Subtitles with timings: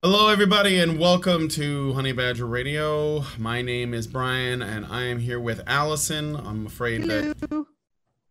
[0.00, 3.24] Hello, everybody, and welcome to Honey Badger Radio.
[3.36, 6.36] My name is Brian, and I am here with Allison.
[6.36, 7.32] I'm afraid Hello.
[7.32, 7.66] that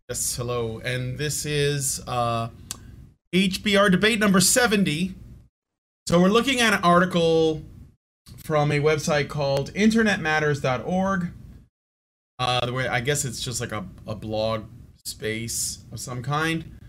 [0.07, 2.47] yes, hello, and this is uh,
[3.35, 5.13] HBR debate number 70.
[6.07, 7.63] So we're looking at an article
[8.37, 11.31] from a website called InternetMatters.org.
[12.39, 14.63] Uh, the way I guess it's just like a, a blog
[15.03, 16.79] space of some kind,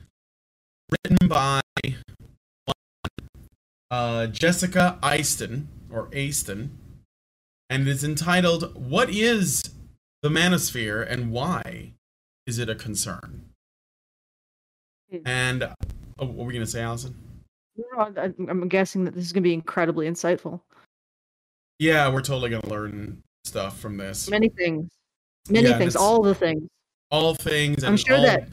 [0.88, 1.62] written by
[3.90, 6.76] uh, Jessica Easton or Aston,
[7.70, 9.62] and it's entitled "What is
[10.22, 11.92] the Manosphere and Why
[12.46, 13.44] Is It a Concern?"
[15.10, 15.18] Hmm.
[15.26, 15.62] And
[16.18, 17.14] oh, what were we gonna say, Allison?
[18.08, 20.60] I'm guessing that this is going to be incredibly insightful.
[21.78, 24.28] Yeah, we're totally gonna learn stuff from this.
[24.28, 24.90] Many things.
[25.48, 25.94] Many Yeah, things.
[25.94, 26.68] All the things.
[27.12, 28.48] All things, and I'm sure all that-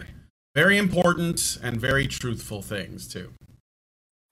[0.53, 3.33] very important and very truthful things too.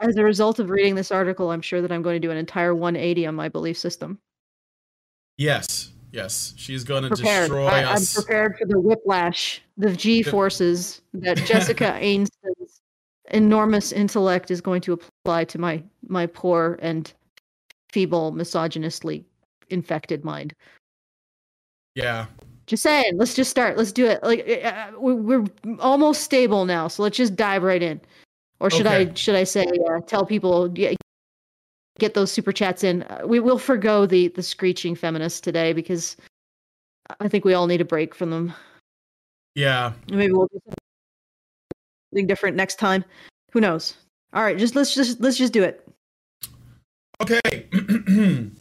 [0.03, 2.35] As a result of reading this article, I'm sure that I'm going to do an
[2.35, 4.20] entire 180 on my belief system.
[5.38, 11.37] Yes, yes, she's gonna destroy I, I'm prepared for the whiplash, the G forces that
[11.48, 12.82] Jessica Ainston's
[13.32, 17.12] enormous intellect is going to apply to my my poor and
[17.91, 19.23] feeble, misogynistly
[19.70, 20.54] infected mind.
[21.95, 22.26] yeah,
[22.67, 23.77] Just saying, let's just start.
[23.77, 24.21] Let's do it.
[24.21, 25.45] Like uh, we- we're
[25.79, 28.01] almost stable now, so let's just dive right in.
[28.59, 30.93] Or should I should I say uh, tell people yeah,
[31.99, 33.04] get those super chats in?
[33.04, 36.15] Uh, we will forego the the screeching feminists today because
[37.20, 38.54] I think we all need a break from them.
[39.55, 39.93] yeah.
[40.10, 40.62] Maybe we'll do
[42.12, 43.04] something different next time.
[43.51, 43.95] Who knows?
[44.34, 45.88] All right, just let's just let's just do it.
[47.21, 47.67] Okay.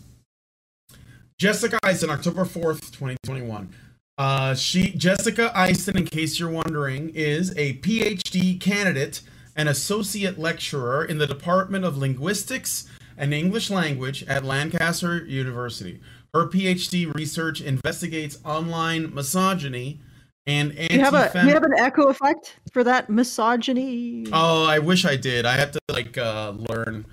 [1.39, 3.75] Jessica Aiston, October 4th, 2021.
[4.19, 9.23] Uh, she Jessica Aiston, in case you're wondering, is a PhD candidate
[9.57, 12.87] and associate lecturer in the Department of Linguistics
[13.17, 16.01] and English Language at Lancaster University.
[16.35, 20.01] Her PhD research investigates online misogyny
[20.47, 24.27] and Do you have a you have an echo effect for that misogyny?
[24.33, 25.47] Oh, I wish I did.
[25.47, 27.07] I have to like uh, learn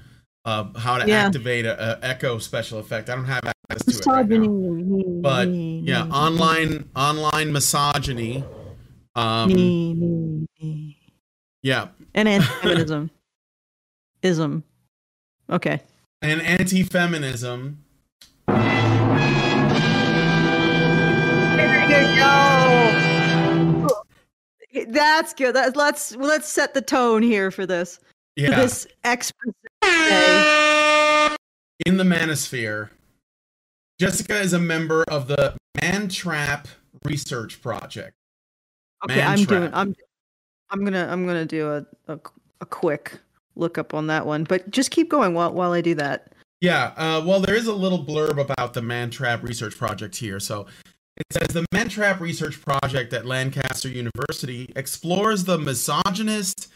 [0.45, 1.27] uh, how to Yeah.
[1.27, 3.09] activate a, a echo special effect.
[3.09, 5.21] I don't have access to it right now.
[5.21, 8.43] But yeah, online online misogyny.
[9.15, 10.47] Um,
[11.61, 13.09] yeah, and anti-feminism.
[14.21, 14.63] Ism.
[15.49, 15.81] Okay.
[16.21, 17.83] And anti-feminism.
[21.57, 22.15] there you
[23.87, 24.03] go.
[24.91, 25.55] That's good.
[25.55, 27.97] That, let's let's set the tone here for this.
[27.97, 28.03] For
[28.35, 29.49] Yeah, this exposition
[31.85, 32.89] in the manosphere.
[33.99, 36.67] Jessica is a member of the Mantrap
[37.05, 38.13] Research Project.
[39.05, 39.95] okay i'm doing i'm
[40.71, 42.19] i'm gonna i'm gonna do a, a
[42.61, 43.19] a quick
[43.55, 46.31] look up on that one but just keep going while while i do that
[46.61, 50.41] Yeah, uh, well, there is a little blurb about the Mantrap Research Project here.
[50.41, 50.65] So
[51.15, 56.67] it says the Mantrap Research Project at Lancaster University explores the misogynist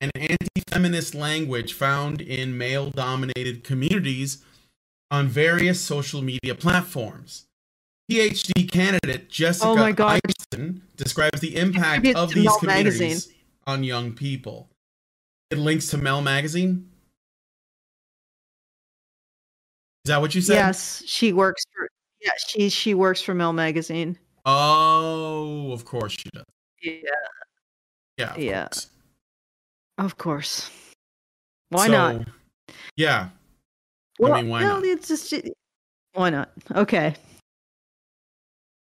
[0.00, 4.44] and anti feminist language found in male dominated communities
[5.10, 7.46] on various social media platforms.
[8.10, 10.20] PhD candidate Jessica Oh my God.
[10.26, 13.34] Aiston describes the impact of these communities Magazine.
[13.70, 14.68] On young people.
[15.50, 16.88] It links to Mel Magazine.
[20.04, 20.54] Is that what you said?
[20.54, 21.88] yes she works for
[22.22, 26.44] yeah she she works for mel magazine Oh, of course she does.
[26.82, 27.00] yeah
[28.16, 28.30] Yeah.
[28.32, 28.62] Of Yeah.
[28.68, 28.88] Course.
[29.98, 30.70] of course
[31.68, 32.28] why So, not
[32.96, 33.28] Yeah.
[34.18, 34.84] Well, mean, why no, not?
[34.84, 35.34] It's just
[36.14, 36.50] why not?
[36.74, 37.14] Okay.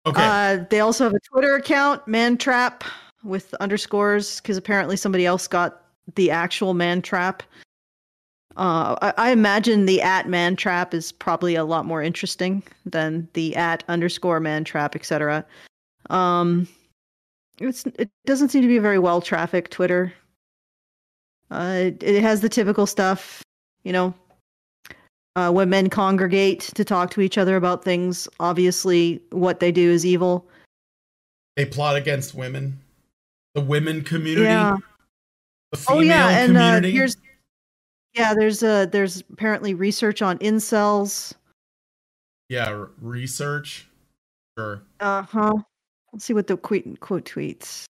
[0.07, 0.21] Okay.
[0.23, 2.81] Uh, they also have a Twitter account, Mantrap,
[3.25, 5.81] with underscores, because apparently somebody else got
[6.15, 7.41] the actual Mantrap.
[8.57, 13.27] Uh, I, I imagine the at man trap is probably a lot more interesting than
[13.33, 15.45] the at underscore Mantrap, etc.
[16.09, 16.67] Um,
[17.59, 20.13] it's it doesn't seem to be a very well trafficked Twitter.
[21.51, 23.43] Uh, it, it has the typical stuff,
[23.83, 24.13] you know,
[25.35, 29.91] uh, when men congregate to talk to each other about things, obviously what they do
[29.91, 30.47] is evil.
[31.55, 32.79] they plot against women.
[33.55, 34.43] The women community.
[34.45, 34.75] Yeah.
[35.71, 37.17] The female Oh yeah, and uh, here's
[38.13, 41.33] yeah, there's uh there's apparently research on incels.
[42.49, 42.69] yeah.
[42.69, 43.87] r- Research.
[44.57, 44.81] Sure.
[44.99, 45.53] Uh huh.
[46.13, 47.85] Let's see what the quote quote tweets.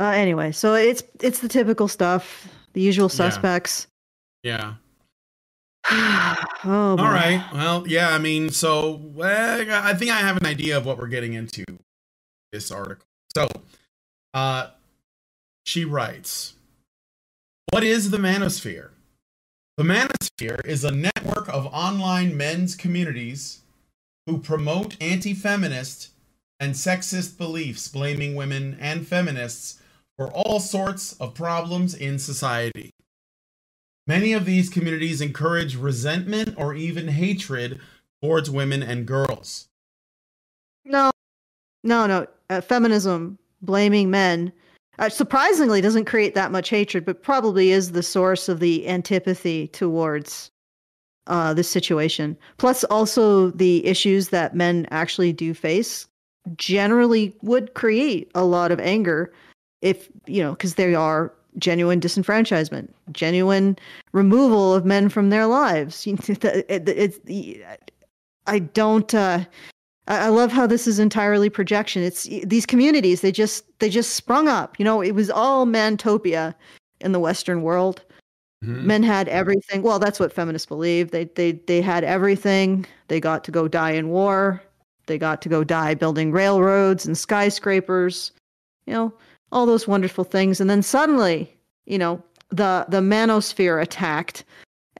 [0.00, 3.16] Uh, anyway, so it's it's the typical stuff, the usual Yeah.
[3.16, 3.86] suspects.
[4.42, 4.74] Yeah.
[5.90, 7.02] oh, boy.
[7.02, 7.44] All right.
[7.52, 8.10] Well, yeah.
[8.14, 11.64] I mean, so well, I think I have an idea of what we're getting into
[12.52, 13.06] this article.
[13.34, 13.48] So,
[14.34, 14.70] uh,
[15.64, 16.54] she writes,
[17.70, 18.90] "What is the manosphere?
[19.78, 23.60] The Manosphere is a network of online men's communities
[24.26, 26.10] who promote anti feminist
[26.60, 29.80] and sexist beliefs, blaming women and feminists
[30.18, 32.90] for all sorts of problems in society.
[34.06, 37.80] Many of these communities encourage resentment or even hatred
[38.22, 39.68] towards women and girls.
[40.84, 41.11] No,
[41.82, 42.26] no, no.
[42.50, 44.52] Uh, feminism blaming men
[44.98, 49.68] uh, surprisingly doesn't create that much hatred, but probably is the source of the antipathy
[49.68, 50.50] towards
[51.26, 52.36] uh, this situation.
[52.58, 56.06] Plus, also the issues that men actually do face
[56.56, 59.32] generally would create a lot of anger
[59.80, 63.78] if, you know, because they are genuine disenfranchisement, genuine
[64.12, 66.06] removal of men from their lives.
[66.28, 67.18] It's,
[68.46, 69.14] I don't.
[69.14, 69.44] Uh,
[70.08, 72.02] I love how this is entirely projection.
[72.02, 73.20] It's these communities.
[73.20, 74.78] They just they just sprung up.
[74.78, 76.54] You know, it was all mantopia
[77.00, 78.02] in the Western world.
[78.64, 78.86] Mm-hmm.
[78.86, 79.82] Men had everything.
[79.82, 81.12] Well, that's what feminists believe.
[81.12, 82.84] They they they had everything.
[83.08, 84.60] They got to go die in war.
[85.06, 88.32] They got to go die building railroads and skyscrapers.
[88.86, 89.14] You know,
[89.52, 90.60] all those wonderful things.
[90.60, 91.56] And then suddenly,
[91.86, 92.20] you know,
[92.50, 94.44] the the manosphere attacked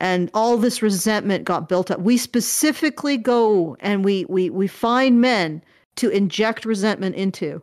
[0.03, 2.01] and all this resentment got built up.
[2.01, 5.63] We specifically go and we we we find men
[5.97, 7.63] to inject resentment into.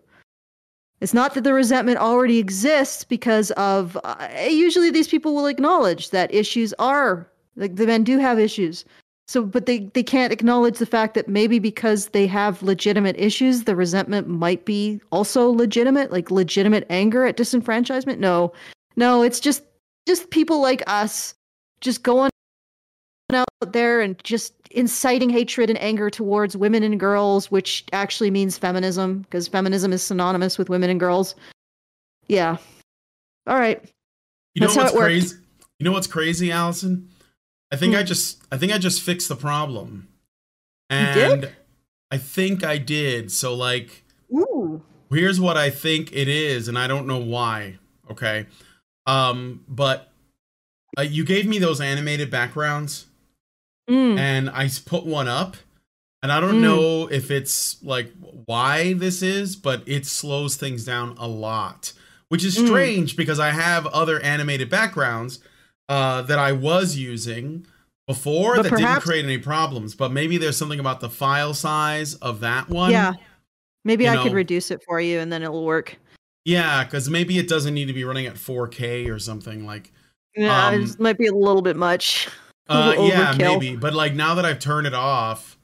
[1.01, 6.12] It's not that the resentment already exists because of uh, usually these people will acknowledge
[6.12, 8.86] that issues are like the men do have issues.
[9.27, 13.65] So but they they can't acknowledge the fact that maybe because they have legitimate issues
[13.65, 18.18] the resentment might be also legitimate like legitimate anger at disenfranchisement.
[18.18, 18.53] No.
[18.95, 19.63] No, it's just
[20.07, 21.36] just people like us
[21.81, 22.31] just going
[23.34, 28.58] out there and just inciting hatred and anger towards women and girls, which actually means
[28.58, 31.36] feminism, because feminism is synonymous with women and girls.
[32.28, 32.58] Yeah.
[33.48, 33.84] All right.
[34.54, 35.38] You know what's crazy?
[35.80, 37.10] You know what's crazy, Allison?
[37.72, 38.06] I think I hmm.
[38.06, 40.08] just I think I just fixed the problem.
[40.90, 41.52] And
[42.12, 43.32] I think I did.
[43.32, 44.04] So like
[44.34, 44.84] Ooh.
[45.12, 47.78] Here's what I think it is and I don't know why,
[48.12, 48.48] okay?
[49.06, 50.09] Um but
[51.00, 53.06] uh, you gave me those animated backgrounds,
[53.90, 54.18] mm.
[54.19, 55.56] and I put one up,
[56.22, 56.62] and I don't mm.
[56.62, 58.12] know if it's like
[58.46, 61.94] why this is, but it slows things down a lot,
[62.28, 62.68] which is mm.
[62.68, 63.18] strange mm.
[63.18, 65.40] because I have other animated backgrounds
[65.88, 67.66] uh, that I was using
[68.06, 69.96] before but that perhaps- didn't create any problems.
[69.96, 72.92] But maybe there's something about the file size of that one.
[72.92, 73.13] Yeah,
[73.86, 75.98] maybe you I know, could reduce it for you, and then it'll work.
[76.44, 79.94] Yeah, because maybe it doesn't need to be running at 4K or something like
[80.36, 82.28] yeah, um, it might be a little bit much.
[82.72, 83.76] Uh, yeah, maybe.
[83.76, 85.58] But like now that I've turned it off,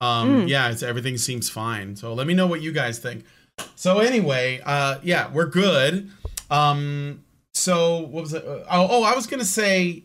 [0.00, 0.48] um, mm.
[0.48, 1.94] yeah, it's, everything seems fine.
[1.94, 3.26] So let me know what you guys think.
[3.74, 6.10] So anyway, uh, yeah, we're good.
[6.50, 7.22] Um,
[7.52, 8.44] so what was it?
[8.46, 10.04] Uh, oh, oh, I was gonna say,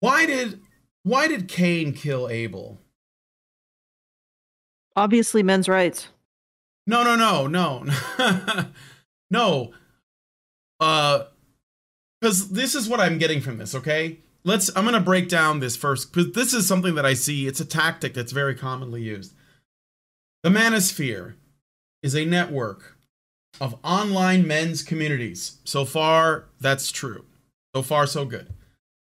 [0.00, 0.60] why did
[1.02, 2.78] why did Cain kill Abel?
[4.96, 6.08] Obviously, men's rights.
[6.86, 7.86] No, no, no, no,
[9.30, 9.72] no.
[10.78, 11.24] Uh,
[12.20, 14.18] because this is what I'm getting from this, okay?
[14.44, 17.46] Let's I'm gonna break down this first because this is something that I see.
[17.46, 19.34] It's a tactic that's very commonly used.
[20.42, 21.34] The Manosphere
[22.02, 22.96] is a network
[23.60, 25.58] of online men's communities.
[25.64, 27.26] So far, that's true.
[27.74, 28.48] So far, so good.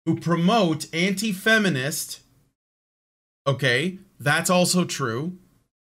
[0.06, 2.22] Who promote anti-feminist.
[3.46, 5.38] Okay, that's also true.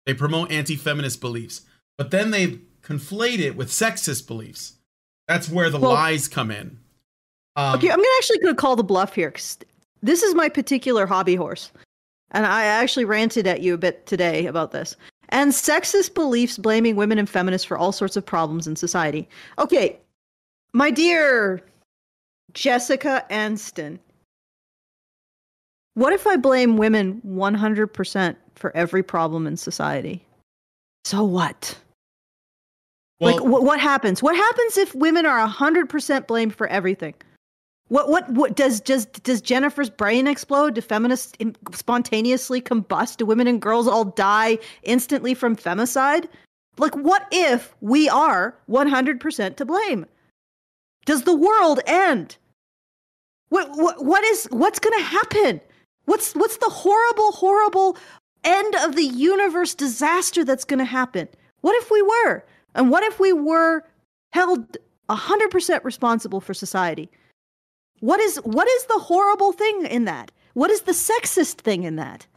[0.05, 1.61] They promote anti-feminist beliefs,
[1.97, 4.77] but then they conflate it with sexist beliefs.
[5.27, 6.79] That's where the well, lies come in.
[7.55, 9.57] Um, okay, I'm gonna actually gonna call the bluff here because
[10.01, 11.71] this is my particular hobby horse,
[12.31, 14.95] and I actually ranted at you a bit today about this.
[15.29, 19.27] And sexist beliefs blaming women and feminists for all sorts of problems in society.
[19.57, 19.99] Okay,
[20.73, 21.61] my dear
[22.53, 23.99] Jessica Anston,
[25.95, 30.25] what if I blame women 100% for every problem in society?
[31.05, 31.77] So what?
[33.19, 34.21] Well, like, what happens?
[34.23, 37.13] What happens if women are 100% blamed for everything?
[37.93, 40.73] What what what does does does Jennifer's brain explode?
[40.73, 41.33] Do feminists
[41.73, 43.17] spontaneously combust?
[43.17, 46.25] Do women and girls all die instantly from femicide?
[46.79, 50.07] Like what if we are 100% to blame?
[51.05, 52.37] Does the world end?
[53.49, 55.61] What what what is what's going to happen?
[56.05, 57.95] What's what's the horrible horrible
[58.43, 61.27] end of the universe disaster that's going to happen?
[61.61, 62.43] What if we were?
[62.73, 63.83] And what if we were
[64.31, 64.77] held
[65.11, 67.11] 100% responsible for society?
[67.99, 70.31] What is what is the horrible thing in that?
[70.53, 72.27] What is the sexist thing in that?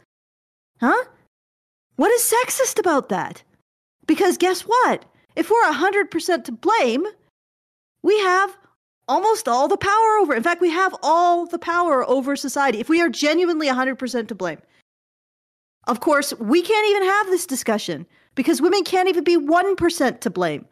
[0.79, 1.05] Huh?
[1.95, 3.43] What is sexist about that?
[4.05, 5.05] Because guess what?
[5.35, 7.05] If we're 100% to blame,
[8.01, 8.57] we have
[9.07, 10.33] almost all the power over.
[10.33, 14.35] In fact, we have all the power over society if we are genuinely 100% to
[14.35, 14.59] blame.
[15.87, 20.29] Of course, we can't even have this discussion because women can't even be 1% to
[20.29, 20.65] blame.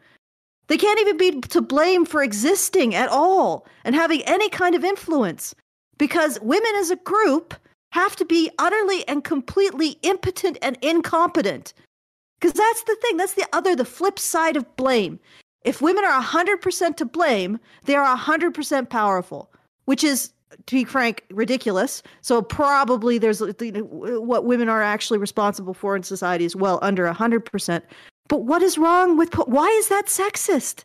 [0.68, 4.84] They can't even be to blame for existing at all and having any kind of
[4.84, 5.54] influence
[5.98, 7.54] because women as a group
[7.92, 11.72] have to be utterly and completely impotent and incompetent.
[12.40, 15.18] Because that's the thing, that's the other, the flip side of blame.
[15.64, 19.50] If women are 100% to blame, they are 100% powerful,
[19.86, 20.32] which is,
[20.66, 22.02] to be frank, ridiculous.
[22.20, 27.82] So probably there's what women are actually responsible for in society is well under 100%.
[28.28, 30.84] But what is wrong with why is that sexist?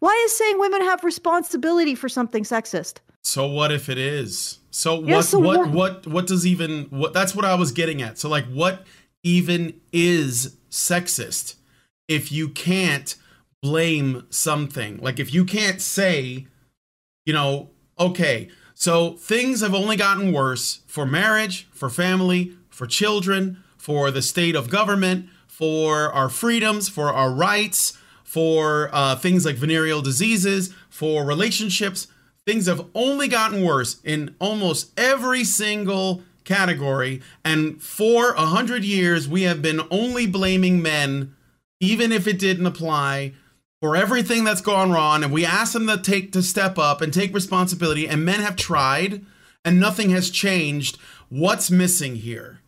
[0.00, 2.98] Why is saying women have responsibility for something sexist?
[3.22, 4.58] So what if it is?
[4.70, 5.70] So Yeah, what so what what?
[5.70, 8.18] what what does even what that's what I was getting at.
[8.18, 8.84] So like what
[9.22, 11.54] even is sexist
[12.08, 13.14] if you can't
[13.62, 14.98] blame something?
[14.98, 16.46] Like if you can't say,
[17.24, 23.62] you know, okay, so things have only gotten worse for marriage, for family, for children,
[23.78, 29.54] for the state of government, for our freedoms, for our rights, for uh, things like
[29.54, 32.08] venereal diseases, for relationships.
[32.44, 37.22] Things have only gotten worse in almost every single category.
[37.44, 41.36] And for a hundred years, we have been only blaming men,
[41.78, 43.34] even if it didn't apply,
[43.80, 45.22] for everything that's gone wrong.
[45.22, 48.08] And we ask them to take to step up and take responsibility.
[48.08, 49.24] And men have tried,
[49.64, 50.98] and nothing has changed.
[51.28, 52.58] What's missing here?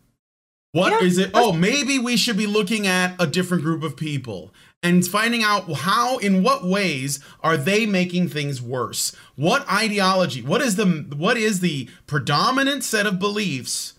[0.77, 1.31] What is Yeah, it?
[1.33, 4.53] Oh, maybe we should be looking at a different group of people
[4.83, 9.15] and finding out how, in what ways are they making things worse?
[9.35, 10.41] What ideology?
[10.41, 13.93] What is the what is the predominant set of beliefs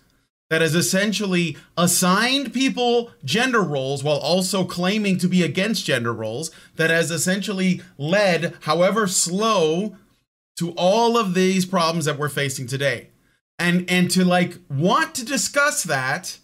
[0.49, 6.49] that has essentially assigned people gender roles while also claiming to be against gender roles?
[6.77, 9.97] That has essentially led, however slow,
[10.57, 13.09] to all of these problems that we're facing today.
[13.57, 16.37] And and to like want to discuss that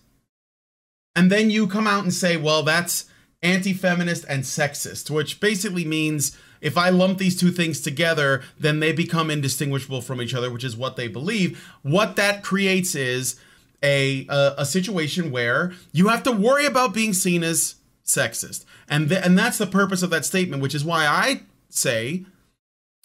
[1.15, 3.05] and then you come out and say, well, that's
[3.41, 8.79] anti feminist and sexist, which basically means if I lump these two things together, then
[8.79, 11.63] they become indistinguishable from each other, which is what they believe.
[11.83, 13.39] What that creates is
[13.83, 18.65] a, a, a situation where you have to worry about being seen as sexist.
[18.89, 22.25] And, th- and that's the purpose of that statement, which is why I say,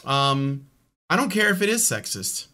[0.05, 0.67] um,
[1.09, 2.47] I don't care if it is sexist.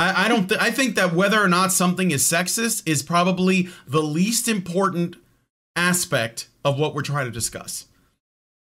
[0.00, 0.48] I, I don't.
[0.48, 5.16] Th- I think that whether or not something is sexist is probably the least important
[5.76, 7.84] aspect of what we're trying to discuss.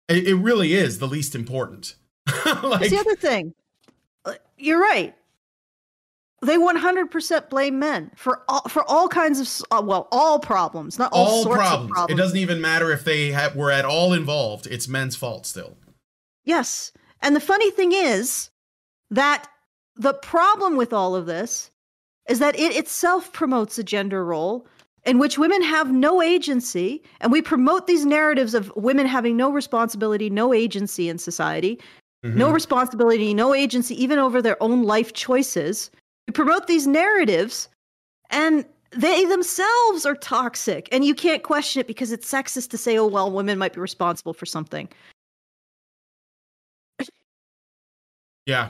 [0.09, 1.95] It, it really is the least important.
[2.45, 3.53] like, That's the other thing.
[4.25, 5.15] Uh, You're right.
[6.41, 11.11] They 100% blame men for all, for all kinds of uh, well, all problems, not
[11.11, 11.89] all, all sorts problems.
[11.89, 12.19] of problems.
[12.19, 14.65] It doesn't even matter if they ha- were at all involved.
[14.67, 15.75] It's men's fault still.
[16.45, 16.93] Yes.
[17.21, 18.49] And the funny thing is
[19.11, 19.49] that
[19.99, 21.69] the problem with all of this
[22.27, 24.65] is that it itself promotes a gender role
[25.05, 27.03] in which women have no agency.
[27.19, 31.79] And we promote these narratives of women having no responsibility, no agency in society,
[32.23, 32.53] no Mhm.
[32.53, 35.91] responsibility, no agency, even over their own life choices.
[36.27, 37.67] We promote these narratives
[38.29, 40.89] and they themselves are toxic.
[40.91, 43.79] And you can't question it because it's sexist to say, oh, well, women might be
[43.81, 44.89] responsible for something.
[48.45, 48.69] Yeah.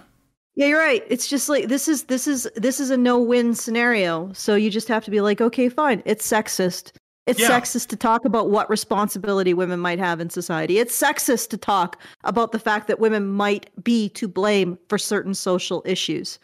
[0.59, 1.05] Yeah, you're right.
[1.07, 4.29] It's just like this is this is this is a no-win scenario.
[4.33, 6.03] So you just have to be like, okay, fine.
[6.05, 6.91] It's sexist.
[7.27, 7.49] It's Yeah.
[7.49, 10.77] sexist to talk about what responsibility women might have in society.
[10.77, 15.33] It's sexist to talk about the fact that women might be to blame for certain
[15.33, 16.39] social issues.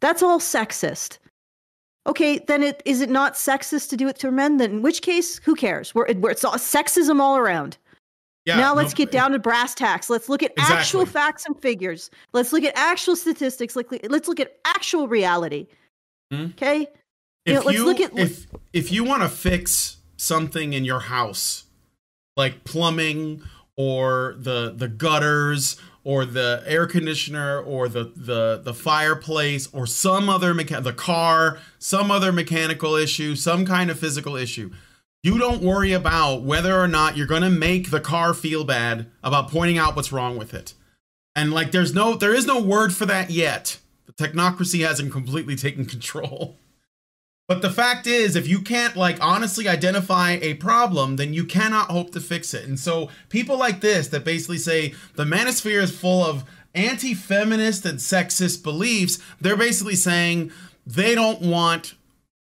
[0.00, 1.16] That's all sexist.
[2.06, 4.58] Okay, then it is it not sexist to do it to men?
[4.58, 5.94] Then in which case, who cares?
[5.94, 7.78] We're, we're it's all sexism all around
[8.46, 8.56] Yeah.
[8.56, 10.10] now let's no- get down to brass tacks.
[10.10, 12.10] Let's look at actual facts and figures.
[12.32, 13.74] Let's look at actual statistics.
[13.74, 15.66] Like let's look at actual reality.
[16.30, 16.46] Hmm?
[16.56, 16.80] Okay.
[16.80, 16.86] You
[17.46, 21.00] if know, let's you look at- if if you want to fix something in your
[21.00, 21.64] house
[22.36, 23.42] like plumbing
[23.76, 30.28] or the the gutters or the air conditioner or the the the fireplace or some
[30.28, 34.70] other mecha- the car some other mechanical issue some kind of physical issue
[35.24, 39.10] you don't worry about whether or not you're going to make the car feel bad
[39.22, 40.74] about pointing out what's wrong with it.
[41.34, 43.78] And like there's no there is no word for that yet.
[44.04, 46.58] The technocracy hasn't completely taken control.
[47.48, 51.90] But the fact is, if you can't like honestly identify a problem, then you cannot
[51.90, 52.68] hope to fix it.
[52.68, 57.98] And so people like this that basically say the manosphere is full of anti-feminist and
[57.98, 60.52] sexist beliefs, they're basically saying
[60.86, 61.94] they don't want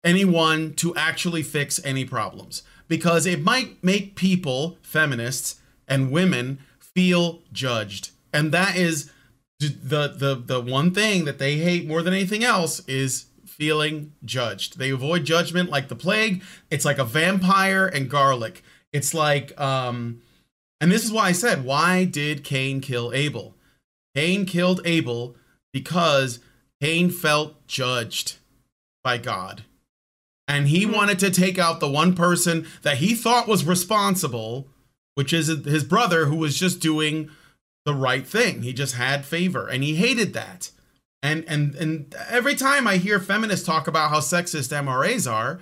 [0.07, 7.41] anyone to actually fix any problems because it might make people, feminists and women, feel
[7.51, 8.11] judged.
[8.33, 9.11] And that is
[9.59, 14.77] the the the one thing that they hate more than anything else is feeling judged.
[14.77, 16.43] They avoid judgment like the plague.
[16.69, 18.63] It's like a vampire and garlic.
[18.93, 20.21] It's like um
[20.79, 23.55] and this is why I said why did Cain kill Abel?
[24.15, 25.35] Cain killed Abel
[25.73, 26.39] because
[26.81, 28.37] Cain felt judged
[29.03, 29.63] by God.
[30.47, 34.69] And he wanted to take out the one person that he thought was responsible,
[35.15, 37.29] which is his brother who was just doing
[37.85, 38.61] the right thing.
[38.61, 40.71] He just had favor and he hated that.
[41.23, 45.59] And and and every time I hear feminists talk about how sexist MRAs are,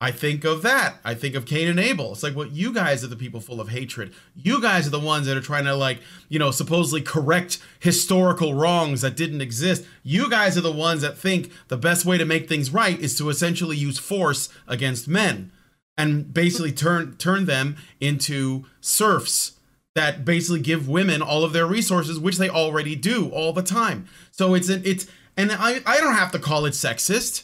[0.00, 0.98] I think of that.
[1.04, 2.12] I think of Cain and Abel.
[2.12, 4.14] It's like, well, you guys are the people full of hatred.
[4.36, 8.54] You guys are the ones that are trying to, like, you know, supposedly correct historical
[8.54, 9.84] wrongs that didn't exist.
[10.04, 13.18] You guys are the ones that think the best way to make things right is
[13.18, 15.50] to essentially use force against men
[15.96, 19.58] and basically turn turn them into serfs
[19.96, 24.06] that basically give women all of their resources, which they already do all the time.
[24.30, 27.42] So it's an, it's and I I don't have to call it sexist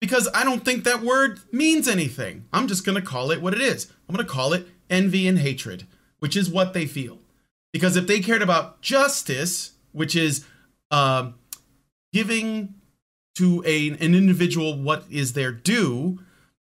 [0.00, 2.46] because I don't think that word means anything.
[2.52, 3.92] I'm just gonna call it what it is.
[4.08, 5.86] I'm gonna call it envy and hatred,
[6.18, 7.18] which is what they feel.
[7.72, 10.44] Because if they cared about justice, which is
[10.90, 11.30] uh,
[12.12, 12.74] giving
[13.36, 16.18] to a, an individual what is their due,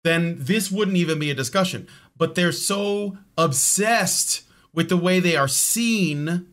[0.03, 1.87] then this wouldn't even be a discussion.
[2.17, 6.47] But they're so obsessed with the way they are seen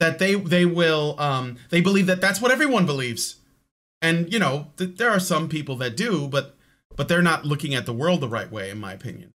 [0.00, 3.36] that they they will um they believe that that's what everyone believes
[4.02, 6.56] and you know th- there are some people that do but
[6.94, 9.30] but they're not looking at the world the right way in my opinion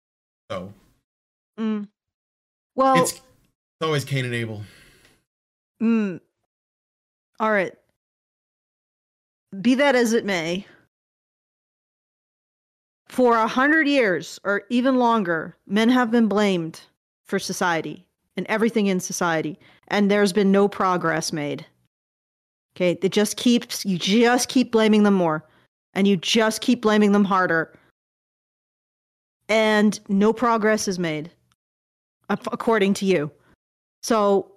[0.52, 0.74] so
[1.58, 1.88] Mm.
[2.76, 3.22] Well, it's, it's
[3.82, 4.64] always cain and abel
[5.82, 6.20] mm,
[7.40, 7.74] all right.
[9.62, 10.66] Be that as it may,
[13.08, 16.82] for a hundred years or even longer, men have been blamed
[17.24, 18.06] for society
[18.38, 19.58] and everything in society,
[19.88, 21.66] and there's been no progress made.
[22.76, 25.46] Okay, it just keeps you just keep blaming them more,
[25.94, 27.74] and you just keep blaming them harder,
[29.48, 31.32] and no progress is made,
[32.30, 33.32] according to you.
[34.04, 34.52] So,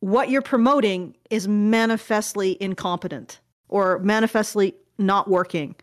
[0.00, 5.74] what you're promoting is manifestly incompetent or manifestly not working.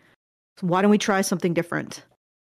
[0.59, 2.03] So why don't we try something different?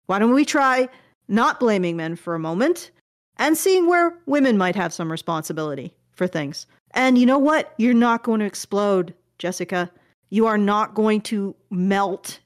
[0.07, 0.89] Why don't we try
[1.29, 2.91] not blaming men for a moment
[3.37, 6.67] and seeing where women might have some responsibility for things.
[6.95, 7.75] And you know what?
[7.79, 9.91] You're not going to explode, Jessica.
[10.31, 12.41] You are not going to melt.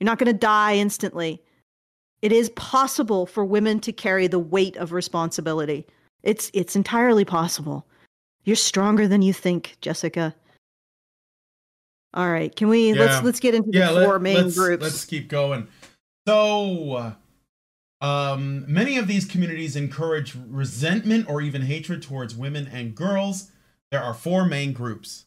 [0.00, 1.42] You're not going to die instantly.
[2.22, 5.86] It is possible for women to carry the weight of responsibility.
[6.22, 7.86] It's it's entirely possible.
[8.44, 10.34] You're stronger than you think, Jessica.
[12.14, 13.00] All right, can we Yeah.
[13.00, 14.82] let's let's get into the yeah let, four main let's, groups.
[14.82, 15.68] let's keep going
[16.26, 17.14] so
[18.00, 23.50] um many of these communities encourage resentment or even hatred towards women and girls.
[23.90, 25.26] There are four main groups.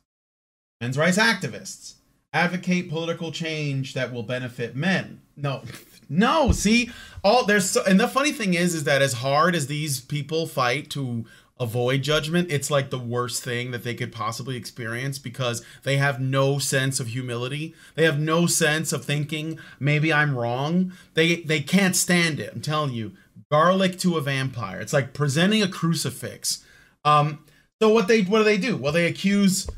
[0.82, 1.96] Men's rights activists
[2.34, 5.22] advocate political change that will benefit men.
[5.36, 5.64] No
[6.10, 6.92] no see
[7.24, 10.48] all there's so, and the funny thing is is that as hard as these people
[10.48, 11.26] fight to
[11.60, 12.52] avoid judgment.
[12.52, 17.00] It's like the worst thing that they could possibly experience because they have no sense
[17.00, 17.76] of humility.
[17.96, 20.94] They have no sense of thinking maybe i'm wrong.
[21.14, 22.54] They they can't stand it.
[22.54, 23.14] I'm telling you
[23.52, 24.80] garlic to a vampire.
[24.80, 26.64] It's like presenting a crucifix.
[27.04, 27.46] Um
[27.82, 28.78] so what they what do they do?
[28.78, 29.70] Well they accuse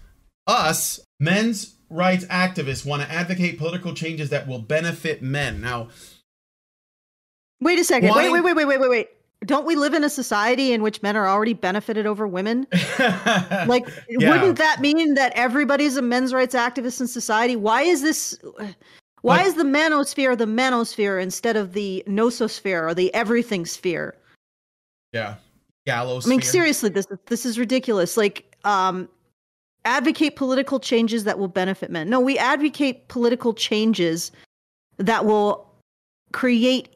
[0.47, 5.61] us men's rights activists want to advocate political changes that will benefit men.
[5.61, 5.89] Now
[7.59, 8.09] Wait a second.
[8.15, 9.07] Wait, wait, wait, wait, wait, wait, wait.
[9.45, 12.67] Don't we live in a society in which men are already benefited over women?
[13.67, 14.29] Like, Yeah.
[14.31, 17.55] wouldn't that mean that everybody's a men's rights activist in society?
[17.55, 18.37] Why is this?
[19.21, 24.15] Why is the manosphere the manosphere instead of the nososphere or the everything sphere?
[25.13, 25.35] yeah
[25.85, 28.15] gallows I mean, seriously, this this is ridiculous.
[28.17, 29.09] Like, um,
[29.85, 32.09] advocate political changes that will benefit men.
[32.09, 34.31] No, we advocate political changes
[34.97, 35.67] that will
[36.31, 36.95] create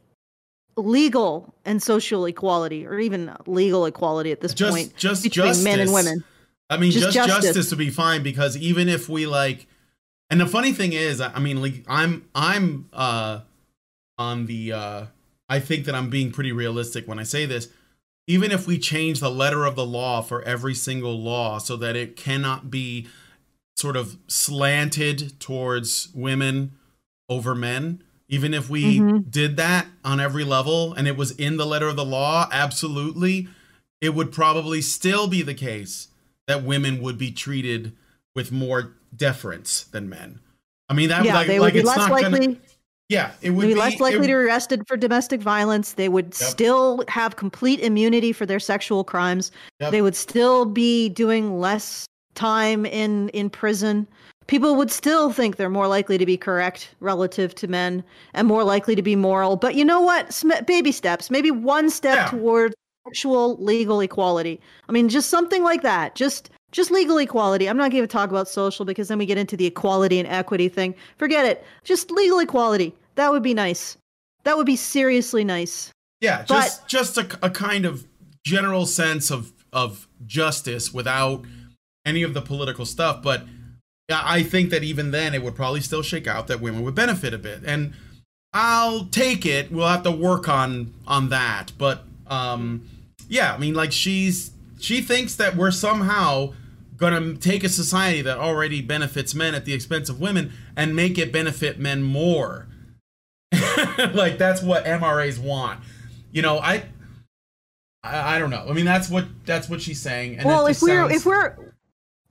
[0.78, 5.64] legal and social equality, or even legal equality at this just point just between justice
[5.64, 6.24] men and women.
[6.70, 7.46] I mean, Just just, justice.
[7.46, 7.70] justice.
[7.70, 9.68] to be fine because even if we like,
[10.30, 13.42] and the funny thing is, I I mean, like, I'm I'm uh
[14.18, 15.06] on the uh
[15.48, 17.70] I think that I'm being pretty realistic when I say this.
[18.28, 21.96] Even if we change the letter of the law for every single law so that
[21.96, 23.08] it cannot be
[23.76, 26.72] sort of slanted towards women
[27.30, 29.30] over men, even if we Mhm.
[29.30, 33.48] did that on every level and it was in the letter of the law, absolutely,
[34.02, 36.08] it would probably still be the case
[36.48, 37.94] that women would be treated
[38.36, 40.40] with more deference than men.
[40.90, 42.48] I mean, that yeah, like, they like would be it's less not likely.
[42.48, 42.58] gonna.
[43.10, 45.94] Yeah, it would be be less likely it- to be arrested for domestic violence.
[45.94, 49.52] They would still have complete immunity for their sexual crimes.
[49.80, 49.92] Yep.
[49.92, 54.08] They would still be doing less time in in prison,
[54.48, 58.04] people would still think they're more likely to be correct relative to men
[58.34, 59.56] and more likely to be moral.
[59.56, 60.34] But you know what?
[60.34, 62.28] Sm- baby steps, maybe one step Yeah.
[62.40, 62.74] toward
[63.08, 64.60] actual legal equality.
[64.90, 66.16] I mean, just something like that.
[66.16, 67.70] Just just legal equality.
[67.70, 70.28] I'm not going to talk about social because then we get into the equality and
[70.28, 70.94] equity thing.
[71.18, 71.64] Forget it.
[71.86, 72.94] Just legal equality.
[73.16, 73.96] That would be nice.
[74.44, 75.92] That would be seriously nice.
[76.22, 78.06] Yeah, just just a, a kind of
[78.46, 81.46] general sense of of justice without
[82.06, 83.22] any of the political stuff.
[83.22, 83.44] But
[84.10, 87.34] I think that even then it would probably still shake out that women would benefit
[87.34, 87.62] a bit.
[87.66, 87.94] And
[88.54, 89.72] I'll take it.
[89.72, 91.72] We'll have to work on on that.
[91.78, 92.88] But um
[93.28, 96.54] yeah, I mean like she's she thinks that we're somehow
[96.98, 101.18] gonna take a society that already benefits men at the expense of women and make
[101.18, 102.68] it benefit men more.
[104.14, 105.80] like that's what MRAs want.
[106.32, 106.84] You know, I,
[108.04, 108.66] I I don't know.
[108.70, 110.38] I mean, that's what that's what she's saying.
[110.38, 111.56] And well, if we're sounds- if we're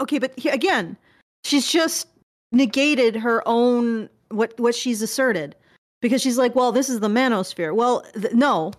[0.00, 0.96] okay, but he, again,
[1.44, 2.08] she's just
[2.52, 5.54] negated her own what what she's asserted
[6.00, 7.74] because she's like, well, this is the manosphere.
[7.74, 8.72] Well, th- no.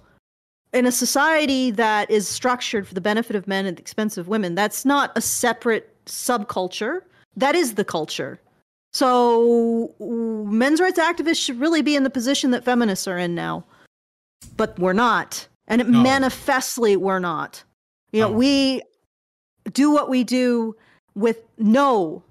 [0.74, 4.28] In a society that is structured for the benefit of men at the expense of
[4.28, 7.00] women, that's not a separate subculture.
[7.38, 8.40] That is the culture.
[8.92, 13.64] So, men's rights activists should really be in the position that feminists are in now.
[14.58, 15.48] But we're not.
[15.68, 16.02] And it No.
[16.02, 17.64] manifestly we're not.
[18.12, 18.38] You know, No.
[18.38, 18.82] we
[19.72, 20.76] do what we do
[21.16, 22.22] with no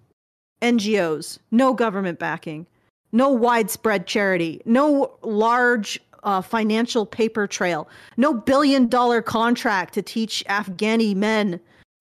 [0.65, 2.67] NGOs, no government backing,
[3.13, 10.43] no widespread charity, no large uh, financial paper trail, no billion dollar contract to teach
[10.49, 11.61] Afghani men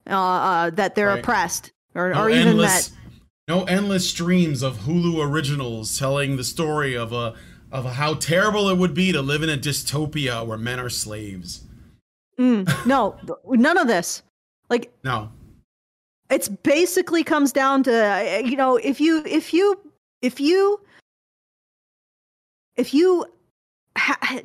[0.10, 1.20] uh, uh, that they're Right.
[1.20, 2.98] oppressed or, no or even endless, that.
[3.48, 7.36] no endless streams of Hulu originals telling the story of a
[7.72, 11.64] of how terrible it would be to live in a dystopia where men are slaves.
[12.40, 13.16] Mm, no,
[13.50, 14.22] none of this.
[14.70, 15.32] Like No,
[16.34, 19.80] it's basically comes down to uh, you know if you if you
[20.22, 20.80] if you
[22.76, 23.26] if you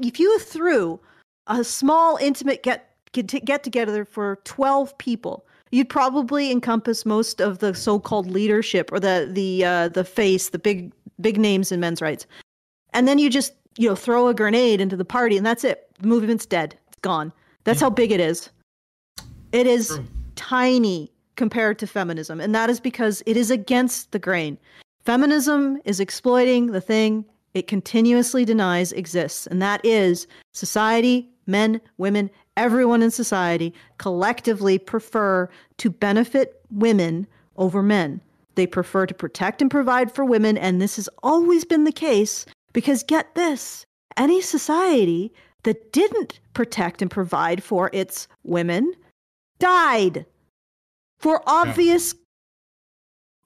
[0.03, 1.01] if you threw
[1.47, 7.59] a small intimate get get get together for 12 people you'd probably encompass most of
[7.59, 12.01] the so-called leadership or the the uh, the face the big big names in men's
[12.01, 12.27] rights.
[12.93, 15.89] And then you just you know throw a grenade into the party and that's it.
[16.01, 16.77] The movement's dead.
[16.89, 17.33] It's gone.
[17.65, 18.51] That's how big it is.
[19.53, 20.07] It is True.
[20.37, 24.59] tiny compared to feminism and that is because it is against the grain.
[25.05, 27.25] Feminism is exploiting the thing
[27.55, 35.49] it continuously denies exists and that is society men women everyone in society collectively prefer
[35.79, 38.21] to benefit women over men.
[38.57, 42.45] They prefer to protect and provide for women and this has always been the case
[42.73, 48.93] because get this any society that didn't protect and provide for its women
[49.61, 50.27] died
[51.19, 52.15] for obvious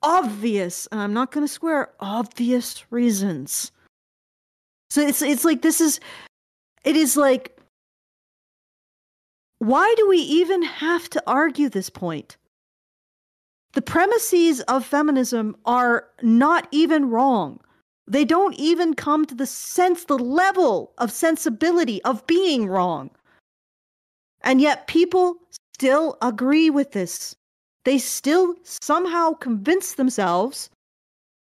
[0.03, 3.71] obvious and i'm not going to swear obvious reasons.
[4.91, 6.01] So it's it's like this is
[6.85, 7.59] it is like
[9.59, 12.37] why do we even have to argue this point?
[13.75, 17.61] The premises of feminism are not even wrong.
[18.09, 23.11] They don't even come to the sense the level of sensibility of being wrong.
[24.43, 25.37] And yet people
[25.77, 27.37] still agree with this
[27.85, 30.71] they still somehow convince themselves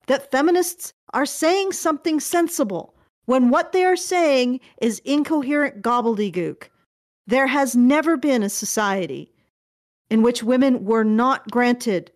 [0.07, 2.95] that feminists are saying something sensible
[3.27, 6.65] when what they are saying is incoherent gobbledygook.
[7.27, 9.33] There has never been a society
[10.11, 12.11] in which women were not granted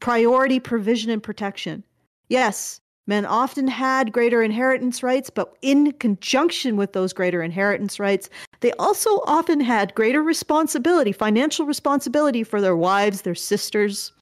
[0.00, 1.84] priority provision and protection.
[2.28, 8.28] Yes, men often had greater inheritance rights, but in conjunction with those greater inheritance rights,
[8.60, 14.12] they also often had greater responsibility, financial responsibility for their wives, their sisters,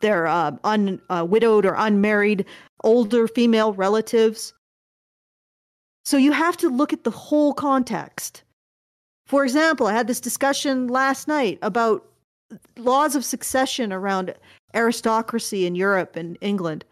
[0.00, 2.46] their uh, un, uh, widowed or unmarried
[2.84, 4.54] older female relatives.
[6.04, 8.44] So you have to look at the whole context.
[9.26, 12.06] For example, I had this discussion last night about
[12.76, 14.34] laws of succession around
[14.74, 16.84] aristocracy in Europe and England.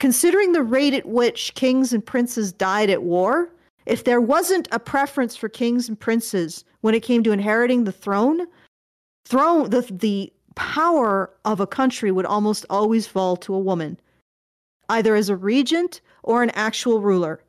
[0.00, 3.50] Considering the rate at which kings and princes died at war,
[3.84, 7.92] if there wasn't a preference for kings and princes when it came to inheriting the
[7.92, 8.46] throne,
[9.26, 14.00] throne the the power of a country would almost always fall to a woman,
[14.88, 17.42] either as a regent or an actual ruler.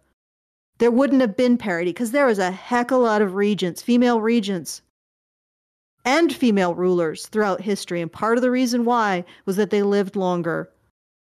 [0.78, 3.82] There wouldn't have been parity because there was a heck of a lot of regents,
[3.82, 4.82] female regents,
[6.04, 8.02] and female rulers throughout history.
[8.02, 10.70] And part of the reason why was that they lived longer.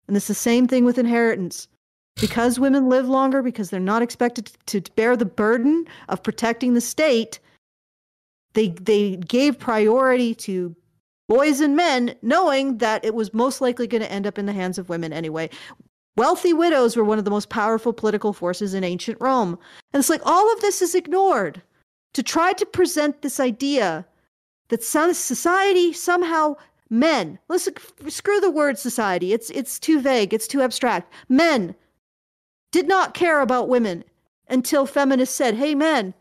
[0.07, 1.67] And it's the same thing with inheritance.
[2.19, 6.81] Because women live longer, because they're not expected to bear the burden of protecting the
[6.81, 7.39] state,
[8.53, 10.75] they, they gave priority to
[11.29, 14.53] boys and men, knowing that it was most likely going to end up in the
[14.53, 15.49] hands of women anyway.
[16.15, 19.59] Wealthy widows were one of the most powerful political forces in ancient Rome.
[19.93, 21.61] And it's like all of this is ignored
[22.15, 24.07] to try to present this idea
[24.69, 26.55] that society somehow
[26.89, 27.73] men listen
[28.08, 29.34] screw the word society.
[29.34, 30.34] It's it's too vague.
[30.34, 31.12] It's too abstract.
[31.30, 31.76] Men
[32.71, 34.04] did not care about women
[34.50, 36.13] until feminists said hey men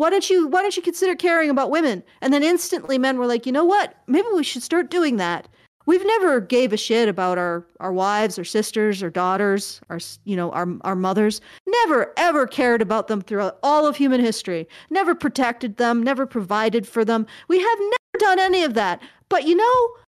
[0.00, 2.02] why don't you why don't you consider caring about women?
[2.22, 3.94] And then instantly men were like you know what?
[4.06, 5.46] Maybe we should start doing that.
[5.84, 10.36] We've never gave a shit about our our wives or sisters or daughters our you
[10.36, 11.42] know our our mothers.
[11.66, 14.66] Never ever cared about them throughout all of human history.
[14.88, 17.26] Never protected them never provided for them.
[17.48, 19.76] We have never done any of that but you know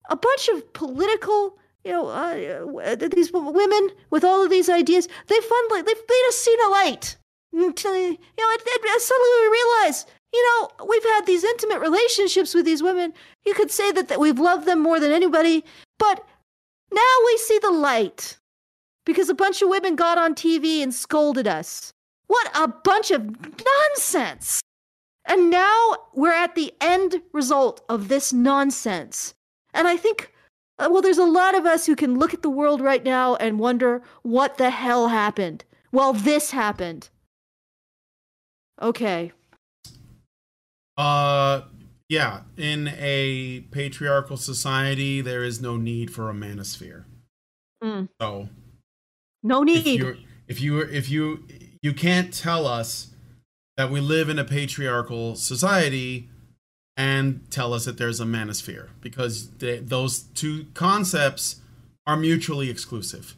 [0.10, 5.40] a bunch of political you know uh, these women with all of these ideas they
[5.70, 7.18] like they've made us see the light
[7.54, 8.50] until you know
[8.98, 13.14] suddenly we realize you know, we've had these intimate relationships with these women.
[13.46, 15.66] You could say that, that we've loved them more than anybody,
[16.00, 16.26] but
[16.92, 18.38] now we see the light
[19.06, 21.92] because a bunch of women got on TV and scolded us.
[22.28, 24.62] What a bunch of nonsense!
[25.26, 29.34] And now we're at the end result of this nonsense.
[29.74, 30.34] And I think,
[30.80, 33.36] uh, well, there's a lot of us who can look at the world right now
[33.36, 35.64] and wonder what the hell happened.
[35.92, 37.10] Well, this happened.
[38.82, 39.32] Okay.
[40.98, 41.62] Uh,
[42.10, 42.42] yeah.
[42.58, 47.06] In a patriarchal society, there is no need for a manosphere.
[47.84, 48.10] Mm.
[48.20, 48.50] So,
[49.44, 49.86] no need.
[49.86, 51.48] If you if you if you
[51.82, 53.11] you can't tell us
[53.78, 56.30] that we live in a patriarchal society
[56.98, 61.62] and tell us that there's a manosphere because they, those two concepts
[62.06, 63.36] are mutually exclusive.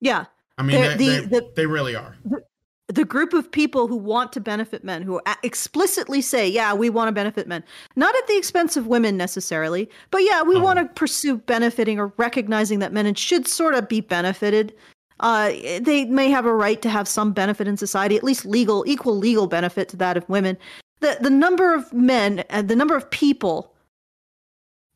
[0.00, 0.26] Yeah.
[0.58, 2.16] I mean, they, the, they, the, they, really are.
[2.24, 2.42] The,
[2.88, 7.08] the group of people who want to benefit men, who explicitly say, yeah, we want
[7.08, 7.64] to benefit men,
[7.96, 10.60] not at the expense of women necessarily, but yeah, we oh.
[10.60, 14.74] want to pursue benefiting or recognizing that men should sort of be benefited.
[15.20, 15.48] Uh,
[15.80, 19.16] they may have a right to have some benefit in society, at least legal, equal
[19.16, 20.58] legal benefit to that of women.
[21.00, 23.72] The, the number of men and the number of people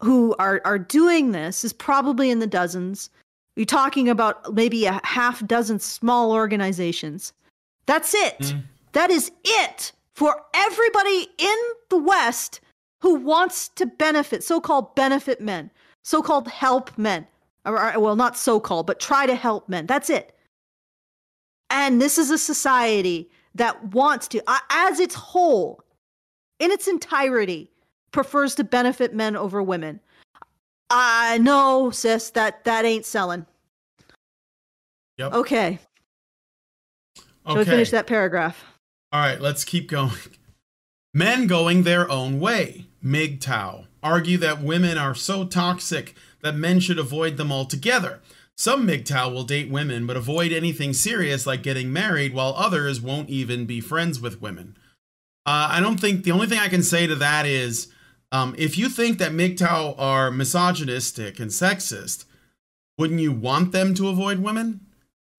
[0.02, 3.11] who are, are doing this is probably in the dozens.
[3.56, 7.33] You're talking about maybe a half dozen small organizations
[7.90, 8.38] that's it.
[8.38, 8.62] Mm.
[8.92, 11.56] That is it for everybody in
[11.88, 12.61] the West
[13.00, 15.72] who wants to benefit, so called benefit men,
[16.04, 17.26] so called help men.
[17.64, 19.86] Or, well, not so called, but try to help men.
[19.86, 20.34] That's it.
[21.68, 25.82] And this is a society that wants to, as its whole,
[26.58, 27.70] in its entirety,
[28.12, 30.00] prefers to benefit men over women.
[30.90, 33.46] I uh, know, sis, that that ain't selling.
[35.18, 35.32] Yep.
[35.34, 35.78] Okay.
[37.16, 37.28] Okay.
[37.46, 38.64] Shall we finish that paragraph?
[39.12, 40.12] All right, let's keep going.
[41.14, 46.98] Men going their own way, MGTOW, argue that women are so toxic that men should
[46.98, 48.20] avoid them altogether.
[48.57, 53.31] Some MGTOW will date women but avoid anything serious like getting married, while others won't
[53.31, 54.76] even be friends with women.
[55.46, 57.88] Uh, I don't think the only thing I can say to that is
[58.33, 62.26] um, if you think that MGTOW are misogynistic and sexist,
[62.98, 64.81] wouldn't you want them to avoid women?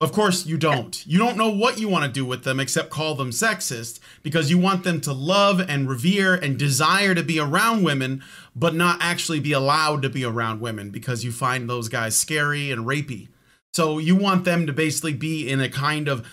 [0.01, 1.05] Of course, you don't.
[1.05, 4.49] You don't know what you want to do with them except call them sexist because
[4.49, 8.23] you want them to love and revere and desire to be around women,
[8.55, 12.71] but not actually be allowed to be around women because you find those guys scary
[12.71, 13.27] and rapey.
[13.75, 16.27] So you want them to basically be in a kind of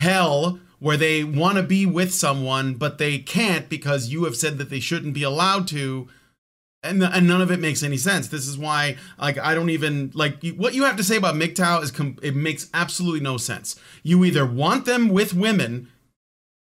[0.00, 4.56] hell where they want to be with someone, but they can't because you have said
[4.56, 6.08] that they shouldn't be allowed to
[6.82, 8.28] and, and none of it makes any sense.
[8.28, 11.82] This is why, like, I don't even like what you have to say about MGTOW
[11.82, 13.78] is com- it makes absolutely no sense.
[14.02, 15.88] You either want them with women,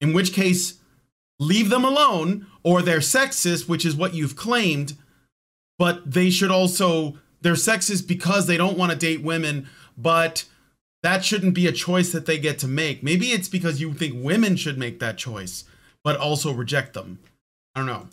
[0.01, 0.79] in which case,
[1.41, 4.95] leave them alone, or they're sexist, which is what you've claimed,
[5.79, 10.45] but they should also they're sexist because they don't want to date women, but
[11.03, 13.03] that shouldn't be a choice that they get to make.
[13.03, 15.65] Maybe it's because you think women should make that choice,
[16.03, 17.21] but also reject them.
[17.75, 18.09] I don't know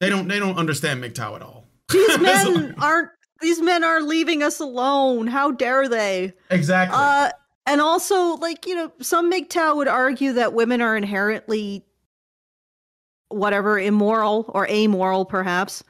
[0.00, 1.66] they don't they don't understand MGTOW at all.
[1.92, 5.28] These men aren't these men are leaving us alone.
[5.28, 6.32] How dare they?
[6.50, 6.96] Exactly.
[6.98, 7.30] Uh,
[7.66, 11.84] and also, like you know, some MGTOW would argue that women are inherently
[13.28, 15.84] whatever immoral or amoral, perhaps.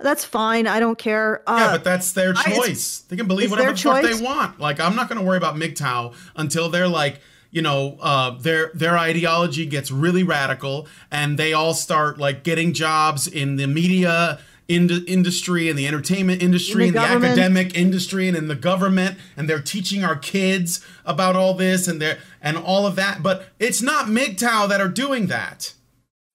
[0.00, 0.66] That's fine.
[0.66, 1.42] I don't care.
[1.46, 3.04] Uh, yeah, but that's their choice.
[3.04, 4.58] I, they can believe whatever the fuck they want.
[4.58, 7.20] Like, I'm not going to worry about MGTOW until they're like,
[7.52, 12.72] you know uh, their their ideology gets really radical and they all start like getting
[12.72, 17.76] jobs in the media in- industry and the entertainment industry and the, and the academic
[17.76, 22.16] industry and in the government and they're teaching our kids about all this and they
[22.40, 25.74] and all of that but it's not MGTOW that are doing that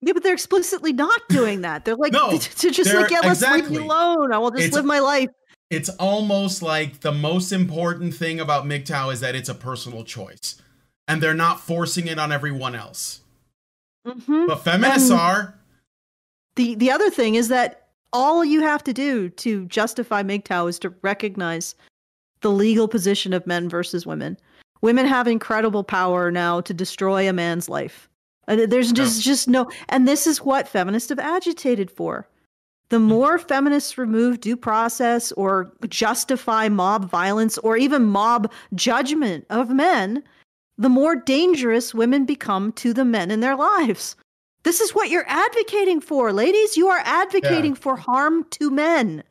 [0.02, 1.84] Yeah, but they're explicitly not doing that.
[1.84, 4.32] They're like No, to just like, yeah, let's leave me alone.
[4.32, 5.30] I will just It's- live my life.
[5.70, 10.62] It's almost like the most important thing about MGTOW is that it's a personal choice.
[11.08, 13.22] And they're not forcing it on everyone else.
[14.06, 15.54] hmm But feminists And- are.
[16.56, 20.80] The the other thing is that all you have to do to justify MGTOW is
[20.80, 21.76] to recognize
[22.41, 24.38] the legal position of men versus women.
[24.82, 28.10] Women have incredible power now to destroy a man's life.
[28.48, 32.28] And there's just just no and this is what feminists have agitated for.
[32.89, 39.70] The more feminists remove due process or justify mob violence or even mob judgment of
[39.70, 40.24] men,
[40.78, 44.16] the more dangerous women become to the men in their lives.
[44.63, 46.78] This is what you're advocating for, ladies.
[46.78, 49.24] You are advocating for harm to men.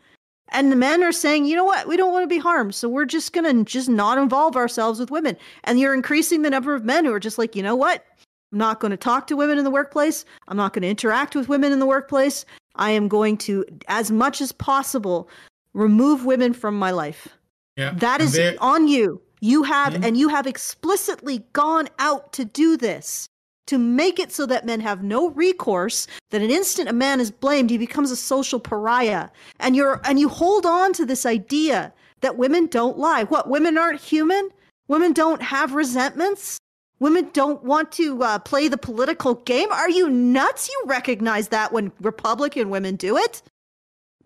[0.51, 1.89] And the men are saying, you know what?
[1.89, 2.75] We don't want to be harmed.
[2.75, 5.37] So we're just going to just not involve ourselves with women.
[5.65, 8.05] And you're increasing the number of men who are just like, you know what?
[8.53, 10.25] I'm not going to talk to women in the workplace.
[10.49, 12.45] I'm not going to interact with women in the workplace.
[12.77, 15.29] I am going to, as much as possible,
[15.75, 17.29] remove women from my life.
[17.77, 17.93] Yeah.
[17.95, 19.21] That is on you.
[19.47, 20.05] You have, Mhm.
[20.05, 23.29] and you have explicitly gone out to do this
[23.69, 26.07] to make it so that men have no recourse.
[26.31, 29.29] That an instant a man is blamed, he becomes a social pariah,
[29.61, 33.25] and you're and you hold on to this idea that women don't lie.
[33.25, 34.51] What women aren't human?
[34.89, 36.59] Women don't have resentments.
[36.99, 39.71] Women don't want to uh, play the political game.
[39.71, 40.69] Are you nuts?
[40.69, 43.43] You recognize that when Republican women do it.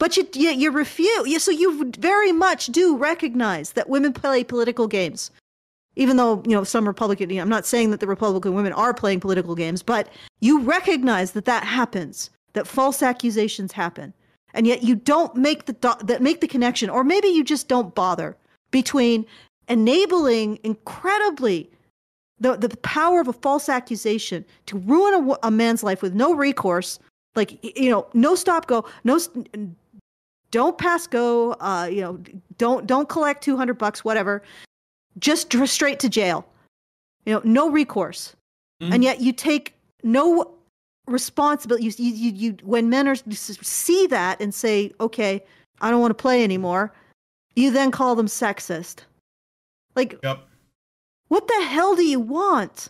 [0.00, 1.28] But you, you, you refuse.
[1.28, 5.30] You, so you very much do recognize that women play political games.
[5.94, 8.72] Even though, you know, some Republican, you know, I'm not saying that the Republican women
[8.72, 10.08] are playing political games, but
[10.40, 14.14] you recognize that that happens, that false accusations happen.
[14.54, 17.68] And yet you don't make the, do- that make the connection, or maybe you just
[17.68, 18.36] don't bother
[18.70, 19.26] between
[19.68, 21.70] enabling incredibly
[22.38, 26.34] the, the power of a false accusation to ruin a, a man's life with no
[26.34, 26.98] recourse,
[27.36, 29.20] like, you know, no stop go, no,
[30.50, 32.18] don't pass go uh you know
[32.58, 34.42] don't don't collect 200 bucks whatever.
[35.18, 36.46] Just straight to jail.
[37.26, 38.34] You know no recourse.
[38.82, 38.94] Mhm.
[38.94, 40.54] and yet you take no
[41.06, 41.84] responsibility.
[41.84, 45.42] You, you you when men are see that and say okay
[45.80, 46.92] i don't want to play anymore
[47.56, 49.00] you then call them sexist.
[49.96, 50.46] Like Yep.
[51.28, 52.88] what the hell do you want?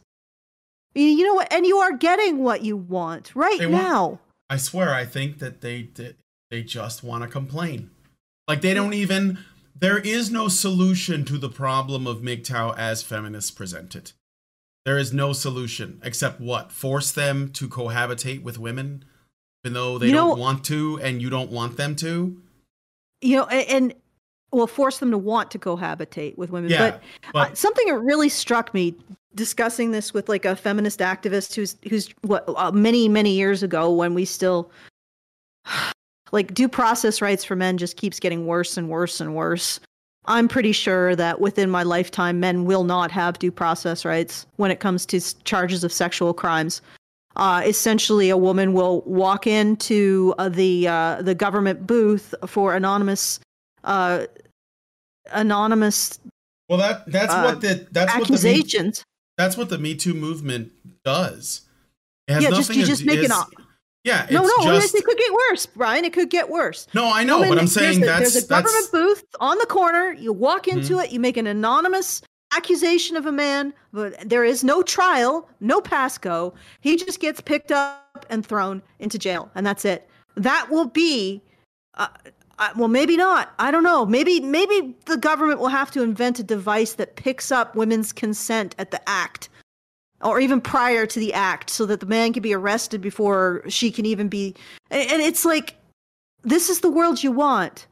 [0.94, 1.52] You know what?
[1.52, 4.20] And you are getting what you want right They want- now.
[4.50, 6.14] I swear, I think that they they,
[6.50, 7.90] they just want to complain.
[8.48, 9.38] Like they don't even.
[9.78, 14.12] There is no solution to the problem of MGTOW as feminists present it.
[14.84, 19.04] There is no solution except what force them to cohabitate with women,
[19.64, 22.36] even though they You don't know- want to, and you don't want them to.
[23.22, 23.94] you know and
[24.52, 27.98] will force them to want to cohabitate with women Yeah, but, but uh, something that
[28.00, 28.96] really struck me
[29.36, 33.92] discussing this with like a feminist activist who's who's what uh, many many years ago
[33.92, 34.70] when we still
[36.32, 39.80] like due process rights for men just keeps getting worse and worse and worse
[40.26, 44.70] i'm pretty sure that within my lifetime men will not have due process rights when
[44.70, 46.82] it comes to s- charges of sexual crimes
[47.36, 53.38] uh, essentially a woman will walk into uh, the uh, the government booth for anonymous
[53.84, 54.26] uh,
[55.32, 56.18] anonymous
[56.68, 58.92] well, that that's uh, what the that's what the Me,
[59.36, 60.70] that's what the Me Too movement
[61.04, 61.62] does.
[62.28, 63.48] It has Yeah, just- you just make it up.
[64.04, 66.04] Yeah, it's no, no, just it could get worse, Brian.
[66.06, 66.86] It could get worse.
[66.94, 67.12] no.
[67.12, 69.66] I know, Women- but I'm saying a, that's there's a that's government booth on the
[69.66, 70.12] corner.
[70.12, 71.04] You walk into Mhm.
[71.04, 72.22] it, you make an anonymous
[72.56, 76.54] accusation of a man, but there is no trial, no pasco.
[76.80, 80.08] He just gets picked up and thrown into jail, and that's it.
[80.36, 81.42] That will be.
[81.98, 82.08] Uh,
[82.58, 83.52] uh, well, maybe not.
[83.58, 84.04] I don't know.
[84.06, 88.74] Maybe maybe the government will have to invent a device that picks up women's consent
[88.78, 89.48] at the act,
[90.22, 93.90] or even prior to the act, so that the man can be arrested before she
[93.90, 94.54] can even be.
[94.90, 95.76] And, it's like,
[96.42, 97.86] this is the world you want.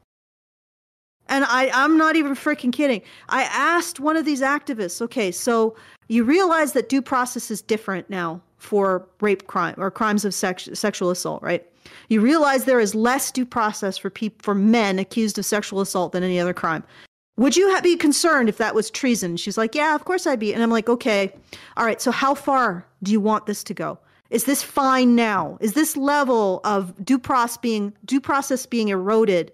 [1.27, 3.01] And I, I'm not even freaking kidding.
[3.29, 5.75] I asked one of these activists, okay, so
[6.07, 10.67] you realize that due process is different now for rape crime or crimes of sex,
[10.73, 11.65] sexual assault, right?
[12.09, 16.11] You realize there is less due process for peop, for men accused of sexual assault
[16.11, 16.83] than any other crime.
[17.39, 19.37] Would you ha- be concerned if that was treason?
[19.37, 20.53] She's like, yeah, of course I'd be.
[20.53, 21.33] And I'm like, okay,
[21.77, 22.01] all right.
[22.01, 23.97] So how far do you want this to go?
[24.29, 25.57] Is this fine now?
[25.61, 29.53] Is this level of due process being due process being eroded?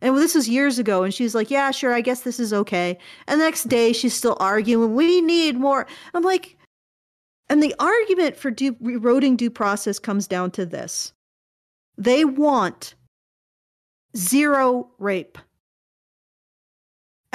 [0.00, 2.98] And this was years ago, and she's like, "Yeah, sure, I guess this is okay."
[3.28, 6.56] And the next day, she's still arguing, "We need more." I'm like,
[7.48, 11.12] and the argument for due, eroding due process comes down to this:
[11.96, 12.94] they want
[14.16, 15.38] zero rape,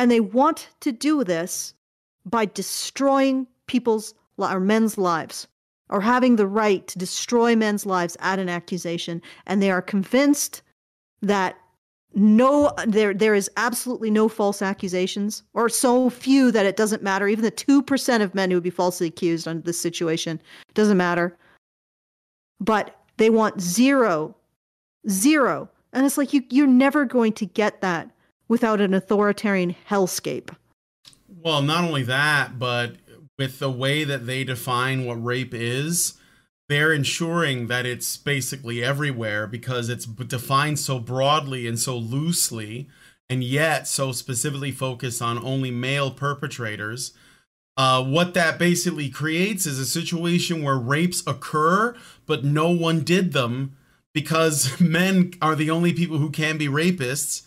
[0.01, 1.75] and they want to do this
[2.25, 5.47] by destroying people's or men's lives.
[5.91, 10.63] or having the right to destroy men's lives at an accusation, and they are convinced
[11.21, 11.55] that
[12.13, 17.27] no there there is absolutely no false accusations or so few that it doesn't matter.
[17.27, 20.41] Even the 2% of men who would be falsely accused under this situation
[20.73, 21.37] doesn't matter.
[22.59, 24.35] But they want zero
[25.07, 25.69] zero.
[25.93, 28.09] And it's like you you're never going to get that
[28.51, 30.53] without an authoritarian hellscape.
[31.41, 32.97] Well not only that but
[33.39, 36.15] with the way that they define what rape is
[36.67, 42.89] they're ensuring that it's basically everywhere because it's defined so broadly and so loosely
[43.29, 47.13] and yet so specifically focused on only male perpetrators.
[47.77, 51.95] Uh, what that basically creates is a situation where rapes occur
[52.25, 53.77] but no one did them
[54.13, 57.43] because men are the only people who can be rapists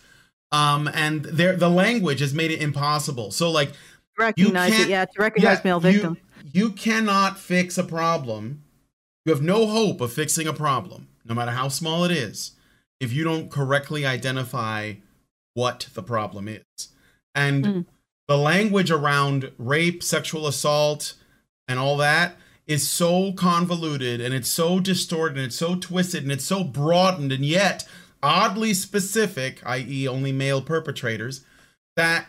[0.51, 3.71] um, and their the language has made it impossible so like
[4.17, 8.63] recognize it yeah to recognize yeah, male victim you, you cannot fix a problem
[9.25, 12.51] you have no hope of fixing a problem, no matter how small it is,
[12.99, 14.93] if you don't correctly identify
[15.55, 16.89] what the problem is.
[17.33, 17.85] And mm.
[18.27, 21.15] the language around rape, sexual assault,
[21.67, 22.37] and all that
[22.67, 27.31] is so convoluted and it's so distorted and it's so twisted and it's so broadened
[27.31, 27.87] and yet
[28.25, 31.45] oddly specific, i.e., only male perpetrators,
[31.95, 32.25] that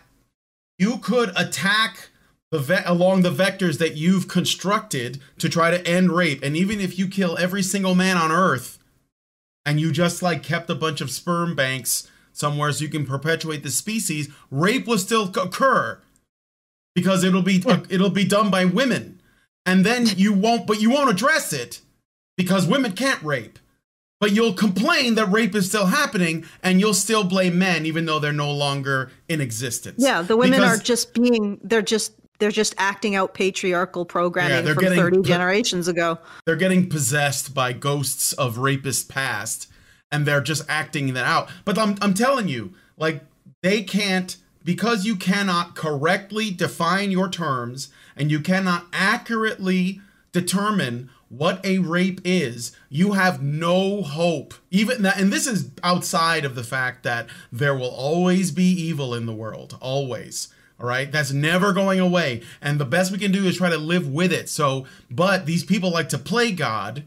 [0.79, 2.11] you could attack
[2.53, 6.43] the ve- along the vectors that you've constructed to try to end rape.
[6.43, 8.79] And even if you kill every single man on earth
[9.65, 13.63] and you just like kept a bunch of sperm banks somewhere so you can perpetuate
[13.63, 15.99] the species, rape will still occur
[16.95, 19.21] because it'll be it'll be done by women.
[19.65, 21.81] And then you won't but you won't address it
[22.37, 23.59] because women can't rape.
[24.19, 28.19] But you'll complain that rape is still happening and you'll still blame men even though
[28.19, 30.03] they're no longer in existence.
[30.03, 34.67] Yeah, the women because, are just being they're just they're just acting out patriarchal programming
[34.67, 36.19] yeah, from getting, 30 generations ago.
[36.45, 39.69] They're getting possessed by ghosts of rapist past
[40.11, 41.51] and they're just acting that out.
[41.65, 43.23] But I'm I'm telling you, like
[43.63, 50.01] they can't because you cannot correctly define your terms and you cannot accurately
[50.33, 54.55] determine what a rape is, you have no hope.
[54.71, 59.15] Even that, and this is outside of the fact that there will always be evil
[59.15, 60.49] in the world, always.
[60.79, 61.11] All right.
[61.11, 62.43] That's never going away.
[62.61, 64.49] And the best we can do is try to live with it.
[64.49, 67.05] So, but these people like to play God.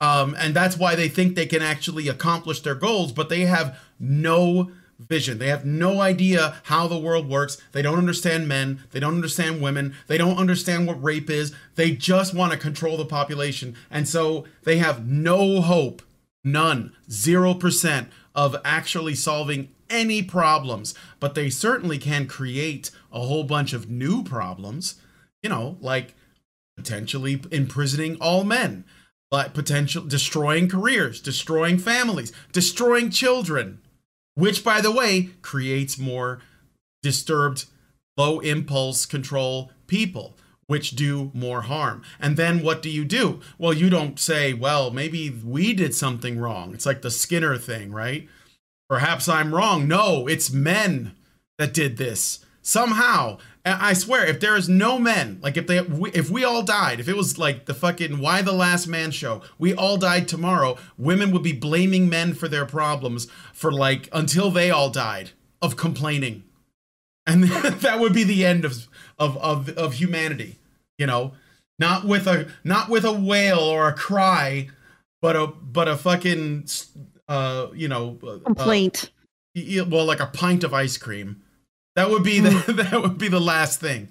[0.00, 3.78] Um, and that's why they think they can actually accomplish their goals, but they have
[3.98, 5.38] no vision.
[5.38, 7.60] They have no idea how the world works.
[7.72, 8.80] They don't understand men.
[8.90, 9.94] They don't understand women.
[10.06, 11.54] They don't understand what rape is.
[11.76, 13.76] They just want to control the population.
[13.90, 16.02] And so they have no hope,
[16.44, 23.72] none, 0% of actually solving any problems, but they certainly can create a whole bunch
[23.72, 25.00] of new problems,
[25.42, 26.14] you know, like
[26.76, 28.84] potentially imprisoning all men,
[29.30, 33.80] but potential destroying careers, destroying families, destroying children,
[34.38, 36.40] which by the way creates more
[37.02, 37.64] disturbed
[38.16, 40.36] low impulse control people
[40.68, 42.02] which do more harm.
[42.20, 43.40] And then what do you do?
[43.56, 46.72] Well, you don't say, well, maybe we did something wrong.
[46.74, 48.28] It's like the Skinner thing, right?
[48.88, 49.88] Perhaps I'm wrong.
[49.88, 51.16] No, it's men
[51.56, 52.44] that did this.
[52.60, 53.38] Somehow,
[53.80, 57.08] I swear, if there is no men, like if they, if we all died, if
[57.08, 61.30] it was like the fucking Y: The Last Man show, we all died tomorrow, women
[61.32, 66.44] would be blaming men for their problems for like until they all died of complaining,
[67.26, 68.86] and that would be the end of
[69.18, 70.58] of of of humanity.
[70.98, 71.32] You know,
[71.78, 74.68] not with a not with a wail or a cry,
[75.22, 76.66] but a but a fucking
[77.28, 79.10] uh, you know, uh, complaint.
[79.56, 81.42] Uh, well, like a pint of ice cream.
[81.98, 82.76] That would be the hmm.
[82.76, 84.08] that would be the last thing.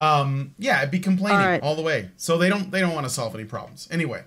[0.00, 1.62] Um, yeah, I'd be complaining all, right.
[1.62, 2.10] all the way.
[2.16, 4.24] So they don't they don't want to solve any problems anyway.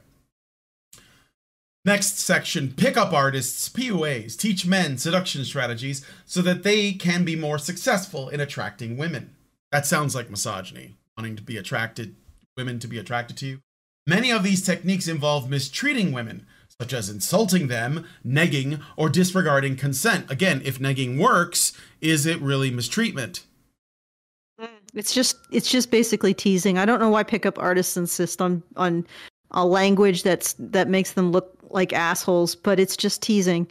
[1.84, 7.58] Next section pickup artists, PUAs, teach men seduction strategies so that they can be more
[7.58, 9.36] successful in attracting women.
[9.74, 12.16] That sounds like misogyny, wanting to be attracted,
[12.56, 13.60] women to be attracted to you.
[14.08, 16.48] Many of these techniques involve mistreating women,
[16.80, 20.30] such as insulting them, negging, or disregarding consent.
[20.32, 23.44] Again, if negging works, is it really mistreatment?
[24.96, 26.78] It's just it's just basically teasing.
[26.78, 29.06] I don't know why pickup artists insist on on
[29.52, 33.70] a language that's that makes them look like assholes, but it's just teasing.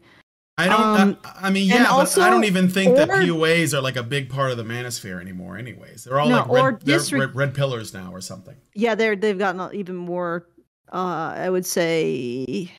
[0.59, 0.81] I don't.
[0.81, 3.97] Um, I, I, mean, yeah, also, I don't even think or, that PUAs are like
[3.97, 5.57] a big part of the manosphere anymore.
[5.57, 8.57] Anyways, they're all no, like red, disre- red, red, pillars now or something.
[8.75, 10.47] Yeah, they're they've gotten even more.
[10.93, 12.71] Uh, I would say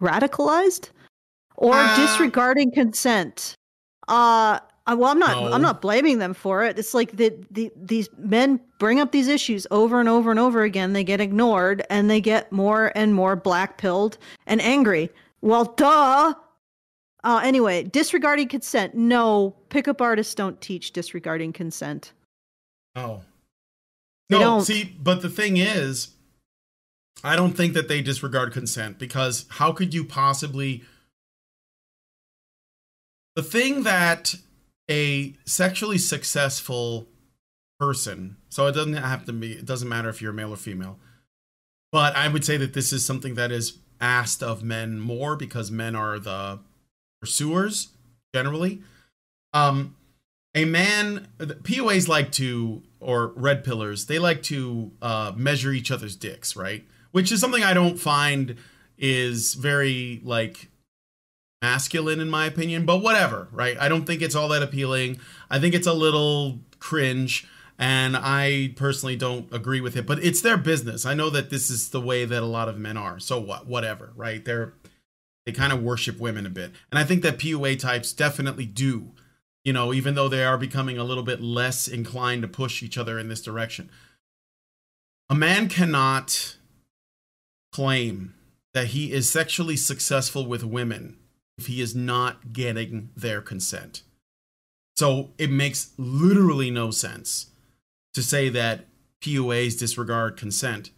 [0.00, 0.90] radicalized
[1.56, 3.54] or uh, disregarding consent.
[4.08, 4.60] Uh
[4.94, 5.36] well, I'm not.
[5.42, 5.52] No.
[5.52, 6.78] I'm not blaming them for it.
[6.78, 10.62] It's like the, the these men bring up these issues over and over and over
[10.62, 10.92] again.
[10.92, 14.16] They get ignored, and they get more and more black pilled
[14.46, 15.10] and angry.
[15.40, 16.34] Well, duh.
[17.24, 18.94] Uh, anyway, disregarding consent.
[18.94, 22.12] No, pickup artists don't teach disregarding consent.
[22.94, 23.22] No.
[24.28, 26.10] They no, see, but the thing is,
[27.24, 30.82] I don't think that they disregard consent because how could you possibly.
[33.34, 34.34] The thing that
[34.90, 37.08] a sexually successful
[37.78, 40.98] person, so it doesn't have to be, it doesn't matter if you're male or female,
[41.92, 45.70] but I would say that this is something that is asked of men more because
[45.70, 46.60] men are the
[47.20, 47.88] pursuers
[48.34, 48.82] generally.
[49.52, 49.96] Um,
[50.54, 56.16] a man, PUAs like to, or red pillars, they like to uh, measure each other's
[56.16, 56.86] dicks, right?
[57.16, 58.56] Which is something I don't find
[58.98, 60.68] is very like
[61.62, 63.74] masculine in my opinion, but whatever, right?
[63.80, 65.18] I don't think it's all that appealing.
[65.48, 67.48] I think it's a little cringe
[67.78, 71.06] and I personally don't agree with it, but it's their business.
[71.06, 73.18] I know that this is the way that a lot of men are.
[73.18, 73.66] So what?
[73.66, 74.44] Whatever, right?
[74.44, 74.74] They're
[75.46, 76.72] they kind of worship women a bit.
[76.92, 79.12] And I think that PUA types definitely do.
[79.64, 82.98] You know, even though they are becoming a little bit less inclined to push each
[82.98, 83.88] other in this direction.
[85.30, 86.56] A man cannot
[87.76, 88.32] claim
[88.72, 91.18] that he is sexually successful with women
[91.58, 94.00] if he is not getting their consent.
[94.96, 97.50] So it makes literally no sense
[98.14, 98.86] to say that
[99.22, 100.88] PUAs disregard consent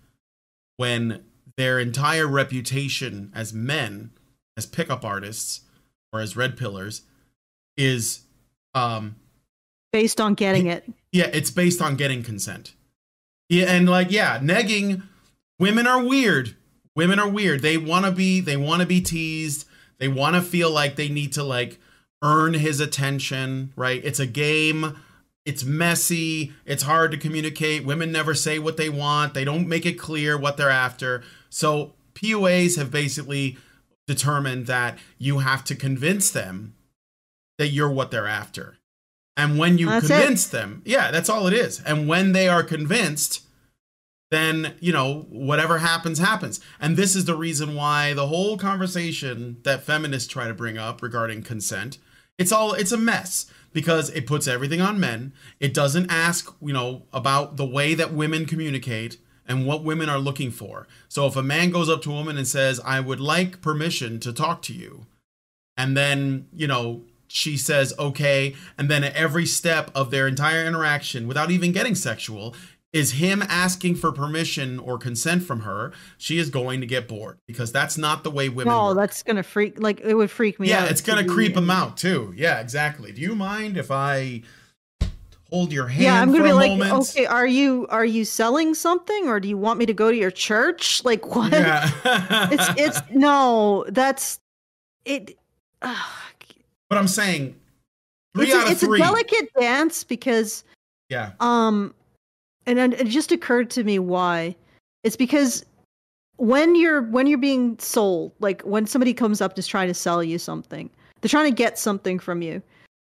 [0.77, 1.25] when
[1.57, 4.13] their entire reputation as men,
[4.57, 5.63] as pickup artists,
[6.13, 7.03] or as red pillars,
[7.77, 8.21] is
[8.75, 9.17] um
[9.93, 10.85] Based on getting it.
[11.11, 12.75] yeah, it's based on getting consent.
[13.49, 15.03] Yeah, and like yeah, negging
[15.59, 16.55] women are weird.
[16.99, 17.63] Women are weird.
[17.63, 19.69] They want to be they want to be teased.
[19.99, 21.79] They want to feel like they need to like
[22.25, 24.05] earn his attention, right?
[24.05, 24.99] It's a game.
[25.47, 26.55] It's messy.
[26.67, 27.85] It's hard to communicate.
[27.85, 29.33] Women never say what they want.
[29.33, 31.23] They don't make it clear what they're after.
[31.51, 33.59] So PUAs have basically
[34.09, 36.75] determined that you have to convince them
[37.59, 38.77] that you're what they're after.
[39.37, 40.15] And when you That's it.
[40.15, 41.81] convince them, yeah, that's all it is.
[41.83, 43.45] And when they are convinced,
[44.31, 46.61] then, you know, whatever happens, happens.
[46.81, 51.03] And this is the reason why the whole conversation that feminists try to bring up
[51.03, 51.99] regarding consent,
[52.37, 55.33] it's all it's a mess because it puts everything on men.
[55.61, 60.19] It doesn't ask, you know, about the way that women communicate and what women are
[60.19, 60.87] looking for.
[61.09, 64.21] So if a man goes up to a woman and says, "I would like permission
[64.21, 65.07] to talk to you."
[65.77, 68.57] And then, you know, she says, okay.
[68.77, 72.57] And then at every step of their entire interaction, without even getting sexual,
[72.93, 75.93] is him asking for permission or consent from her.
[76.17, 78.73] She is going to get bored because that's not the way women.
[78.73, 78.97] No, work.
[78.97, 79.81] that's gonna freak.
[79.81, 80.85] Like it would freak me out.
[80.85, 82.33] yeah, it's gonna be- creep him out too.
[82.37, 83.13] Yeah, exactly.
[83.13, 84.43] Do you mind if I
[85.51, 87.09] hold your hand Yeah, I'm gonna be like, moment?
[87.11, 90.17] okay, are you are you selling something, or do you want me to go to
[90.17, 91.03] your church?
[91.09, 91.53] Like what?
[91.53, 91.91] Yeah.
[92.51, 94.41] it's it's no, that's
[95.05, 95.39] it.
[95.81, 97.55] But I'm saying
[98.35, 99.01] three it's a, of it's three.
[99.01, 100.65] a delicate dance because
[101.09, 101.33] yeah.
[101.41, 101.95] um,
[102.69, 104.55] and then it just occurred to me why.
[105.03, 105.65] It's because
[106.37, 109.95] when you're when you're being sold, like when somebody comes up and is trying to
[109.95, 110.91] sell you something,
[111.21, 112.63] they're trying to get something from you.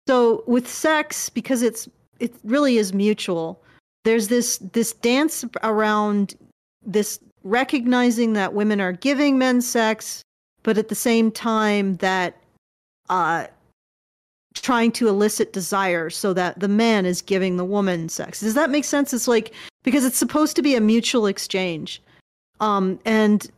[0.09, 1.89] So with sex, because it's
[2.19, 3.63] it really is mutual.
[4.05, 6.35] There's this this dance around
[6.85, 10.23] this recognizing that women are giving men sex,
[10.65, 12.37] but at the same time that
[13.09, 13.47] uh
[14.55, 18.41] trying to elicit desire so that the man is giving the woman sex.
[18.41, 19.13] Does that make sense?
[19.13, 22.03] It's like because it's supposed to be a mutual exchange.
[22.61, 23.51] Um and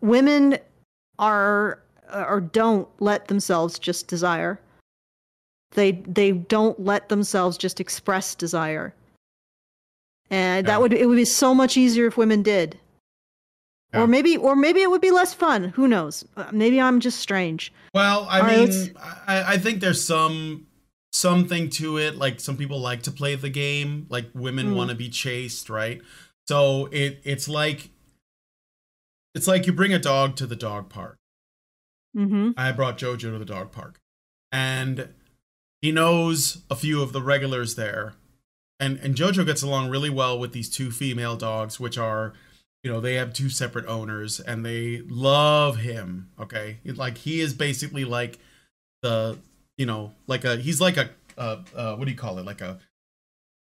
[0.00, 0.58] women
[1.18, 1.80] are
[2.12, 4.60] or don't let themselves just desire.
[5.72, 8.94] They they don't let themselves just express desire.
[10.30, 10.72] And Yeah.
[10.74, 12.78] that would it would be so much easier if women did.
[13.92, 14.02] Yeah.
[14.02, 15.64] Or maybe or maybe it would be less fun.
[15.70, 16.24] Who knows?
[16.36, 17.72] Uh, Maybe I'm just strange.
[17.94, 18.94] Well, I All right, mean,
[19.26, 20.66] I, I think there's some
[21.12, 22.16] something to it.
[22.16, 24.06] Like some people like to play the game.
[24.10, 24.76] Like women Mm.
[24.76, 26.02] want to be chased, right?
[26.48, 27.88] So it it's like
[29.34, 31.16] it's like you bring a dog to the dog park.
[32.16, 32.50] Mm-hmm.
[32.56, 34.00] I brought Jojo to the dog park,
[34.50, 35.08] and
[35.80, 38.14] he knows a few of the regulars there,
[38.80, 42.32] and and Jojo gets along really well with these two female dogs, which are,
[42.82, 46.30] you know, they have two separate owners, and they love him.
[46.40, 48.38] Okay, like he is basically like
[49.02, 49.38] the,
[49.76, 52.60] you know, like a he's like a uh, uh what do you call it, like
[52.60, 52.78] a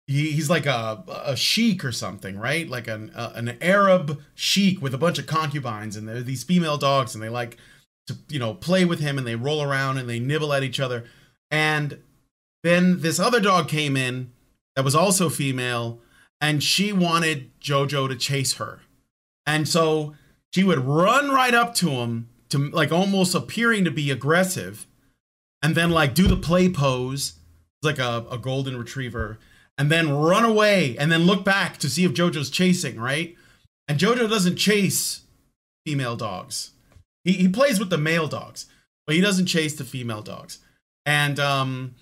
[0.07, 2.69] he, he's like a a sheik or something, right?
[2.69, 7.15] Like an an Arab sheik with a bunch of concubines, and they're these female dogs,
[7.15, 7.57] and they like
[8.09, 10.81] to you know play with him, and they roll around and they nibble at each
[10.81, 11.05] other,
[11.51, 12.03] and
[12.65, 14.33] then this other dog came in
[14.77, 16.01] that was also female,
[16.41, 18.81] and she wanted JoJo to chase her.
[19.49, 20.15] And so
[20.55, 24.87] she would run right up to him to like almost appearing to be aggressive
[25.63, 27.33] and then like do the play pose
[27.83, 29.39] like a, a golden retriever
[29.79, 33.37] and then run away and then look back to see if jojo's chasing right?
[33.89, 35.23] And jojo doesn't chase
[35.87, 36.73] female dogs.
[37.25, 38.67] He, he plays with the male dogs
[39.07, 40.59] but he doesn't chase the female dogs.
[41.07, 41.95] And um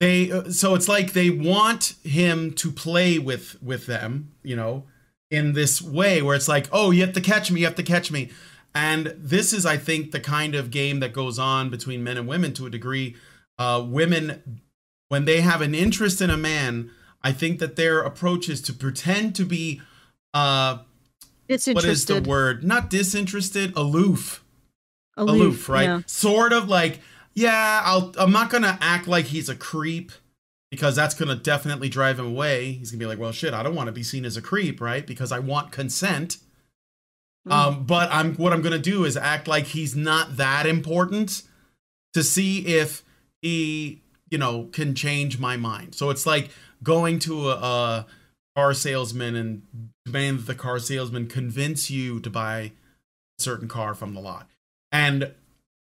[0.00, 4.84] they uh, so it's like they want him to play with with them you know
[5.30, 7.82] in this way where it's like oh you have to catch me you have to
[7.82, 8.30] catch me
[8.74, 12.28] and this is, I think, the kind of game that goes on between men and
[12.28, 13.16] women to a degree.
[13.58, 14.60] Uh, women,
[15.08, 16.90] when they have an interest in a man,
[17.22, 19.80] I think that their approach is to pretend to be,
[20.32, 20.78] uh,
[21.48, 22.62] what is the word?
[22.62, 24.44] Not disinterested, aloof.
[25.16, 25.84] Aloof, aloof right?
[25.84, 26.02] Yeah.
[26.06, 27.00] Sort of like,
[27.34, 30.12] yeah, I'll, I'm not gonna act like he's a creep
[30.70, 32.72] because that's gonna definitely drive him away.
[32.72, 34.80] He's gonna be like, well, shit, I don't want to be seen as a creep,
[34.80, 35.06] right?
[35.06, 36.38] Because I want consent
[37.46, 37.52] Mm.
[37.52, 41.42] Um, but I'm what I'm gonna do is act like he's not that important
[42.12, 43.02] to see if
[43.40, 45.94] he, you know, can change my mind.
[45.94, 46.50] So it's like
[46.82, 48.06] going to a, a
[48.56, 49.62] car salesman and
[50.04, 52.72] demanding that the car salesman convince you to buy a
[53.38, 54.48] certain car from the lot.
[54.92, 55.32] And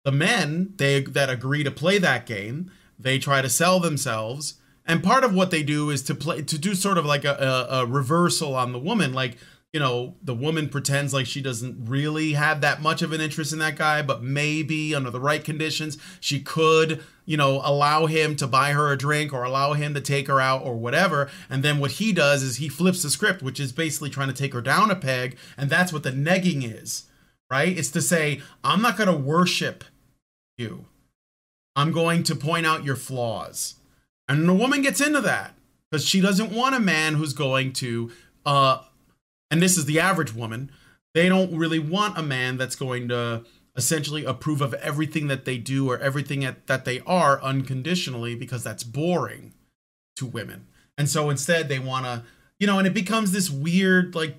[0.04, 4.54] the men they that agree to play that game, they try to sell themselves.
[4.86, 7.66] And part of what they do is to play to do sort of like a,
[7.70, 9.36] a, a reversal on the woman, like
[9.76, 13.52] you know, the woman pretends like she doesn't really have that much of an interest
[13.52, 18.36] in that guy, but maybe under the right conditions, she could, you know, allow him
[18.36, 21.28] to buy her a drink or allow him to take her out or whatever.
[21.50, 24.34] And then what he does is he flips the script, which is basically trying to
[24.34, 25.36] take her down a peg.
[25.58, 27.04] And that's what the negging is,
[27.50, 27.76] right?
[27.76, 29.84] It's to say, I'm not going to worship
[30.56, 30.86] you,
[31.74, 33.74] I'm going to point out your flaws.
[34.28, 35.54] And the woman gets into that
[35.90, 38.10] because she doesn't want a man who's going to,
[38.44, 38.82] uh,
[39.50, 40.70] and this is the average woman,
[41.14, 43.44] they don't really want a man that's going to
[43.76, 48.64] essentially approve of everything that they do or everything at, that they are unconditionally because
[48.64, 49.52] that's boring
[50.16, 50.66] to women.
[50.98, 52.24] And so instead they want to,
[52.58, 54.36] you know, and it becomes this weird like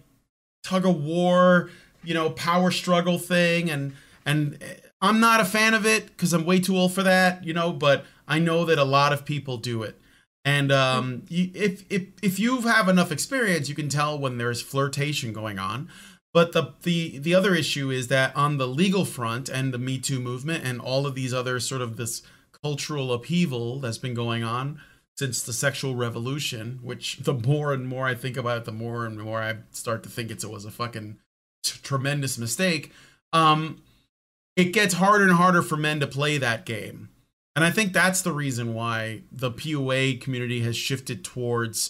[0.63, 1.69] tug of war,
[2.03, 3.93] you know, power struggle thing and
[4.25, 4.57] and
[5.01, 7.71] I'm not a fan of it cuz I'm way too old for that, you know,
[7.71, 9.99] but I know that a lot of people do it.
[10.43, 15.33] And um, if if if you have enough experience, you can tell when there's flirtation
[15.33, 15.89] going on.
[16.33, 19.97] But the the the other issue is that on the legal front and the Me
[19.97, 22.21] Too movement and all of these other sort of this
[22.63, 24.79] cultural upheaval that's been going on
[25.17, 29.05] since the sexual revolution, which the more and more I think about it, the more
[29.05, 31.17] and more I start to think it's, it was a fucking
[31.63, 32.93] tremendous mistake.
[33.33, 33.81] Um,
[34.55, 37.09] it gets harder and harder for men to play that game
[37.57, 41.89] and I think that's the reason why the PUA community has shifted towards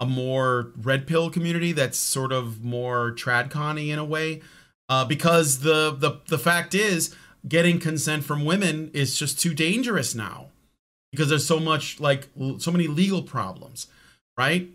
[0.00, 4.42] a more red pill community that's sort of more tradconny in a way.
[4.88, 7.14] Uh, because the, the the fact is
[7.46, 10.48] getting consent from women is just too dangerous now
[11.12, 13.86] because there's so much like so many legal problems
[14.36, 14.68] right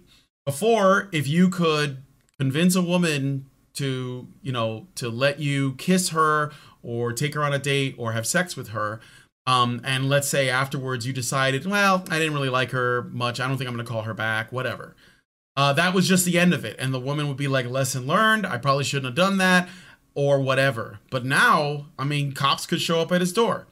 [0.46, 2.02] before if you could
[2.40, 7.54] convince a woman to you know to let you kiss her or take her on
[7.54, 9.02] a date or have sex with her
[9.48, 13.40] um, and let's say afterwards you decided, well, I didn't really like her much.
[13.40, 14.96] I don't think I'm going to call her back, whatever.
[15.58, 16.76] Uh, that was just the end of it.
[16.80, 18.46] And the woman would be like, lesson learned.
[18.46, 19.68] I probably shouldn't have done that
[20.14, 21.00] or whatever.
[21.10, 23.68] But now, I mean, cops could show up at his door.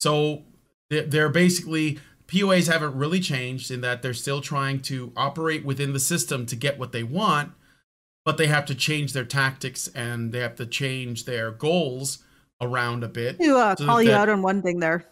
[0.00, 0.42] So
[0.90, 6.00] they're basically, PUAs haven't really changed in that they're still trying to operate within the
[6.00, 7.52] system to get what they want,
[8.24, 12.22] but they have to change their tactics and they have to change their goals
[12.60, 13.40] around a bit.
[13.40, 14.20] To uh, so call you that...
[14.20, 15.04] out on one thing there.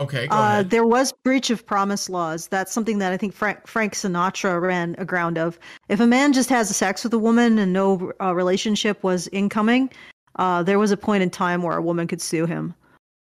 [0.00, 2.46] Okay, uh, there was breach of promise laws.
[2.46, 5.58] That's something that I think Frank, Frank Sinatra ran aground of.
[5.88, 9.90] If a man just has sex with a woman and no uh, relationship was incoming,
[10.36, 12.74] uh, there was a point in time where a woman could sue him.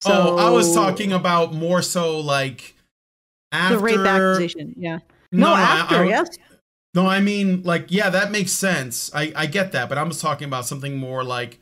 [0.01, 2.75] So, oh, I was talking about more so like
[3.53, 4.75] after the rape accusation.
[4.77, 4.99] Yeah.
[5.31, 6.29] No, no after I, I, yes.
[6.95, 9.15] No, I mean like yeah, that makes sense.
[9.15, 11.61] I I get that, but I was talking about something more like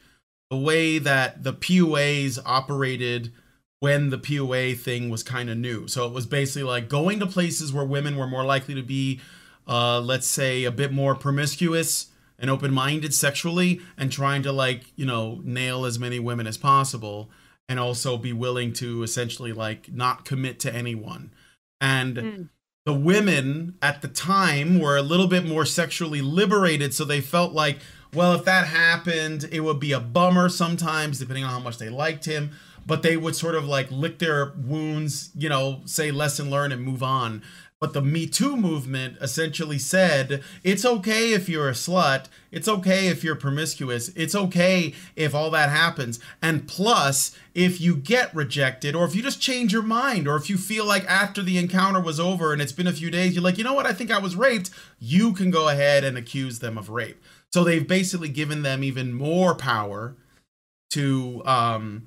[0.51, 3.33] the way that the PUAs operated
[3.79, 5.89] when the PUA thing was kind of new.
[5.89, 9.21] So it was basically like going to places where women were more likely to be,
[9.67, 14.93] uh, let's say, a bit more promiscuous and open minded sexually and trying to, like,
[14.97, 17.31] you know, nail as many women as possible
[17.69, 21.33] and also be willing to essentially, like, not commit to anyone.
[21.81, 22.17] And.
[22.17, 22.49] Mm.
[22.87, 27.53] The women at the time were a little bit more sexually liberated, so they felt
[27.53, 27.79] like,
[28.15, 31.89] well, if that happened, it would be a bummer sometimes, depending on how much they
[31.89, 32.51] liked him.
[32.87, 36.83] But they would sort of like lick their wounds, you know, say lesson learned and
[36.83, 37.43] move on.
[37.81, 43.09] But the Me Too movement essentially said it's okay if you're a slut, it's okay
[43.09, 46.21] if you're promiscuous, it's okay if all that happens.
[46.43, 50.51] And plus, if you get rejected, or if you just change your mind, or if
[50.51, 53.43] you feel like after the encounter was over and it's been a few days, you're
[53.43, 56.59] like, you know what, I think I was raped, you can go ahead and accuse
[56.59, 57.23] them of rape.
[57.53, 60.15] So they've basically given them even more power
[60.91, 62.07] to um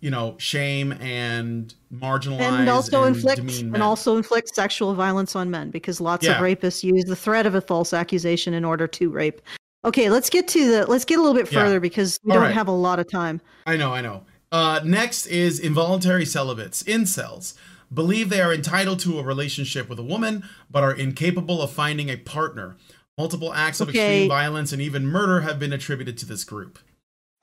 [0.00, 5.50] you know shame and marginalize and also and inflict and also inflict sexual violence on
[5.50, 6.32] men because lots Yeah.
[6.32, 9.40] of rapists use the threat of a false accusation in order to rape.
[9.84, 11.60] Okay, let's get to the let's get a little bit Yeah.
[11.62, 12.54] further because we All don't right.
[12.54, 13.40] have a lot of time.
[13.66, 14.24] I know, I know.
[14.50, 17.54] Uh, next is involuntary celibates, incels.
[17.92, 22.08] Believe they are entitled to a relationship with a woman, but are incapable of finding
[22.10, 22.76] a partner.
[23.22, 24.00] Multiple acts of Okay.
[24.00, 26.80] extreme violence and even murder have been attributed to this group.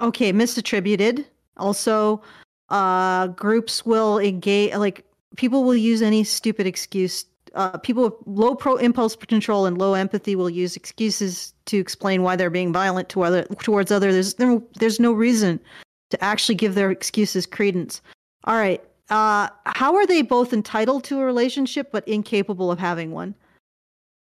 [0.02, 1.24] Okay, misattributed.
[1.56, 2.22] Also,
[2.68, 5.06] uh, groups will engage like
[5.38, 7.24] people will use any stupid excuse.
[7.56, 12.24] Uh, people with low pro impulse control and low empathy will use excuses to explain
[12.24, 14.14] why they're being violent to other towards others.
[14.14, 15.62] There's no, there's no reason
[16.10, 18.02] to actually give their excuses credence.
[18.44, 18.84] All right.
[19.10, 23.34] Uh, how are they both entitled to a relationship but incapable of having one?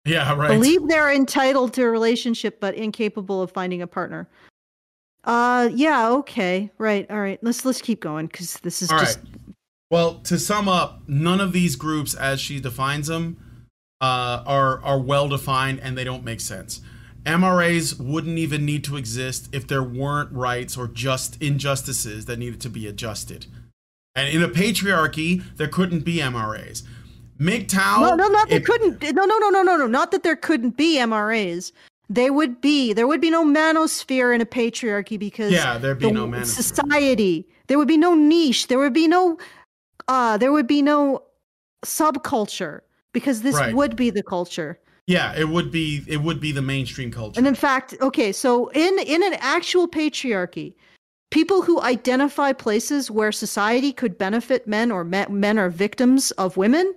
[0.05, 0.48] Yeah, right.
[0.48, 4.28] believe they're entitled to a relationship but incapable of finding a partner.
[5.24, 6.70] Uh yeah, okay.
[6.76, 7.11] Right.
[7.11, 7.38] All right.
[7.42, 9.07] Let's let's keep going cuz this is All right.
[9.07, 9.20] just
[9.90, 13.38] Well, to sum up, none of these groups, as she defines them,
[14.00, 16.82] uh, are are well defined and they don't make sense.
[17.24, 22.61] MRAs wouldn't even need to exist if there weren't rights or just injustices that needed
[22.61, 23.46] to be adjusted.
[24.14, 26.82] And in a patriarchy, there couldn't be MRAs.
[27.41, 28.01] MGTOW.
[28.01, 30.76] No, no, not if- couldn't no no no no no no not that there couldn't
[30.76, 31.72] be MRAs.
[32.11, 36.07] They would be there would be no manosphere in a patriarchy because Yeah, there'd be
[36.07, 36.45] the no manosphere.
[36.62, 37.47] society.
[37.66, 38.68] There would be no niche.
[38.68, 39.39] There would be no
[40.09, 41.22] uh there would be no
[41.85, 42.80] subculture
[43.12, 43.74] because this Right.
[43.74, 44.78] would be the culture.
[45.07, 47.39] Yeah, it would be it would be the mainstream culture.
[47.39, 50.74] And in fact, okay, so in in an actual patriarchy,
[51.30, 56.57] people who identify places where society could benefit men or me- men are victims of
[56.57, 56.95] women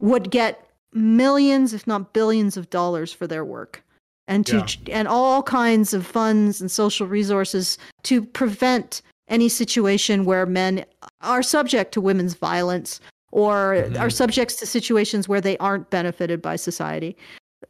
[0.00, 3.82] would get millions if not billions of dollars for their work
[4.26, 10.46] and to and all kinds of funds and social resources to prevent any situation where
[10.46, 10.84] men
[11.20, 13.00] are subject to women's violence
[13.32, 14.00] or Mhm.
[14.00, 17.14] are subject to situations where they aren't benefited by society.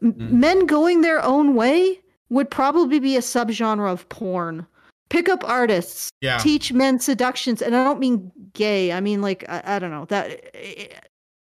[0.01, 0.31] M- Mhm.
[0.31, 2.01] Men going their own way
[2.31, 4.67] would probably be a subgenre of porn.
[5.11, 6.39] Pickup artists yeah.
[6.39, 8.93] teach men seductions, and I don't mean gay.
[8.93, 10.29] I mean like I, I don't know that.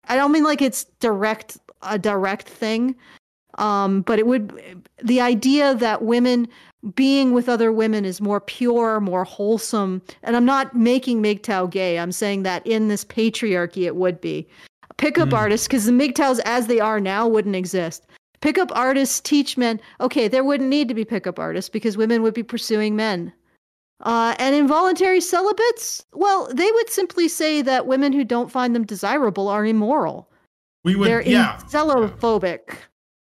[0.09, 2.97] I don't mean like it's direct a direct thing.
[3.59, 6.47] Um, but it would the idea that women
[6.95, 10.01] being with other women is more pure, more wholesome.
[10.23, 11.99] And I'm not making MGTOW gay.
[11.99, 14.47] I'm saying that in this patriarchy, it would be.
[14.97, 15.39] Pickup Mm.
[15.39, 18.07] artists, because the MGTOWs as they are now wouldn't exist.
[18.41, 22.35] Pickup artists teach men, okay, there wouldn't need to be pickup artists because women would
[22.35, 23.33] be pursuing men.
[24.01, 28.85] Uh, and involuntary celibates, well, they would simply say that women who don't find them
[28.87, 30.29] desirable are immoral.
[30.85, 31.59] we would They're yeah.
[31.69, 32.61] celophobic.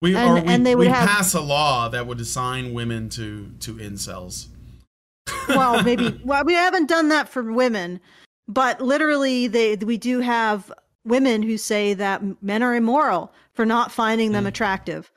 [0.03, 3.51] We and- we, and they would have- pass a law that would assign women to
[3.61, 4.49] to incels.
[5.49, 7.99] well maybe well we haven't done that for women
[8.47, 10.70] but literally they we do have
[11.05, 14.49] women who say that men are immoral for not finding them Mm.
[14.49, 15.11] attractive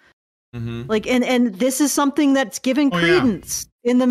[0.56, 3.20] hmm like and and this is something that's given Oh, yeah.
[3.20, 4.10] credence in the yeah.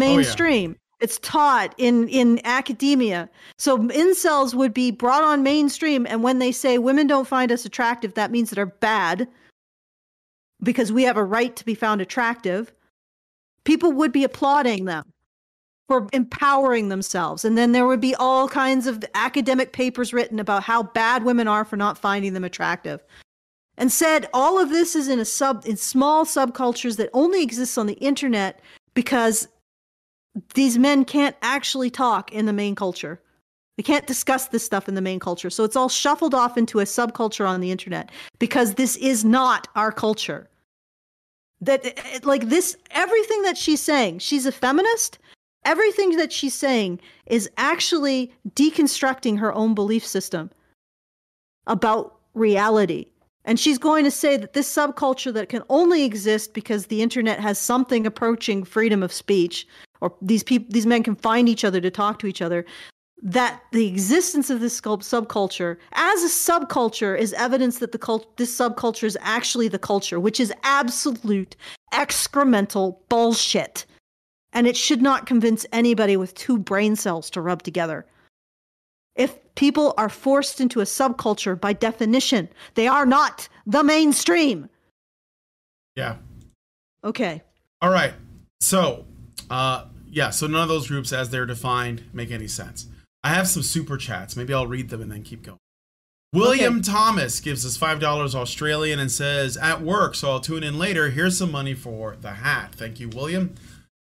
[1.00, 3.28] It's taught in in academia.
[3.56, 7.64] So incels would be brought on mainstream and when they say women don't find us
[7.64, 9.28] attractive that means that they're bad
[10.62, 12.72] because we have a right to be found attractive.
[13.64, 15.04] People would be applauding them
[15.86, 20.64] for empowering themselves and then there would be all kinds of academic papers written about
[20.64, 23.04] how bad women are for not finding them attractive.
[23.76, 27.78] And said all of this is in a sub in small subcultures that only exists
[27.78, 28.60] on the internet
[28.94, 29.46] because
[30.54, 33.20] these men can't actually talk in the main culture.
[33.76, 35.50] They can't discuss this stuff in the main culture.
[35.50, 39.68] So it's all shuffled off into a subculture on the internet because this is not
[39.76, 40.48] our culture.
[41.60, 45.18] That eh, eh, like this everything that she's saying she's a feminist.
[45.64, 50.50] Everything that she's saying is actually deconstructing her own belief system
[51.66, 53.06] about reality.
[53.44, 57.40] And she's going to say that this subculture that can only exist because the internet
[57.40, 59.66] has something approaching freedom of speech
[60.00, 62.64] or these people these men can find each other to talk to each other
[63.20, 68.56] that the existence of this subculture as a subculture is evidence that the cult- this
[68.56, 71.56] subculture is actually the culture which is absolute
[71.92, 73.86] excremental bullshit
[74.52, 78.06] and it should not convince anybody with two brain cells to rub together
[79.18, 84.68] If people are forced into a subculture by definition, they are not the mainstream.
[85.96, 86.16] Yeah.
[87.02, 87.42] Okay.
[87.82, 88.14] All right.
[88.60, 89.04] So,
[89.50, 90.30] uh, yeah.
[90.30, 92.86] So none of those groups, as they're defined, make any sense.
[93.22, 94.36] I have some super chats.
[94.36, 95.58] Maybe I'll read them and then keep going.
[96.32, 96.92] William okay.
[96.92, 101.10] Thomas gives us five dollars Australian and says, "At work, so I'll tune in later.
[101.10, 102.74] Here's some money for the hat.
[102.74, 103.54] Thank you, William."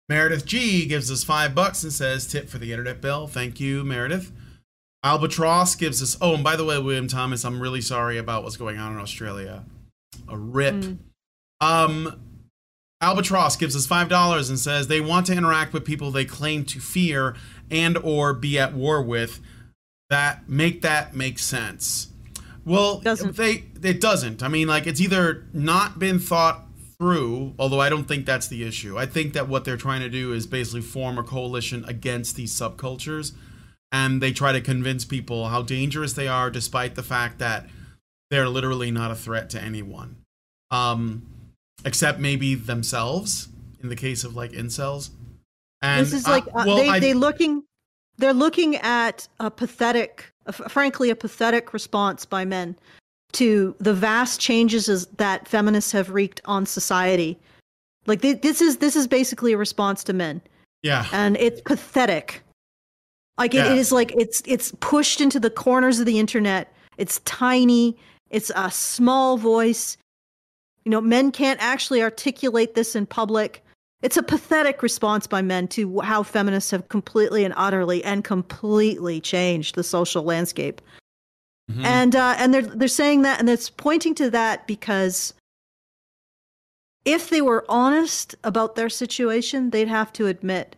[0.10, 3.84] Meredith G gives us five bucks and says, "Tip for the internet bill." Thank you,
[3.84, 4.32] Meredith.
[5.04, 6.18] Albatross gives us.
[6.20, 9.00] Oh, and by the way, William Thomas, I'm really sorry about what's going on in
[9.00, 9.64] Australia.
[10.28, 10.76] A rip.
[10.76, 10.98] Mm.
[11.62, 12.20] Um,
[13.02, 16.66] Albatross gives us five dollars and says they want to interact with people they claim
[16.66, 17.36] to fear
[17.70, 19.40] and or be at war with.
[20.10, 22.08] That make that make sense.
[22.66, 23.36] Well, doesn't.
[23.36, 24.42] they it doesn't.
[24.42, 26.66] I mean, like it's either not been thought
[27.00, 28.98] through, although I don't think that's the issue.
[28.98, 32.52] I think that what they're trying to do is basically form a coalition against these
[32.52, 33.34] subcultures,
[33.92, 37.68] and they try to convince people how dangerous they are, despite the fact that
[38.30, 40.18] they're literally not a threat to anyone,
[40.72, 41.26] um,
[41.86, 43.50] except maybe themselves.
[43.82, 45.12] In the case of like incels,
[45.84, 47.64] and this is like uh, well, they they looking
[48.18, 52.76] they're looking at a pathetic frankly, a pathetic response by men
[53.34, 57.38] to the vast changes that feminists have wreaked on society.
[58.06, 60.42] Like this is this is basically a response to men.
[60.82, 62.42] Yeah, and it's pathetic.
[63.38, 63.74] Like it, yeah.
[63.74, 66.74] it is like it's it's pushed into the corners of the internet.
[66.98, 67.98] It's tiny.
[68.30, 69.98] It's a small voice.
[70.88, 73.62] You know, men can't actually articulate this in public.
[74.02, 79.20] It's a pathetic response by men to how feminists have completely and utterly and completely
[79.20, 80.80] changed the social landscape.
[81.70, 81.84] Mm-hmm.
[81.84, 85.34] And uh, and they're they're saying that, and it's pointing to that because
[87.04, 90.78] if they were honest about their situation, they'd have to admit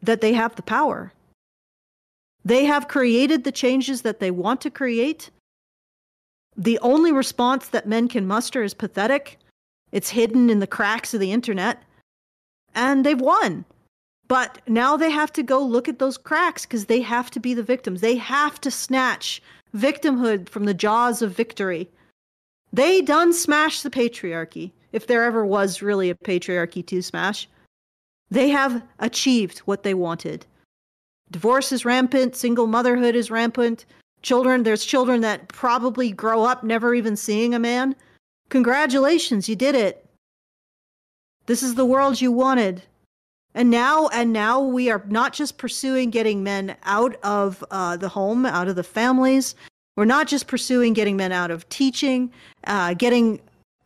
[0.00, 1.12] that they have the power.
[2.44, 5.30] They have created the changes that they want to create.
[6.58, 9.38] The only response that men can muster is pathetic.
[9.92, 11.82] It's hidden in the cracks of the internet
[12.74, 13.64] and they've won.
[14.26, 17.54] But now they have to go look at those cracks because they have to be
[17.54, 18.00] the victims.
[18.00, 19.42] They have to snatch
[19.74, 21.88] victimhood from the jaws of victory.
[22.72, 27.48] They done smash the patriarchy, if there ever was really a patriarchy to smash.
[28.30, 30.44] They have achieved what they wanted.
[31.30, 33.86] Divorce is rampant, single motherhood is rampant.
[34.22, 37.94] Children, there's children that probably grow up never even seeing a man.
[38.48, 40.04] Congratulations, you did it.
[41.46, 42.82] This is the world you wanted.
[43.54, 48.08] And now, and now we are not just pursuing getting men out of uh, the
[48.08, 49.54] home, out of the families.
[49.96, 52.30] We're not just pursuing getting men out of teaching,
[52.66, 53.40] uh, getting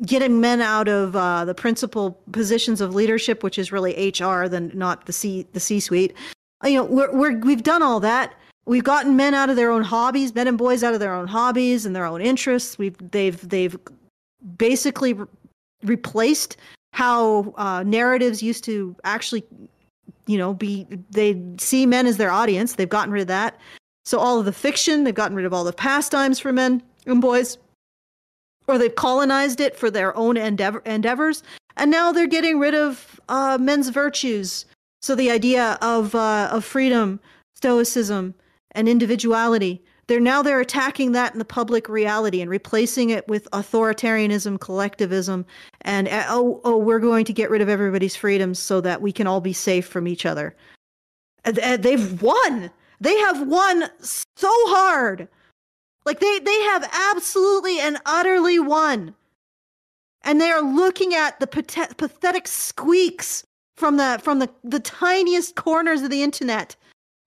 [0.04, 4.72] getting men out of uh, the principal positions of leadership, which is really HR, than
[4.74, 6.14] not the C the C suite.
[6.64, 8.34] You know, we're, we're we've done all that.
[8.64, 11.26] We've gotten men out of their own hobbies, men and boys out of their own
[11.26, 12.78] hobbies and their own interests.
[12.78, 13.76] We've they've they've
[14.56, 15.26] basically re-
[15.82, 16.56] replaced
[16.92, 19.44] how uh, narratives used to actually,
[20.26, 22.74] you know, be they see men as their audience.
[22.74, 23.58] They've gotten rid of that.
[24.04, 27.20] So all of the fiction, they've gotten rid of all the pastimes for men and
[27.20, 27.58] boys,
[28.68, 31.42] or they've colonized it for their own endeavor- endeavors,
[31.76, 34.66] and now they're getting rid of uh, men's virtues.
[35.00, 37.18] So the idea of uh, of freedom,
[37.56, 38.34] stoicism,
[38.72, 43.48] and individuality they're now they're attacking that in the public reality and replacing it with
[43.52, 45.46] authoritarianism, collectivism,
[45.82, 49.12] and uh, oh, oh, we're going to get rid of everybody's freedoms so that we
[49.12, 50.56] can all be safe from each other.
[51.44, 52.70] And they've won.
[53.00, 55.28] They have won so hard.
[56.04, 59.14] Like they they have absolutely and utterly won.
[60.22, 63.44] And they are looking at the pathetic squeaks
[63.76, 66.76] from the from the, the tiniest corners of the internet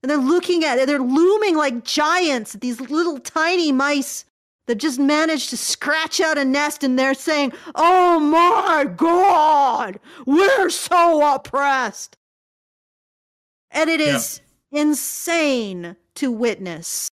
[0.05, 0.85] and they're looking at it.
[0.85, 4.23] They're looming like giants, these little tiny mice
[4.67, 10.69] that just managed to scratch out a nest and they're saying, Oh my God, we're
[10.69, 12.17] so oppressed.
[13.71, 14.81] And it is yeah.
[14.83, 17.09] insane to witness.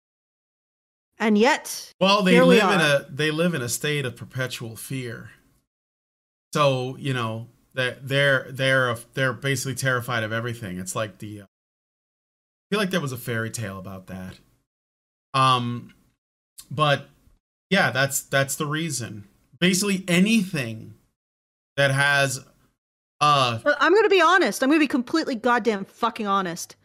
[1.17, 4.75] And yet, well, they live we in a they live in a state of perpetual
[4.75, 5.31] fear.
[6.53, 10.79] So you know they're they're they're they're basically terrified of everything.
[10.79, 11.47] It's like the uh,
[12.71, 14.39] feel like there was a fairy tale about that.
[15.35, 15.95] Um,
[16.71, 17.09] but
[17.69, 19.25] yeah, that's that's the reason.
[19.59, 20.95] Basically, anything
[21.77, 22.45] that has.
[23.21, 24.63] Uh, I'm going to be honest.
[24.63, 26.77] I'm going to be completely goddamn fucking honest.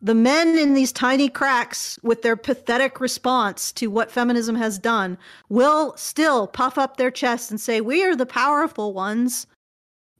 [0.00, 5.16] The men in these tiny cracks, with their pathetic response to what feminism has done,
[5.48, 9.46] will still puff up their chests and say, "We are the powerful ones,"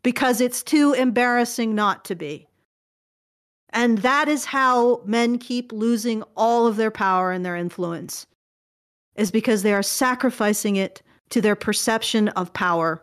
[0.02, 2.46] because it's too embarrassing not to be.
[3.72, 8.26] And that is how men keep losing all of their power and their influence,
[9.16, 13.02] is because they are sacrificing it to their perception of power.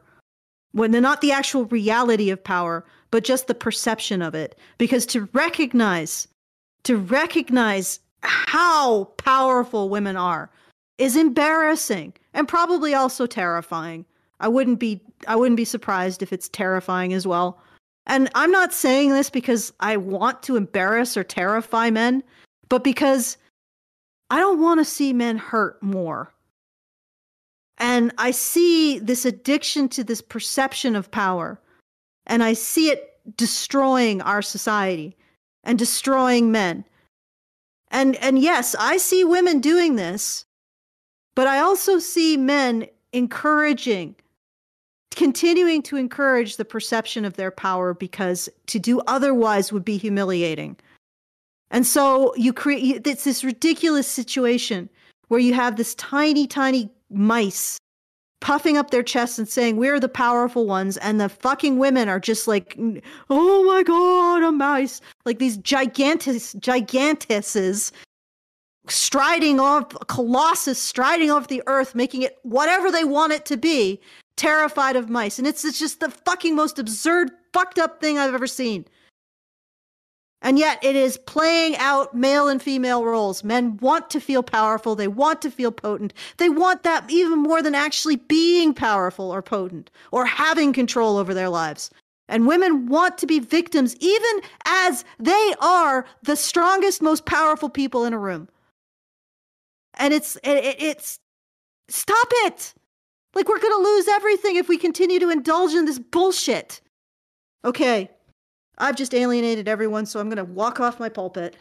[0.71, 4.57] When they're not the actual reality of power, but just the perception of it.
[4.77, 6.27] Because to recognize,
[6.83, 10.51] to recognize how powerful women are
[10.99, 14.05] is embarrassing and probably also terrifying.
[14.39, 17.59] I wouldn't be I wouldn't be surprised if it's terrifying as well.
[18.09, 22.23] And I'm not saying this because I want to embarrass or terrify men,
[22.67, 23.37] but because
[24.31, 26.33] I don't want to see men hurt more.
[27.77, 31.61] And I see this addiction to this perception of power,
[32.25, 35.15] and I see it destroying our society
[35.63, 36.85] and destroying men.
[37.91, 40.45] And and yes, I see women doing this,
[41.35, 44.15] but I also see men encouraging
[45.15, 50.77] continuing to encourage the perception of their power because to do otherwise would be humiliating.
[51.71, 54.89] And so you create it's this ridiculous situation
[55.27, 57.79] where you have this tiny, tiny mice
[58.41, 60.97] puffing up their chests and saying, We're the powerful ones.
[60.97, 62.77] And the fucking women are just like,
[63.29, 65.01] Oh my God, a mice.
[65.25, 67.91] Like these gigantus, gigantuses
[68.87, 73.99] striding off, colossus striding off the earth, making it whatever they want it to be
[74.39, 75.37] terrified of mice.
[75.37, 78.85] And it's, it's just the fucking most absurd, fucked up thing I've ever seen.
[80.41, 83.43] And yet it is playing out male and female roles.
[83.43, 84.95] Men want to feel powerful.
[84.95, 86.13] They want to feel potent.
[86.37, 91.33] They want that even more than actually being powerful or potent or having control over
[91.33, 91.91] their lives.
[92.29, 98.05] And women want to be victims, even as they are the strongest, most powerful people
[98.05, 98.47] in a room.
[99.95, 101.19] And it's, it, it's,
[101.89, 102.73] stop it.
[103.35, 106.81] Like, we're going to lose everything if we continue to indulge in this bullshit.
[107.63, 108.09] Okay.
[108.77, 111.55] I've just alienated everyone, so I'm going to walk off my pulpit.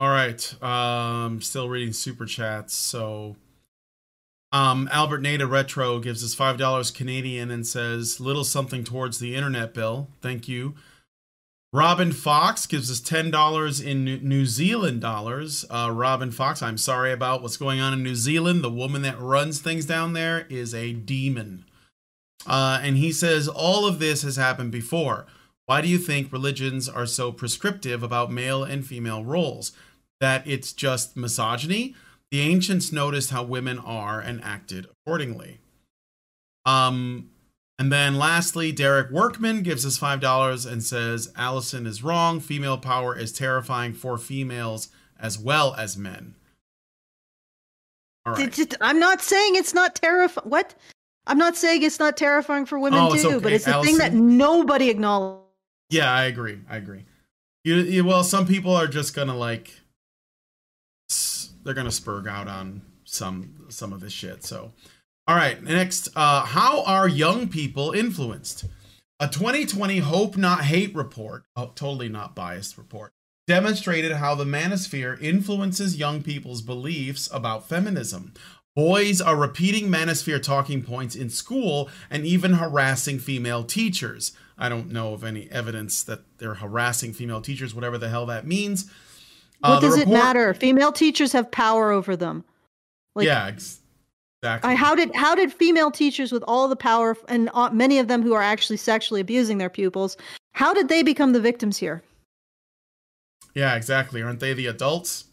[0.00, 0.62] All right.
[0.62, 2.74] Um, still reading super chats.
[2.74, 3.36] So,
[4.52, 9.34] um, Albert Nada Retro gives us five dollars Canadian and says little something towards the
[9.34, 10.08] internet bill.
[10.20, 10.74] Thank you.
[11.72, 15.66] Robin Fox gives us $10 in New Zealand dollars.
[15.68, 18.64] Uh, Robin Fox, I'm sorry about what's going on in New Zealand.
[18.64, 21.66] The woman that runs things down there is a demon.
[22.46, 25.26] Uh, and he says, All of this has happened before.
[25.66, 29.72] Why do you think religions are so prescriptive about male and female roles?
[30.20, 31.94] That it's just misogyny?
[32.30, 35.58] The ancients noticed how women are and acted accordingly.
[36.64, 37.30] Um,
[37.78, 42.40] and then lastly, Derek Workman gives us $5 and says Allison is wrong.
[42.40, 46.34] Female power is terrifying for females as well as men.
[48.26, 48.74] All right.
[48.80, 50.48] I'm not saying it's not terrifying.
[50.48, 50.74] What?
[51.26, 53.38] I'm not saying it's not terrifying for women oh, too, okay.
[53.38, 53.96] but it's the Allison?
[53.96, 55.44] thing that nobody acknowledges.
[55.90, 56.58] Yeah, I agree.
[56.68, 57.04] I agree.
[57.64, 59.72] You, you, well, some people are just gonna like,
[61.64, 64.44] they're gonna spurg out on some some of this shit.
[64.44, 64.72] So,
[65.28, 68.64] all right, next, uh, how are young people influenced?
[69.20, 73.12] A 2020 Hope Not Hate report, oh, totally not biased report,
[73.46, 78.32] demonstrated how the manosphere influences young people's beliefs about feminism.
[78.74, 84.32] Boys are repeating manosphere talking points in school and even harassing female teachers.
[84.56, 88.46] I don't know of any evidence that they're harassing female teachers, whatever the hell that
[88.46, 88.90] means.
[89.60, 90.54] What uh, does report- it matter?
[90.54, 92.44] Female teachers have power over them.
[93.14, 93.80] Like, yeah, ex-
[94.42, 94.70] Exactly.
[94.70, 98.22] I, how did how did female teachers with all the power and many of them
[98.22, 100.16] who are actually sexually abusing their pupils,
[100.52, 102.02] how did they become the victims here?
[103.54, 104.22] Yeah, exactly.
[104.22, 105.24] Aren't they the adults?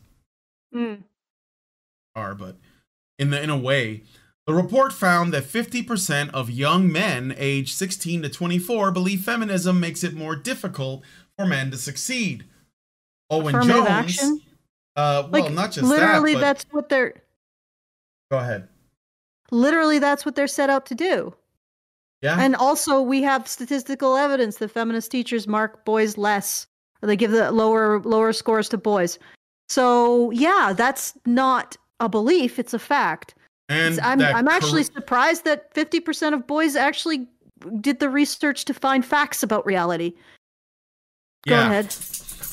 [0.74, 1.03] Mm.
[2.16, 2.58] Are but
[3.20, 4.01] in the in a way,
[4.47, 10.03] the report found that 50% of young men aged 16 to 24 believe feminism makes
[10.03, 11.03] it more difficult
[11.38, 12.45] for men to succeed.
[13.30, 13.88] Owen Jones.
[13.88, 14.41] Action?
[14.95, 17.16] Uh, well, like, not just literally, that, that's what they're.
[18.32, 18.68] Go ahead.
[19.56, 21.34] Literally, that's what they're set out to do.
[22.22, 22.38] Yeah.
[22.39, 26.68] And also, we have statistical evidence that feminist teachers mark boys less,
[27.01, 29.20] they give the lower lower scores to boys.
[29.70, 33.36] So yeah, that's not a belief; it's a fact.
[33.70, 37.28] And I'm I'm actually surprised that fifty percent of boys actually
[37.80, 40.14] did the research to find facts about reality.
[41.47, 41.66] Go yeah.
[41.68, 41.95] ahead.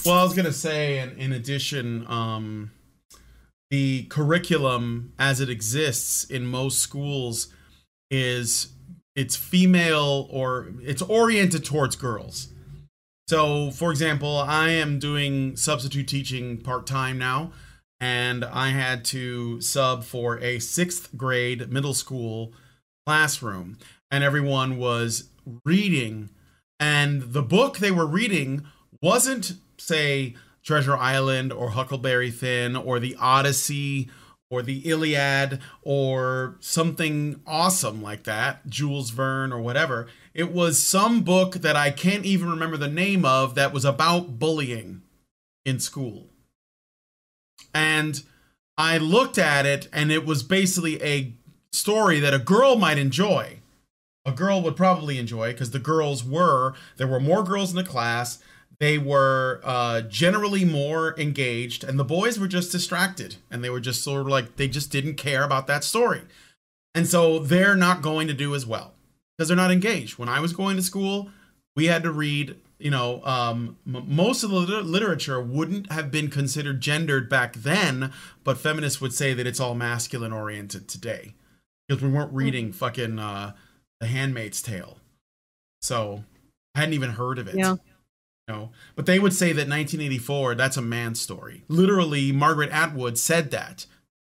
[0.04, 2.70] Well, I was gonna say, in, in addition, um,
[3.72, 7.48] the curriculum as it exists in most schools
[8.10, 8.68] is
[9.16, 12.48] it's female or it's oriented towards girls.
[13.28, 17.52] So, for example, I am doing substitute teaching part time now,
[17.98, 22.52] and I had to sub for a sixth grade middle school
[23.06, 23.78] classroom,
[24.10, 25.30] and everyone was
[25.64, 26.28] reading,
[26.78, 28.66] and the book they were reading
[29.00, 30.34] wasn't say
[30.64, 34.10] Treasure Island or Huckleberry Finn or the Odyssey
[34.50, 40.08] or the Iliad or something awesome like that, Jules Verne or whatever.
[40.34, 44.38] It was some book that I can't even remember the name of that was about
[44.38, 45.02] bullying
[45.64, 46.28] in school.
[47.74, 48.22] And
[48.76, 51.32] I looked at it and it was basically a
[51.72, 53.60] story that a girl might enjoy.
[54.24, 57.84] A girl would probably enjoy because the girls were, there were more girls in the
[57.84, 58.38] class.
[58.80, 63.36] They were uh, generally more engaged, and the boys were just distracted.
[63.50, 66.22] And they were just sort of like, they just didn't care about that story.
[66.94, 68.92] And so they're not going to do as well
[69.38, 70.18] because they're not engaged.
[70.18, 71.30] When I was going to school,
[71.76, 76.10] we had to read you know, um, m- most of the liter- literature wouldn't have
[76.10, 78.12] been considered gendered back then,
[78.42, 81.34] but feminists would say that it's all masculine oriented today
[81.86, 82.36] because we weren't Hmm.
[82.38, 83.52] reading fucking uh,
[84.00, 84.98] The Handmaid's Tale.
[85.80, 86.24] So
[86.74, 87.54] I hadn't even heard of it.
[87.54, 87.76] Yeah.
[88.48, 88.70] Know?
[88.96, 91.62] But they would say that 1984, that's a man's story.
[91.68, 93.86] Literally, Margaret Atwood said that.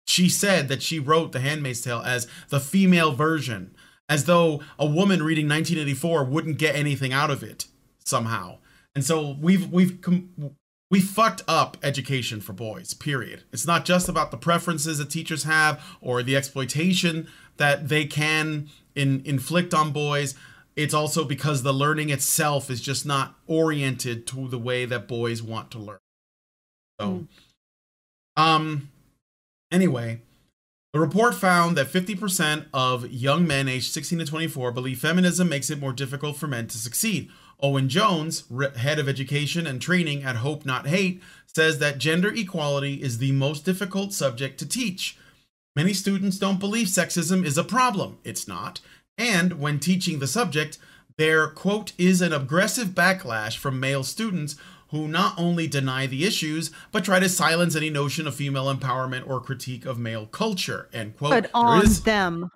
[0.05, 3.73] She said that she wrote The Handmaid's Tale as the female version,
[4.09, 7.65] as though a woman reading 1984 wouldn't get anything out of it
[8.03, 8.57] somehow.
[8.93, 10.55] And so we've we've com-
[10.91, 12.93] we fucked up education for boys.
[12.93, 13.43] Period.
[13.51, 17.27] It's not just about the preferences that teachers have or the exploitation
[17.57, 20.35] that they can in, inflict on boys.
[20.75, 25.41] It's also because the learning itself is just not oriented to the way that boys
[25.43, 25.99] want to learn.
[26.99, 27.27] So,
[28.35, 28.89] um,
[29.71, 30.21] anyway,
[30.93, 35.69] the report found that 50% of young men aged 16 to 24 believe feminism makes
[35.69, 37.29] it more difficult for men to succeed.
[37.61, 42.33] Owen Jones, re- head of education and training at Hope Not Hate, says that gender
[42.33, 45.17] equality is the most difficult subject to teach.
[45.75, 48.19] Many students don't believe sexism is a problem.
[48.23, 48.79] It's not.
[49.17, 50.77] And when teaching the subject,
[51.17, 54.55] there, quote, is an aggressive backlash from male students
[54.89, 59.27] who not only deny the issues, but try to silence any notion of female empowerment
[59.27, 61.31] or critique of male culture, end quote.
[61.31, 62.51] Good on is- them.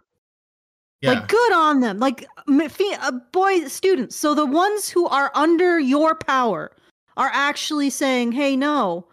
[1.01, 1.11] yeah.
[1.13, 1.99] Like, good on them.
[1.99, 4.15] Like, uh, boy, students.
[4.15, 6.71] So the ones who are under your power
[7.15, 9.07] are actually saying, "Hey, no,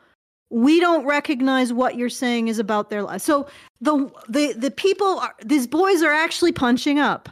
[0.54, 3.48] we don't recognize what you're saying is about their life." So
[3.80, 7.28] the the the people, are, these boys are actually punching up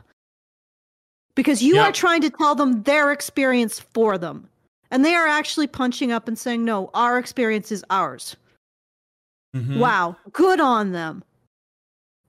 [1.34, 4.48] because you are trying to tell them their experience for them,
[4.90, 8.36] and they are actually punching up and saying, "No, our experience is ours."
[9.56, 9.78] Mhm.
[9.78, 11.22] Wow, good on them.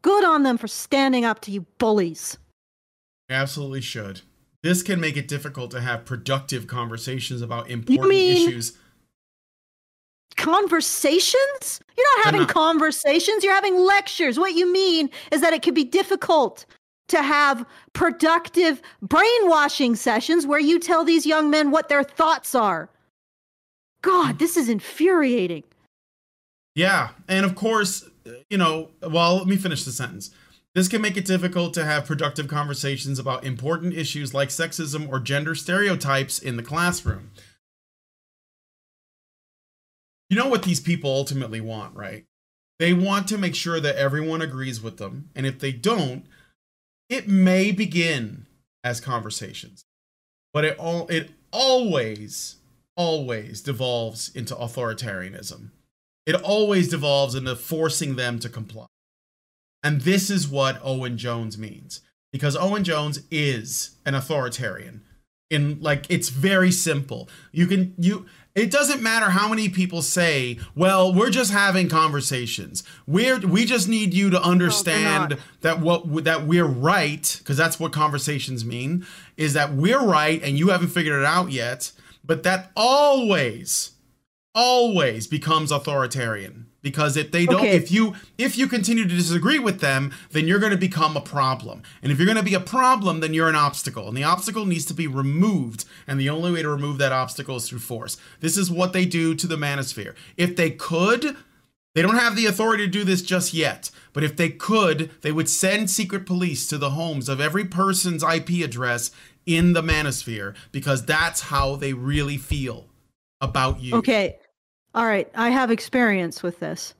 [0.01, 2.37] Good on them for standing up to you bullies.
[3.29, 4.21] Absolutely should.
[4.61, 8.77] This can make it difficult to have productive conversations about important mean- issues.
[10.35, 11.79] Conversations?
[11.97, 14.39] You're not having not- conversations, you're having lectures.
[14.39, 16.65] What you mean is that it can be difficult
[17.09, 22.89] to have productive brainwashing sessions where you tell these young men what their thoughts are.
[24.01, 24.37] God, hmm.
[24.37, 25.63] this is infuriating.
[26.75, 28.09] Yeah, and of course,
[28.49, 30.31] you know, well, let me finish the sentence.
[30.73, 35.19] This can make it difficult to have productive conversations about important issues like sexism or
[35.19, 37.29] gender stereotypes in the classroom.
[40.29, 42.25] You know what these people ultimately want, right?
[42.79, 46.25] They want to make sure that everyone agrees with them, and if they don't,
[47.09, 48.47] it may begin
[48.83, 49.85] as conversations.
[50.53, 52.57] But it all it always
[52.95, 55.71] always devolves into authoritarianism
[56.25, 58.85] it always devolves into forcing them to comply.
[59.83, 62.01] And this is what Owen Jones means.
[62.31, 65.01] Because Owen Jones is an authoritarian.
[65.49, 67.29] In like it's very simple.
[67.51, 72.83] You can you it doesn't matter how many people say, "Well, we're just having conversations.
[73.07, 75.39] We're we just need you to understand not.
[75.61, 79.05] that what that we're right because that's what conversations mean
[79.37, 81.91] is that we're right and you haven't figured it out yet."
[82.25, 83.91] But that always
[84.55, 87.75] always becomes authoritarian because if they don't Okay.
[87.75, 91.21] if you if you continue to disagree with them then you're going to become a
[91.21, 94.23] problem and if you're going to be a problem then you're an obstacle and the
[94.23, 97.79] obstacle needs to be removed and the only way to remove that obstacle is through
[97.79, 101.35] force this is what they do to the manosphere if they could
[101.95, 105.31] they don't have the authority to do this just yet, but if they could, they
[105.31, 109.11] would send secret police to the homes of every person's IP address
[109.45, 112.87] in the manosphere because that's how they really feel
[113.41, 113.95] about you.
[113.95, 114.37] Okay.
[114.95, 115.29] All right.
[115.35, 116.93] I have experience with this.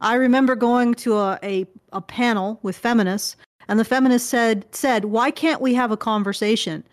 [0.00, 3.36] I remember going to a, a, a panel with feminists,
[3.68, 6.84] and the feminist said said, Why can't we have a conversation?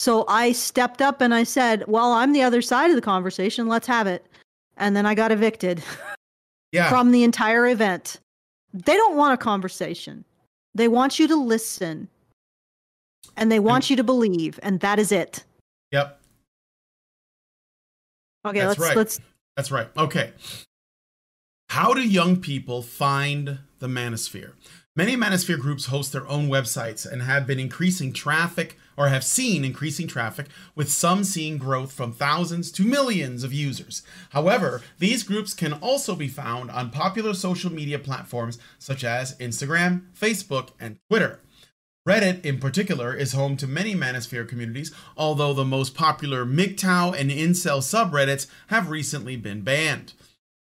[0.00, 3.68] So I stepped up and I said, Well, I'm the other side of the conversation.
[3.68, 4.26] Let's have it.
[4.76, 5.82] And then I got evicted
[6.72, 6.88] Yeah.
[6.90, 8.18] from the entire event.
[8.74, 10.24] They don't want a conversation.
[10.74, 12.08] They want you to listen.
[13.36, 15.44] And they want you to believe, and that is it.
[15.92, 16.20] Yep.
[18.46, 18.96] Okay, That's let's right.
[18.96, 19.20] let's
[19.58, 19.88] That's right.
[19.98, 20.30] Okay.
[21.70, 24.52] How do young people find the manosphere?
[24.94, 29.64] Many manosphere groups host their own websites and have been increasing traffic or have seen
[29.64, 34.02] increasing traffic, with some seeing growth from thousands to millions of users.
[34.30, 40.02] However, these groups can also be found on popular social media platforms such as Instagram,
[40.16, 41.40] Facebook, and Twitter.
[42.08, 47.30] Reddit, in particular, is home to many manosphere communities, although the most popular MGTOW and
[47.30, 50.14] Incel subreddits have recently been banned.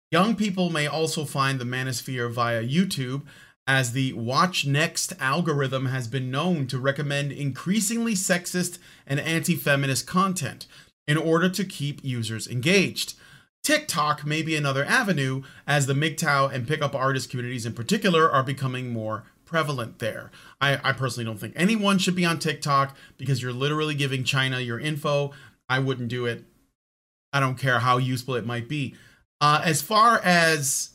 [0.10, 3.22] Young people may also find the manosphere via YouTube,
[3.68, 10.08] as the Watch Next algorithm has been known to recommend increasingly sexist and anti feminist
[10.08, 10.66] content
[11.08, 13.14] in order to keep users engaged.
[13.64, 18.42] TikTok may be another avenue, as the MGTOW and pickup artist communities in particular are
[18.42, 20.32] becoming more prevalent there.
[20.60, 24.60] I, I personally don't think anyone should be on TikTok because you're literally giving China
[24.60, 25.32] your info.
[25.70, 26.44] I wouldn't do it.
[27.32, 28.96] I don't care how useful it might be.
[29.42, 30.92] Uh, as far as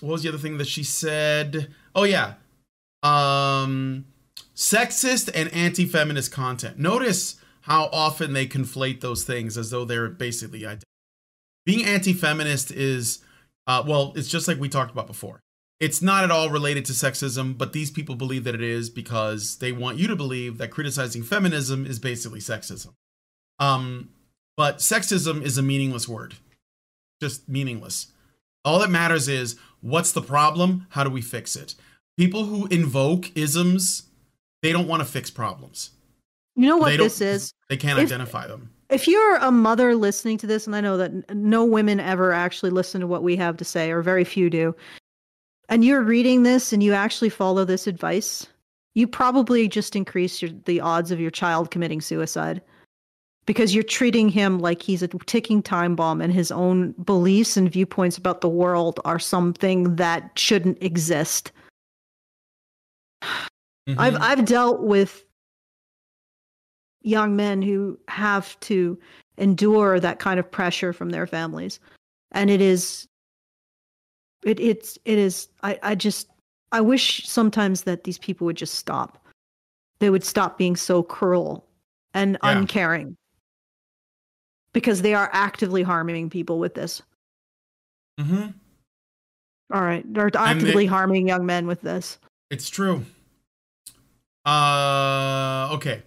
[0.00, 1.74] what was the other thing that she said?
[1.94, 2.34] Oh yeah,
[3.02, 4.06] um,
[4.54, 6.78] sexist and anti-feminist content.
[6.78, 10.82] Notice how often they conflate those things as though they're basically identical.
[11.64, 13.24] Being anti-feminist is,
[13.66, 15.40] uh, well, it's just like we talked about before.
[15.78, 19.58] It's not at all related to sexism, but these people believe that it is because
[19.58, 22.94] they want you to believe that criticizing feminism is basically sexism.
[23.58, 24.10] Um,
[24.56, 26.34] but sexism is a meaningless word,
[27.20, 28.06] just meaningless.
[28.64, 30.86] All that matters is what's the problem?
[30.90, 31.74] How do we fix it?
[32.16, 34.04] People who invoke isms,
[34.62, 35.90] they don't want to fix problems.
[36.54, 37.52] You know what this is?
[37.68, 38.70] They can't If- identify them.
[38.88, 42.70] If you're a mother listening to this, and I know that no women ever actually
[42.70, 44.76] listen to what we have to say, or very few do,
[45.68, 48.46] and you're reading this and you actually follow this advice,
[48.94, 52.62] you probably just increase your, the odds of your child committing suicide
[53.46, 57.70] because you're treating him like he's a ticking time bomb and his own beliefs and
[57.70, 61.52] viewpoints about the world are something that shouldn't exist.
[63.22, 64.20] I've Mhm.
[64.20, 65.24] I've dealt with
[67.02, 68.98] young men who have to
[69.38, 71.78] endure that kind of pressure from their families,
[72.32, 73.06] and it is
[74.46, 76.28] it it's it is I I just
[76.72, 79.24] I wish sometimes that these people would just stop.
[79.98, 81.66] They would stop being so cruel
[82.14, 82.58] and Yeah.
[82.58, 83.16] uncaring
[84.72, 87.02] because they are actively harming people with this.
[88.20, 88.48] Mm-hmm.
[89.72, 92.18] All right, they're they- actively harming young men with this.
[92.50, 93.04] It's true.
[94.44, 96.02] Uh, okay.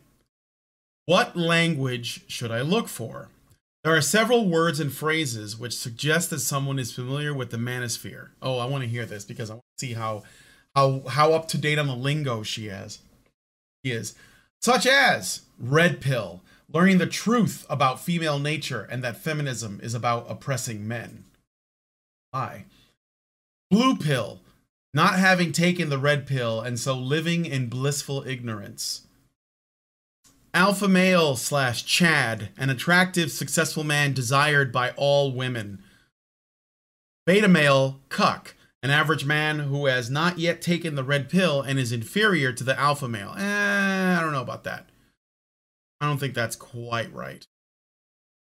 [1.05, 3.27] What language should I look for?
[3.84, 8.30] There are several words and phrases which suggest that someone is familiar with the manosphere.
[8.41, 10.23] Oh, I want to hear this because I want to see how
[10.76, 12.69] how how up to date on the lingo she.
[13.84, 14.15] She is
[14.61, 20.30] such as red pill, learning the truth about female nature and that feminism is about
[20.30, 21.23] oppressing men.
[22.34, 22.65] I.
[23.72, 24.41] Blue pill,
[24.93, 29.07] not having taken the red pill and so living in blissful ignorance.
[30.60, 35.81] Alpha male slash Chad, an attractive, successful man desired by all women.
[37.26, 41.80] Beta male, Cuck, an average man who has not yet taken the red pill and
[41.80, 43.36] is inferior to the alpha male.
[43.38, 44.90] Eh, I don't know about that.
[46.02, 47.48] I don't think that's quite right.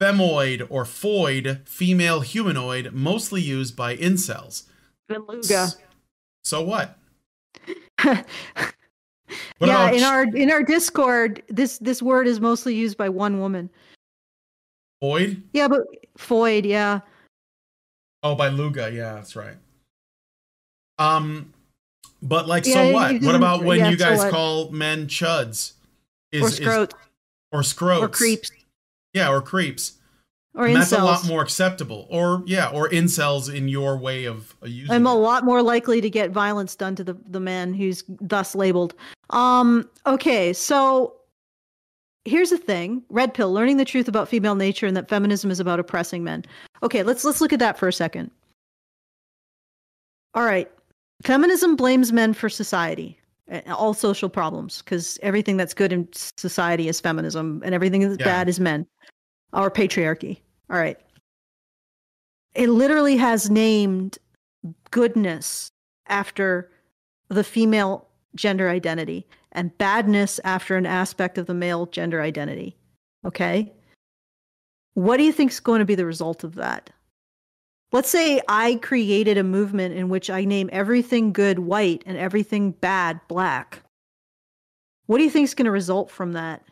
[0.02, 4.64] Femoid or foid, female humanoid, mostly used by incels.
[5.08, 5.70] Beluga.
[6.44, 7.00] So what?
[9.60, 13.40] yeah, about in our in our Discord, this this word is mostly used by one
[13.40, 13.70] woman.
[15.02, 15.42] Void?
[15.54, 15.82] Yeah, but
[16.18, 17.00] Foyd, yeah.
[18.24, 18.92] Oh, by Luga.
[18.92, 19.58] Yeah, that's right.
[21.00, 21.52] Um,
[22.22, 23.22] but like, Yeah, so what?
[23.22, 24.32] What about when yeah, you guys what?
[24.32, 25.74] call men chuds?
[26.32, 26.90] Is, or is-
[27.52, 28.52] or scrotes or creeps,
[29.14, 29.94] Yeah, or creeps.
[30.54, 32.08] Or And that's a lot more acceptable.
[32.10, 34.94] Or yeah, or incels in your way of uh, using.
[34.94, 38.54] I'm a lot more likely to get violence done to the, the man who's thus
[38.54, 38.94] labeled.
[39.30, 41.16] Um, okay, so
[42.26, 43.02] here's the thing.
[43.10, 46.44] Red pill, learning the truth about female nature and that feminism is about oppressing men.
[46.84, 48.30] Okay, let's let's look at that for a second.
[50.34, 50.70] All right.
[51.24, 53.18] Feminism blames men for society,
[53.68, 58.26] all social problems, because everything that's good in society is feminism and everything that's Yeah.
[58.26, 58.88] bad is men
[59.54, 60.40] or patriarchy.
[60.70, 60.98] All right.
[62.54, 64.18] It literally has named
[64.92, 65.72] goodness
[66.08, 66.70] after
[67.30, 72.78] the female gender identity and badness after an aspect of the male gender identity.
[73.26, 73.72] Okay?
[74.94, 76.90] What do you think is going to be the result of that?
[77.92, 82.72] Let's say I created a movement in which I name everything good white and everything
[82.72, 83.84] bad black.
[85.08, 86.64] What do you think is going to result from that?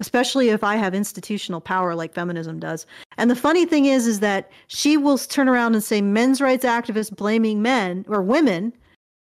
[0.00, 2.86] Especially if I have institutional power like feminism does.
[3.16, 6.64] And the funny thing is, is that she will turn around and say men's rights
[6.64, 8.72] activists blaming men or women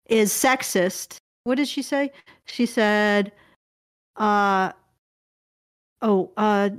[0.08, 1.18] is sexist.
[1.44, 2.12] What did she say?
[2.46, 3.32] She said,
[4.18, 4.72] uh,
[6.02, 6.70] oh, uh,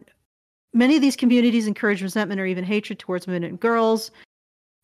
[0.74, 4.10] many of these communities encourage resentment or even hatred towards women and girls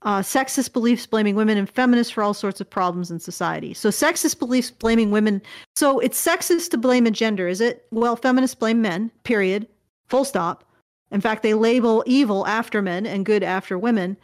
[0.04, 3.72] uh, sexist beliefs blaming women and feminists for all sorts of problems in society.
[3.74, 5.40] So, sexist beliefs blaming women.
[5.76, 7.86] So, it's sexist to blame a gender, is it?
[7.90, 9.68] Well, feminists blame men, period.
[10.08, 10.64] Full stop.
[11.10, 14.16] In fact, they label evil after men and good after women.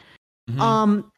[0.49, 0.61] Mm-hmm.
[0.61, 1.11] Um,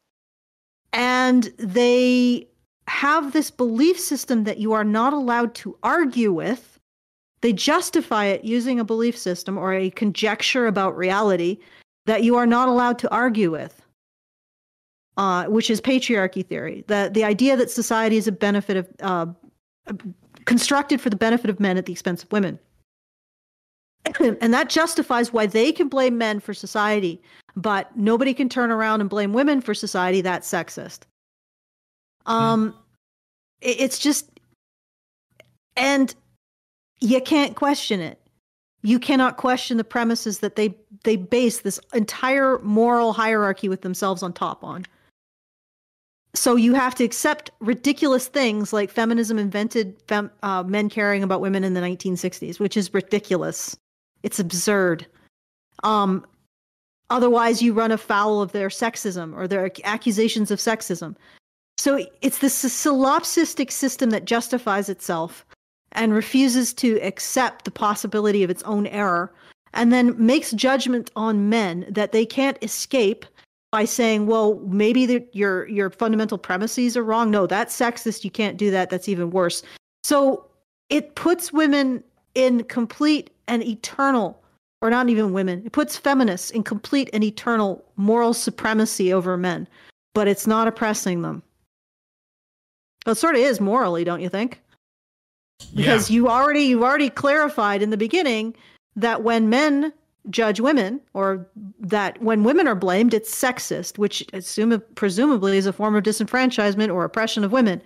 [0.93, 2.47] and they
[2.87, 6.79] have this belief system that you are not allowed to argue with.
[7.41, 11.57] They justify it using a belief system or a conjecture about reality
[12.05, 13.80] that you are not allowed to argue with
[15.17, 16.83] uh, which is patriarchy theory.
[16.87, 19.25] The the idea that society is a benefit of uh,
[20.45, 22.59] constructed for the benefit of men at the expense of women.
[24.19, 27.21] and that justifies why they can blame men for society,
[27.55, 30.21] but nobody can turn around and blame women for society.
[30.21, 31.01] That's sexist.
[32.25, 32.75] Um,
[33.61, 34.39] it, it's just,
[35.75, 36.13] and
[36.99, 38.19] you can't question it.
[38.83, 44.23] You cannot question the premises that they they base this entire moral hierarchy with themselves
[44.23, 44.85] on top on
[46.33, 51.41] so you have to accept ridiculous things like feminism invented fem, uh, men caring about
[51.41, 53.75] women in the 1960s, which is ridiculous.
[54.23, 55.05] It's absurd.
[55.83, 56.25] Um,
[57.09, 61.15] otherwise, you run afoul of their sexism or their accusations of sexism.
[61.77, 65.45] So it's this solipsistic system that justifies itself
[65.91, 69.33] and refuses to accept the possibility of its own error
[69.73, 73.25] and then makes judgment on men that they can't escape
[73.71, 77.31] by saying, well, maybe the, your your fundamental premises are wrong.
[77.31, 78.23] No, that's sexist.
[78.23, 78.89] You can't do that.
[78.89, 79.63] That's even worse.
[80.03, 80.45] So
[80.89, 82.03] it puts women
[82.35, 84.41] in complete and eternal,
[84.81, 85.63] or not even women.
[85.65, 89.67] It puts feminists in complete and eternal moral supremacy over men,
[90.13, 91.41] but it's not oppressing them.
[93.05, 94.61] Well, it sort of is morally, don't you think?
[95.75, 96.15] Because yeah.
[96.15, 98.55] you already you already clarified in the beginning
[98.95, 99.93] that when men
[100.29, 101.47] judge women or
[101.79, 106.93] that when women are blamed it's sexist which assume, presumably is a form of disenfranchisement
[106.93, 107.81] or oppression of women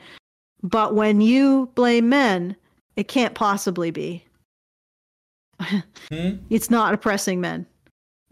[0.62, 2.56] but when you blame men
[2.98, 4.26] it can't possibly be
[5.62, 6.32] hmm?
[6.50, 7.66] it's not oppressing men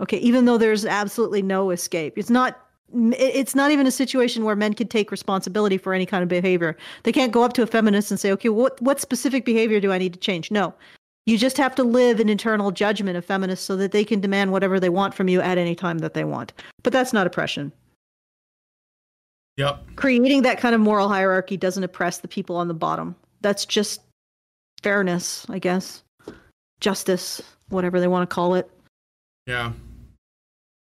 [0.01, 2.59] okay even though there's absolutely no escape it's not
[2.93, 6.77] it's not even a situation where men can take responsibility for any kind of behavior.
[7.03, 9.91] They can't go up to a feminist and say, "Okay, what what specific behavior do
[9.91, 10.73] I need to change?" No,
[11.25, 14.51] you just have to live in internal judgment of feminists so that they can demand
[14.51, 16.53] whatever they want from you at any time that they want.
[16.83, 17.71] But that's not oppression.
[19.57, 19.95] Yep.
[19.95, 23.15] Creating that kind of moral hierarchy doesn't oppress the people on the bottom.
[23.41, 24.01] That's just
[24.81, 26.03] fairness, I guess.
[26.79, 28.69] Justice, whatever they want to call it.
[29.47, 29.73] Yeah.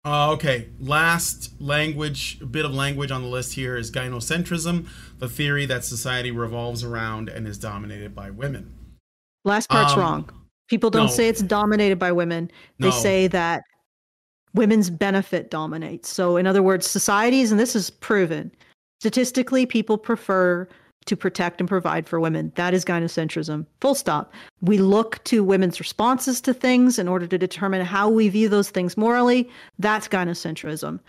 [0.05, 4.87] Uh, okay, last language, bit of language on the list here is gynocentrism,
[5.17, 8.73] the theory that society revolves around and is dominated by women.
[9.45, 10.29] Last part's um, wrong.
[10.67, 11.11] People don't no.
[11.11, 12.51] say it's dominated by women.
[12.79, 12.95] They no.
[12.95, 13.63] say that
[14.53, 16.09] women's benefit dominates.
[16.09, 18.51] So, in other words, societies, and this is proven,
[18.99, 20.67] statistically, people prefer
[21.05, 22.51] to protect and provide for women.
[22.55, 23.65] That is gynocentrism.
[23.81, 24.33] Full stop.
[24.61, 28.69] We look to women's responses to things in order to determine how we view those
[28.69, 29.49] things morally.
[29.79, 30.99] That's gynocentrism.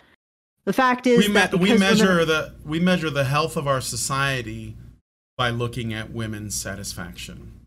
[0.65, 3.67] The fact is we, me- that we measure women- the we measure the health of
[3.67, 4.77] our society
[5.37, 7.60] by looking at women's satisfaction.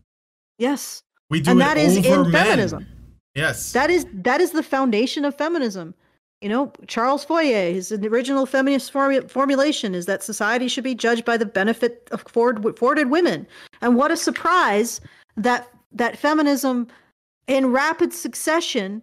[0.58, 1.02] Yes.
[1.30, 2.32] We do and that is in men.
[2.32, 2.86] feminism.
[3.34, 3.72] Yes.
[3.72, 5.94] That is that is the foundation of feminism.
[6.40, 11.24] You know, Charles Fourier, his original feminist formu- formulation is that society should be judged
[11.24, 13.46] by the benefit afforded women.
[13.80, 15.00] And what a surprise
[15.36, 16.86] that that feminism
[17.46, 19.02] in rapid succession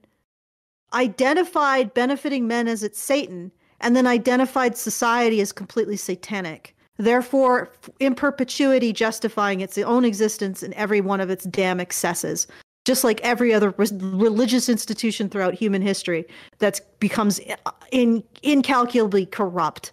[0.94, 8.16] identified benefiting men as its Satan and then identified society as completely satanic therefore in
[8.16, 12.48] perpetuity justifying its own existence in every one of its damn excesses
[12.86, 16.26] just like every other re- religious institution throughout human history
[16.60, 19.92] that becomes uh, in, incalculably corrupt.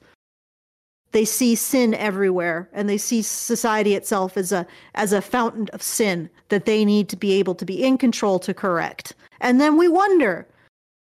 [1.12, 5.82] They see sin everywhere and they see society itself as a as a fountain of
[5.82, 9.14] sin that they need to be able to be in control to correct.
[9.40, 10.47] And then we wonder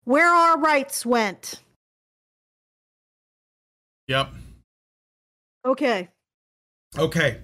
[0.05, 1.63] where our rights went.
[4.09, 4.29] Yep
[5.65, 6.09] Okay.
[6.99, 7.39] Okay.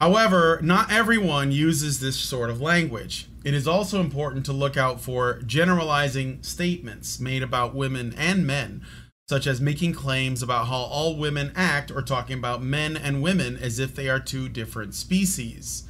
[0.00, 3.26] However, not everyone uses this sort of language.
[3.44, 8.82] It is also important to look out for generalizing statements made about women and men,
[9.28, 13.56] such as making claims about how all women act or talking about men and women
[13.56, 15.84] as if they are two different species.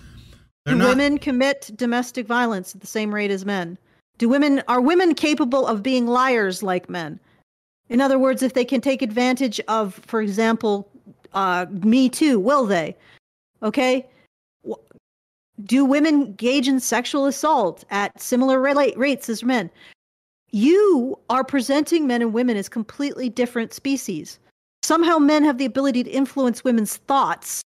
[0.64, 3.78] They're Do not- women commit domestic violence at the same rate as men?
[4.16, 7.20] Do women are women capable of being liars like men?
[7.88, 10.90] In other words, if they can take advantage of, for example,
[11.38, 12.96] uh, Me Too, will they?
[13.62, 14.06] Okay.
[15.64, 19.70] Do women engage in sexual assault at similar rates as men?
[20.50, 24.38] You are presenting men and women as completely different species.
[24.82, 27.62] Somehow, men have the ability to influence women's thoughts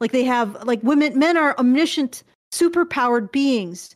[0.00, 3.94] like they have like women men are omniscient superpowered beings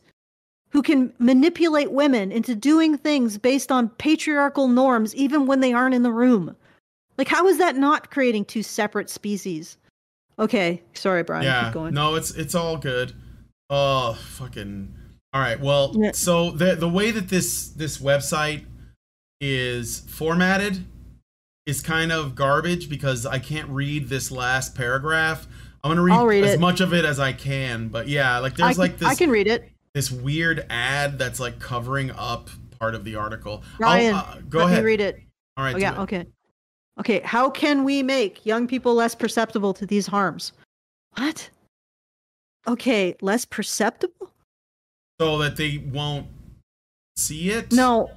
[0.69, 5.95] who can manipulate women into doing things based on patriarchal norms even when they aren't
[5.95, 6.55] in the room
[7.17, 9.77] like how is that not creating two separate species
[10.37, 11.65] okay sorry brian yeah.
[11.65, 13.13] keep going No, it's it's all good.
[13.69, 14.93] Oh, fucking.
[15.33, 15.59] All right.
[15.59, 16.11] Well, Yeah.
[16.11, 18.65] so the the way that this this website
[19.41, 20.85] is formatted
[21.65, 25.47] is kind of garbage because I can't read this last paragraph.
[25.83, 26.59] I'm gonna read, read as it.
[26.59, 29.29] much of it as I can, but yeah, like there's can, like this I can
[29.29, 33.63] read it this weird ad that's like covering up part of the article.
[33.81, 34.83] I'll, uh, go ahead.
[34.83, 35.21] read it
[35.57, 35.75] All right.
[35.75, 35.99] oh yeah it.
[35.99, 36.25] okay
[36.99, 40.53] okay how can we make young people less perceptible to these harms
[41.17, 41.49] what
[42.67, 44.31] okay less perceptible
[45.19, 46.27] So that they won't
[47.15, 47.71] see it.
[47.71, 48.09] No.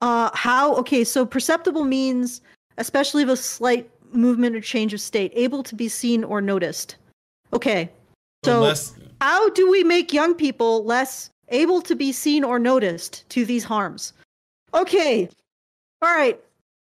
[0.00, 2.40] Uh how okay, so perceptible means
[2.78, 6.96] especially of a slight movement or change of state, able to be seen or noticed.
[7.52, 7.90] Okay.
[8.44, 13.28] So less, how do we make young people less able to be seen or noticed
[13.30, 14.12] to these harms?
[14.74, 15.28] Okay.
[16.00, 16.40] All right.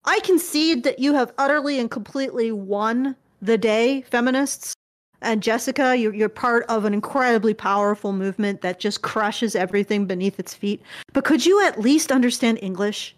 [0.05, 4.73] I concede that you have utterly and completely won the day, feminists.
[5.21, 10.39] And Jessica, you're, you're part of an incredibly powerful movement that just crushes everything beneath
[10.39, 10.81] its feet.
[11.13, 13.15] But could you at least understand English?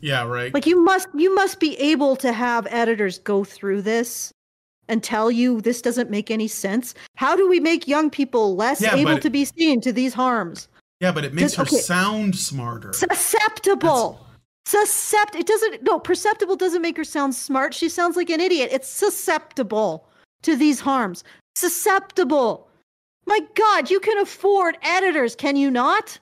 [0.00, 0.52] yeah, right.
[0.52, 4.32] Like you must you must be able to have editors go through this
[4.88, 6.94] and tell you this doesn't make any sense.
[7.14, 10.68] How do we make young people less Yeah, able to be seen to these harms?
[11.02, 11.82] Yeah, but it makes Just- her okay.
[11.82, 12.92] sound smarter.
[12.92, 14.24] Susceptible.
[14.64, 17.74] Suscept it doesn't no, perceptible doesn't make her sound smart.
[17.74, 18.70] She sounds like an idiot.
[18.72, 20.06] It's susceptible
[20.42, 21.24] to these harms.
[21.56, 22.68] Susceptible.
[23.26, 26.18] My god, you can afford editors, can you not?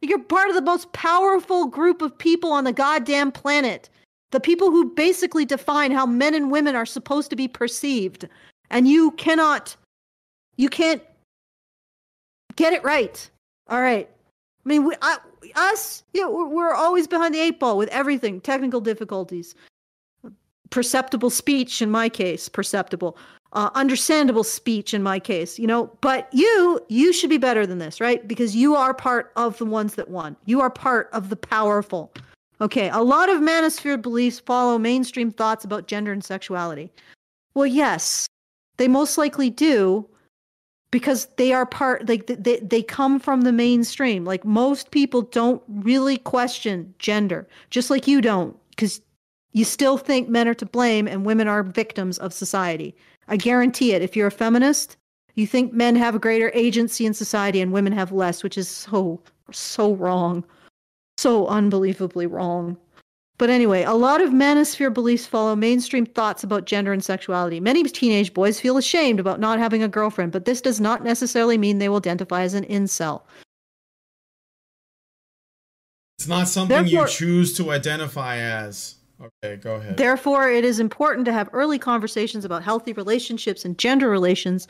[0.00, 3.90] You're part of the most powerful group of people on the goddamn planet.
[4.30, 8.26] The people who basically define how men and women are supposed to be perceived.
[8.70, 9.76] And you cannot,
[10.56, 11.02] you can't
[12.56, 13.30] get it right.
[13.72, 14.06] All right.
[14.06, 15.16] I mean, we, I,
[15.56, 19.54] us, yeah, we're, we're always behind the eight ball with everything, technical difficulties,
[20.68, 23.16] perceptible speech in my case, perceptible,
[23.54, 25.90] uh, understandable speech in my case, you know.
[26.02, 28.28] But you, you should be better than this, right?
[28.28, 30.36] Because you are part of the ones that won.
[30.44, 32.12] You are part of the powerful.
[32.60, 36.92] Okay, a lot of manosphere beliefs follow mainstream thoughts about gender and sexuality.
[37.54, 38.26] Well, yes,
[38.76, 40.06] they most likely do
[40.92, 44.24] because they are part like th- they, they come from the mainstream.
[44.24, 49.00] Like most people don't really question gender just like you don't because
[49.52, 52.94] you still think men are to blame and women are victims of society.
[53.26, 54.02] I guarantee it.
[54.02, 54.96] If you're a feminist
[55.34, 58.68] you think men have a greater agency in society and women have less which is
[58.68, 59.20] so
[59.50, 60.44] so wrong.
[61.16, 62.76] So unbelievably wrong
[63.38, 67.60] but anyway, a lot of manosphere beliefs follow mainstream thoughts about gender and sexuality.
[67.60, 71.58] Many teenage boys feel ashamed about not having a girlfriend, but this does not necessarily
[71.58, 73.22] mean they will identify as an incel.
[76.18, 78.96] It's not something Therefore- you choose to identify as.
[79.20, 79.96] Okay, go ahead.
[79.96, 84.66] Therefore, it is important to have early conversations about healthy relationships and gender relations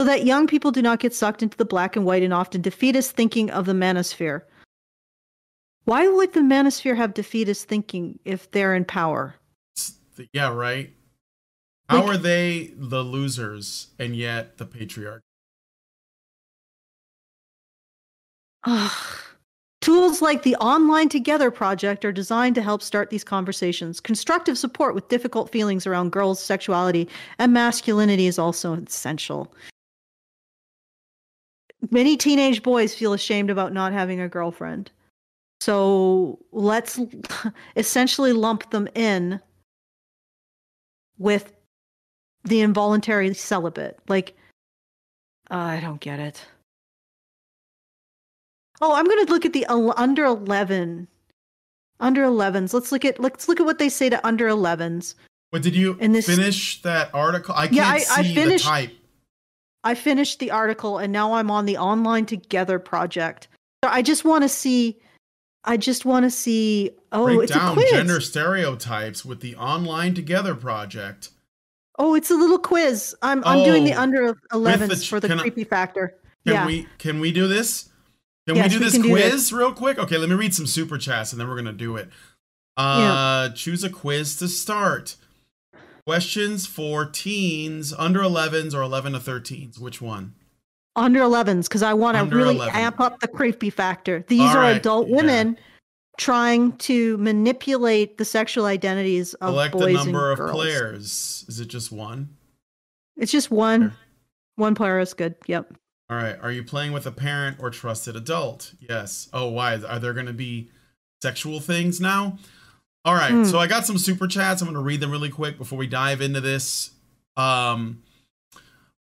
[0.00, 2.60] so that young people do not get sucked into the black and white and often
[2.60, 4.42] defeatist thinking of the manosphere.
[5.86, 9.36] Why would the manosphere have defeatist thinking if they're in power?
[10.32, 10.92] yeah, right.
[11.88, 15.22] How Like- are they the losers and yet the patriarch?
[18.64, 19.18] Ugh.
[19.80, 24.00] Tools like the Online Together project are designed to help start these conversations.
[24.00, 27.08] Constructive support with difficult feelings around girls' sexuality
[27.38, 29.54] and masculinity is also essential.
[31.92, 34.90] Many teenage boys feel ashamed about not having a girlfriend.
[35.60, 36.98] So let's
[37.76, 39.40] essentially lump them in
[41.18, 41.52] with
[42.44, 43.98] the involuntary celibate.
[44.08, 44.36] Like,
[45.50, 46.44] uh, I don't get it.
[48.80, 51.08] Oh, I'm going to look at the under 11.
[51.98, 52.74] Under 11s.
[52.74, 55.14] Let's look at let's look at what they say to under 11s.
[55.50, 57.54] But did you this- finish that article?
[57.56, 58.92] I can't Yeah, I- see I the finished- type.
[59.82, 63.46] I finished the article and now I'm on the Online Together project.
[63.84, 64.98] So I just want to see
[65.66, 67.90] I just want to see oh, Break it's a down quiz.
[67.90, 71.30] gender stereotypes with the Online Together project.
[71.98, 73.14] Oh, it's a little quiz.
[73.22, 76.14] I'm I'm doing the Oh, under 11s the for the can I- creepy factor.
[76.46, 76.66] Can yeah.
[76.66, 77.88] we can we do this?
[78.46, 79.52] Can Yes, we do we this can do quiz this.
[79.52, 79.98] real quick?
[79.98, 82.08] Okay, let me read some super chats and then we're gonna do it.
[82.76, 85.16] Uh choose a quiz to start.
[86.06, 89.80] Questions for teens under 11s or 11 to 13s.
[89.80, 90.34] Which one?
[90.96, 92.74] Under 11s because I want to really 11.
[92.74, 94.24] amp up the creepy factor.
[94.28, 95.16] These All are right, adult yeah.
[95.16, 95.58] women
[96.18, 100.52] trying to manipulate the sexual identities of Select boys the number and of girls.
[100.52, 101.44] players.
[101.48, 102.30] Is it just one?
[103.16, 103.82] It's just one.
[103.82, 103.94] Sure.
[104.56, 105.34] One player is good.
[105.46, 105.74] Yep.
[106.08, 106.36] All right.
[106.40, 108.72] Are you playing with a parent or trusted adult?
[108.80, 109.28] Yes.
[109.32, 109.74] Oh, why?
[109.74, 110.70] Are there going to be
[111.22, 112.38] sexual things now?
[113.04, 113.30] All right.
[113.30, 113.44] Hmm.
[113.44, 114.62] So I got some super chats.
[114.62, 116.90] I'm going to read them really quick before we dive into this.
[117.36, 118.02] Um,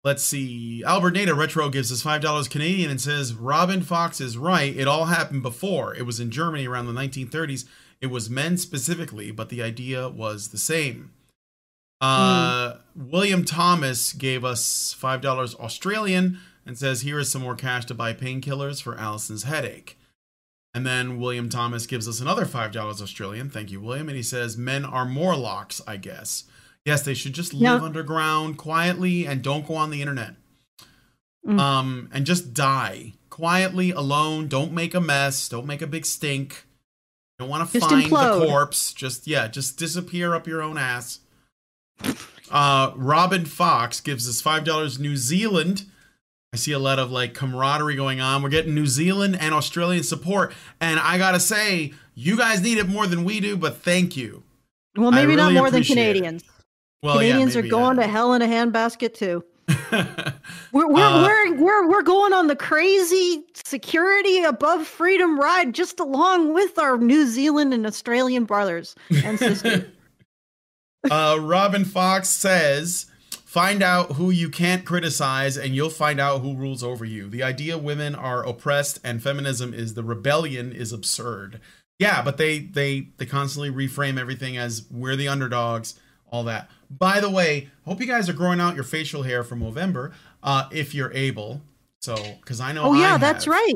[0.04, 0.82] let's see.
[0.84, 4.76] Albert Nada Retro gives us five dollars Canadian and says Robin Fox is right.
[4.76, 5.94] It all happened before.
[5.94, 7.66] It was in Germany around the 1930s.
[8.00, 11.12] It was men specifically, but the idea was the same.
[12.00, 17.84] Uh, William Thomas gave us five dollars Australian and says, "Here is some more cash
[17.86, 19.98] to buy painkillers for Allison's headache."
[20.74, 23.50] And then William Thomas gives us another five dollars Australian.
[23.50, 24.08] Thank you, William.
[24.08, 26.44] And he says, "Men are Morlocks, I guess.
[26.84, 30.34] Yes, they should just live underground quietly and don't go on the internet.
[31.46, 31.58] Mm.
[31.58, 34.48] Um, and just die quietly, alone.
[34.48, 35.48] Don't make a mess.
[35.48, 36.66] Don't make a big stink.
[37.38, 38.40] Don't want to find implode.
[38.40, 38.92] the corpse.
[38.92, 41.20] Just yeah, just disappear up your own ass."
[42.50, 45.84] Uh, Robin Fox gives us five dollars New Zealand.
[46.52, 48.42] I see a lot of like camaraderie going on.
[48.42, 52.88] We're getting New Zealand and Australian support, and I gotta say, you guys need it
[52.88, 53.56] more than we do.
[53.56, 54.42] But thank you.
[54.96, 56.42] Well, maybe not more than Canadians.
[56.42, 56.48] it.
[57.02, 57.14] Canadians.
[57.14, 59.44] Well, Canadians yeah, are going to hell in a handbasket too.
[60.72, 66.00] We're we're, Uh, we're we're we're going on the crazy security above freedom ride just
[66.00, 69.84] along with our New Zealand and Australian brothers and sisters.
[71.10, 73.06] uh, Robin Fox says,
[73.44, 77.28] "Find out who you can't criticize, and you'll find out who rules over you.
[77.28, 81.60] The idea women are oppressed and feminism is the rebellion is absurd.
[81.98, 86.00] Yeah, but they they they constantly reframe everything as we're the underdogs,
[86.32, 86.68] all that.
[86.90, 90.68] By the way, hope you guys are growing out your facial hair for November, uh,
[90.72, 91.60] if you're able.
[92.00, 92.82] So, because I know.
[92.84, 93.74] oh yeah, that's right.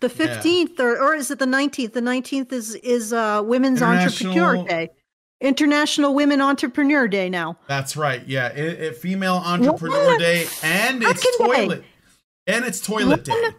[0.00, 0.14] The Yeah.
[0.14, 1.94] fifteenth, or or is it the nineteenth?
[1.94, 4.90] The nineteenth is is uh, Women's Entrepreneur Day,
[5.40, 7.28] International Women Entrepreneur Day.
[7.28, 8.26] Now, That's right.
[8.26, 10.18] Yeah, it, it Female Entrepreneur What?
[10.20, 11.54] Day, and it's Frickin' day.
[11.56, 11.84] toilet,
[12.46, 13.32] and it's toilet day.
[13.32, 13.54] One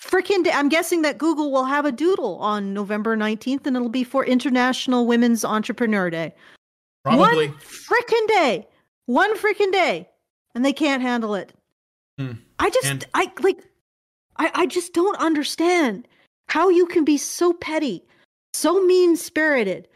[0.00, 0.50] freaking day!
[0.52, 4.24] I'm guessing that Google will have a doodle on November nineteenth, and it'll be for
[4.26, 6.34] International Women's Entrepreneur Day.
[7.06, 7.48] Probably.
[7.48, 8.66] One freaking day.
[9.06, 10.08] One freaking day.
[10.56, 11.52] And they can't handle it.
[12.18, 12.32] Hmm.
[12.58, 13.58] I just And- I like
[14.38, 16.08] I, I just don't understand
[16.48, 18.04] how you can be so petty,
[18.54, 19.88] so mean spirited,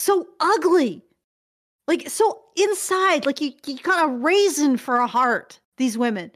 [0.00, 1.02] so ugly.
[1.86, 6.30] Like so inside, like you, you got a raisin for a heart, these women.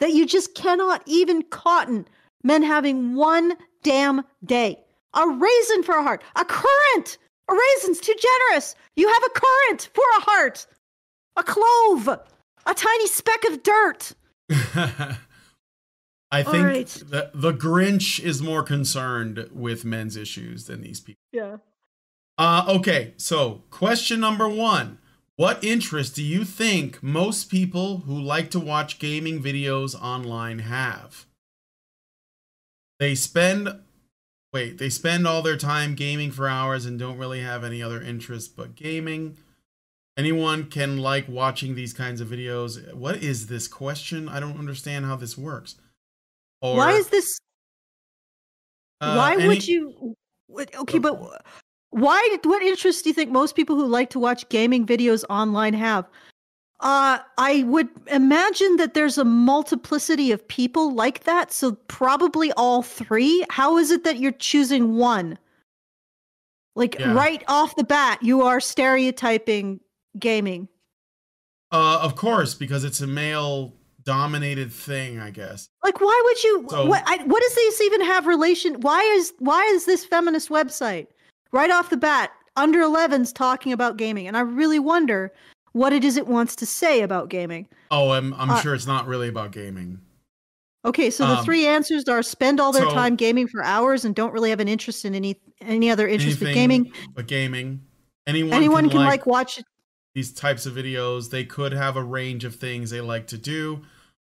[0.00, 2.06] That you just cannot even cotton
[2.44, 4.78] men having one damn day.
[5.14, 6.22] A raisin for a heart.
[6.36, 7.18] A currant.
[7.52, 8.74] A raisin's too generous.
[8.96, 10.66] You have a currant for a heart.
[11.36, 12.08] A clove.
[12.64, 14.12] A tiny speck of dirt.
[16.30, 16.86] I think right.
[16.86, 21.20] the the Grinch is more concerned with men's issues than these people.
[21.30, 21.58] Yeah.
[22.38, 24.98] Uh, okay, so question number one.
[25.36, 31.26] What interest do you think most people who like to watch gaming videos online have?
[32.98, 33.80] They spend
[34.52, 38.00] wait, they spend all their time gaming for hours and don't really have any other
[38.00, 39.38] interest but gaming.
[40.16, 42.92] Anyone can like watching these kinds of videos.
[42.94, 44.28] What is this question?
[44.28, 45.76] I don't understand how this works.
[46.60, 47.38] Or why is this
[49.00, 50.14] uh, why any- would you
[50.54, 51.42] okay but
[51.90, 55.74] why what interest do you think most people who like to watch gaming videos online
[55.74, 56.06] have
[56.82, 62.82] uh i would imagine that there's a multiplicity of people like that so probably all
[62.82, 65.38] three how is it that you're choosing one
[66.74, 67.12] like Yeah.
[67.14, 69.80] right off the bat you are stereotyping
[70.18, 70.68] gaming
[71.70, 73.72] Uh, of course, because it's a male
[74.04, 75.68] dominated thing, I guess.
[75.84, 79.32] like why would you So- what I, what does this even have relation why is
[79.38, 81.06] why is this feminist website
[81.52, 85.32] right off the bat under 11s talking about gaming and i really wonder
[85.72, 88.86] what it is it wants to say about gaming Oh, I'm I'm Uh, sure it's
[88.86, 90.00] not really about gaming.
[90.84, 94.04] okay so the Um, three answers are spend all their so- time gaming for hours
[94.04, 97.86] and don't really have an interest in any any other interest Anything gaming but gaming.
[98.26, 99.60] Anyone, anyone can, can like, like watch
[100.14, 101.30] these types of videos.
[101.30, 103.82] They could have a range of things they like to do,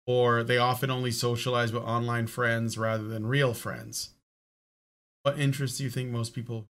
[0.06, 4.10] or they often only socialize with online friends rather than real friends.
[5.24, 6.66] What interests do you think most people?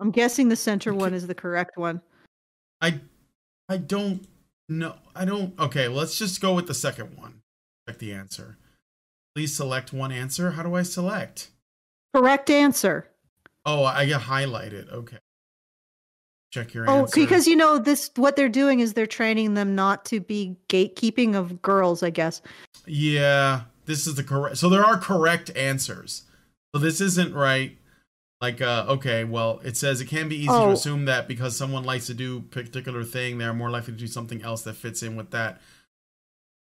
[0.00, 2.00] i'm guessing the center one is the correct one
[2.80, 3.00] I
[3.68, 4.26] I don't
[4.68, 4.96] know.
[5.14, 5.58] I don't.
[5.58, 7.42] Okay, let's just go with the second one.
[7.86, 8.56] Check the answer.
[9.34, 10.52] Please select one answer.
[10.52, 11.50] How do I select?
[12.14, 13.08] Correct answer.
[13.64, 14.90] Oh, I get highlighted.
[14.90, 15.18] Okay.
[16.52, 16.92] Check your answer.
[16.92, 17.20] Oh, answer.
[17.20, 18.10] because you know this.
[18.16, 22.02] What they're doing is they're training them not to be gatekeeping of girls.
[22.02, 22.42] I guess.
[22.86, 24.56] Yeah, this is the correct.
[24.56, 26.24] So there are correct answers.
[26.74, 27.76] So this isn't right.
[28.40, 30.70] Like, uh, okay, well, it says it can be easy to Oh.
[30.72, 34.06] assume that because someone likes to do a particular thing, they're more likely to do
[34.06, 35.60] something else that fits in with that.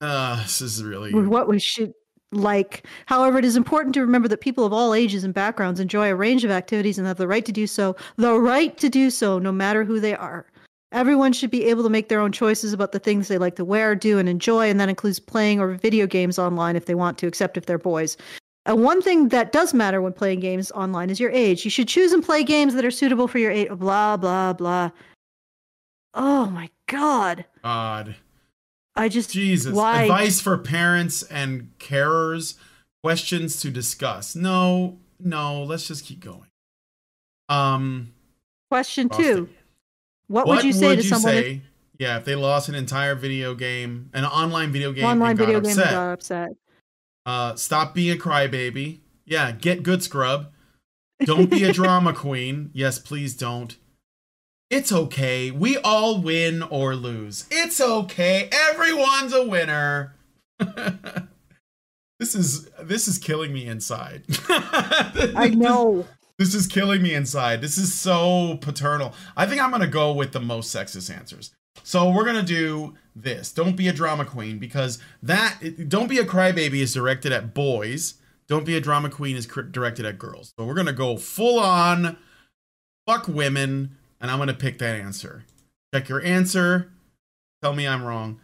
[0.01, 1.13] Uh, this is really.
[1.13, 1.93] what we should
[2.31, 2.85] like.
[3.07, 6.15] However, it is important to remember that people of all ages and backgrounds enjoy a
[6.15, 9.39] range of activities and have the right to do so, the right to do so,
[9.39, 10.45] no matter who they are.
[10.91, 13.65] Everyone should be able to make their own choices about the things they like to
[13.65, 17.17] wear, do, and enjoy, and that includes playing or video games online if they want
[17.19, 18.15] to, except if they're boys.
[18.65, 21.65] And one thing that does matter when playing games online is your age.
[21.65, 23.69] You should choose and play games that are suitable for your age.
[23.69, 24.91] Blah, blah, blah.
[26.13, 27.45] Oh my God.
[27.63, 28.15] God.
[28.95, 29.31] I just.
[29.31, 29.73] Jesus.
[29.73, 30.03] Why?
[30.03, 32.55] Advice for parents and carers.
[33.03, 34.33] Questions to discuss.
[34.33, 36.47] No, no, let's just keep going.
[37.49, 38.13] Um,
[38.71, 39.49] Question two.
[40.27, 41.61] What, would you say to someone if
[41.99, 45.45] yeah, if they lost an entire video game, an online video game, online and got
[45.45, 46.49] video game upset, got upset?
[47.25, 48.99] Uh, stop being a crybaby.
[49.25, 50.51] Yeah, get good scrub.
[51.25, 52.69] Don't be a drama queen.
[52.73, 53.77] Yes, please don't.
[54.69, 55.51] It's okay.
[55.51, 57.45] We all win or lose.
[57.51, 58.49] It's okay.
[58.51, 60.15] Everyone's a winner.
[62.19, 64.23] this is this is killing me inside.
[64.49, 66.07] I know.
[66.39, 67.61] This is killing me inside.
[67.61, 69.13] This is so paternal.
[69.37, 71.51] I think I'm going to go with the most sexist answers.
[71.83, 73.51] So we're going to do this.
[73.51, 78.15] Don't be a drama queen because that don't be a crybaby is directed at boys.
[78.47, 80.53] Don't be a drama queen is directed at girls.
[80.57, 82.17] So we're going to go full on
[83.07, 85.45] fuck women and I'm going to pick that answer.
[85.93, 86.91] Check your answer.
[87.61, 88.39] Tell me I'm wrong.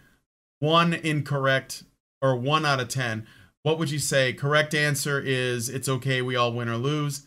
[0.59, 1.83] One incorrect
[2.21, 3.25] or 1 out of 10.
[3.63, 4.33] What would you say?
[4.33, 7.25] Correct answer is it's okay we all win or lose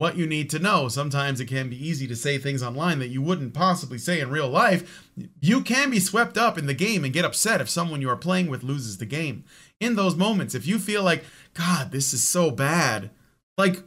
[0.00, 0.88] what you need to know.
[0.88, 4.30] Sometimes it can be easy to say things online that you wouldn't possibly say in
[4.30, 5.04] real life.
[5.42, 8.16] You can be swept up in the game and get upset if someone you are
[8.16, 9.44] playing with loses the game.
[9.78, 11.22] In those moments, if you feel like,
[11.52, 13.10] God, this is so bad,
[13.58, 13.82] like,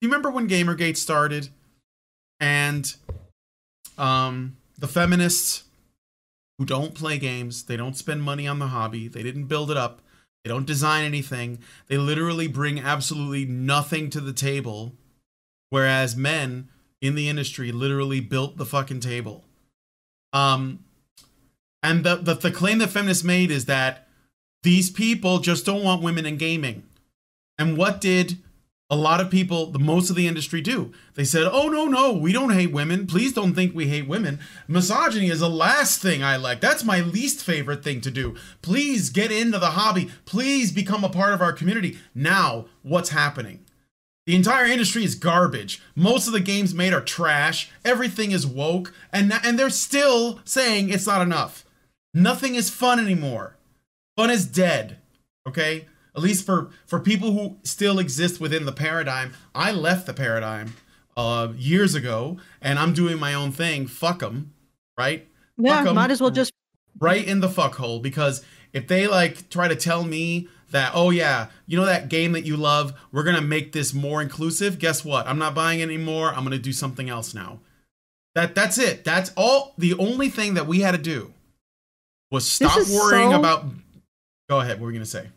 [0.00, 1.48] you remember when Gamergate started
[2.38, 2.94] and
[3.98, 5.64] um, the feminists
[6.58, 9.76] who don't play games, they don't spend money on the hobby, they didn't build it
[9.76, 10.00] up,
[10.44, 11.58] they don't design anything,
[11.88, 14.92] they literally bring absolutely nothing to the table
[15.70, 16.68] whereas men
[17.00, 19.44] in the industry literally built the fucking table.
[20.32, 20.84] Um,
[21.82, 24.08] and the, the the claim that feminists made is that
[24.62, 26.82] these people just don't want women in gaming.
[27.58, 28.38] And what did
[28.90, 30.92] a lot of people, the most of the industry, do?
[31.14, 33.06] They said, "Oh no, no, we don't hate women.
[33.06, 34.40] Please don't think we hate women.
[34.66, 36.60] Misogyny is the last thing I like.
[36.60, 38.34] That's my least favorite thing to do.
[38.62, 40.10] Please get into the hobby.
[40.24, 43.64] Please become a part of our community." Now, what's happening?
[44.28, 45.80] The entire industry is garbage.
[45.96, 47.70] Most of the games made are trash.
[47.82, 51.64] Everything is woke, and and they're still saying it's not enough.
[52.12, 53.56] Nothing is fun anymore.
[54.18, 54.98] Fun is dead.
[55.46, 55.86] Okay?
[56.14, 59.32] At least for for people who still exist within the paradigm.
[59.54, 60.74] I left the paradigm
[61.16, 63.86] uh years ago and I'm doing my own thing.
[63.86, 64.52] Fuck them,
[64.98, 65.26] right?
[65.56, 66.52] Yeah, might as well just
[67.00, 68.44] right in the fuck hole because
[68.74, 72.44] if they like try to tell me that oh yeah you know that game that
[72.44, 76.44] you love we're gonna make this more inclusive guess what i'm not buying anymore i'm
[76.44, 77.58] gonna do something else now
[78.34, 81.32] that that's it that's all the only thing that we had to do
[82.30, 83.64] was stop worrying so- about
[84.48, 85.28] go ahead what were you gonna say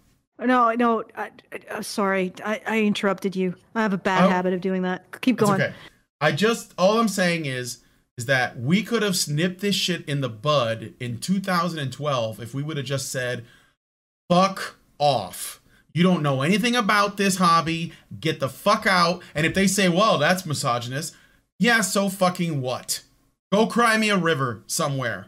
[0.44, 1.04] no, no.
[1.16, 1.30] I,
[1.72, 3.54] I, sorry, I, I interrupted you.
[3.76, 4.30] I have a bad Oh.
[4.30, 5.22] habit of doing that.
[5.22, 5.62] Keep going.
[5.62, 5.74] okay
[6.20, 7.80] i just all i'm saying is
[8.18, 12.64] is that we could have snipped this shit in the bud in 2012 if we
[12.64, 13.46] would have just said
[14.30, 15.60] fuck off.
[15.94, 17.92] You don't know anything about this hobby.
[18.18, 19.22] Get the fuck out.
[19.36, 21.14] And if they say, well, that's misogynist,
[21.60, 23.04] yeah, so fucking what?
[23.52, 25.26] Go cry me a river somewhere.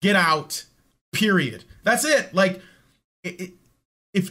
[0.00, 0.66] Get out.
[1.12, 1.64] Period.
[1.82, 2.32] That's it.
[2.32, 2.62] Like,
[3.24, 3.50] if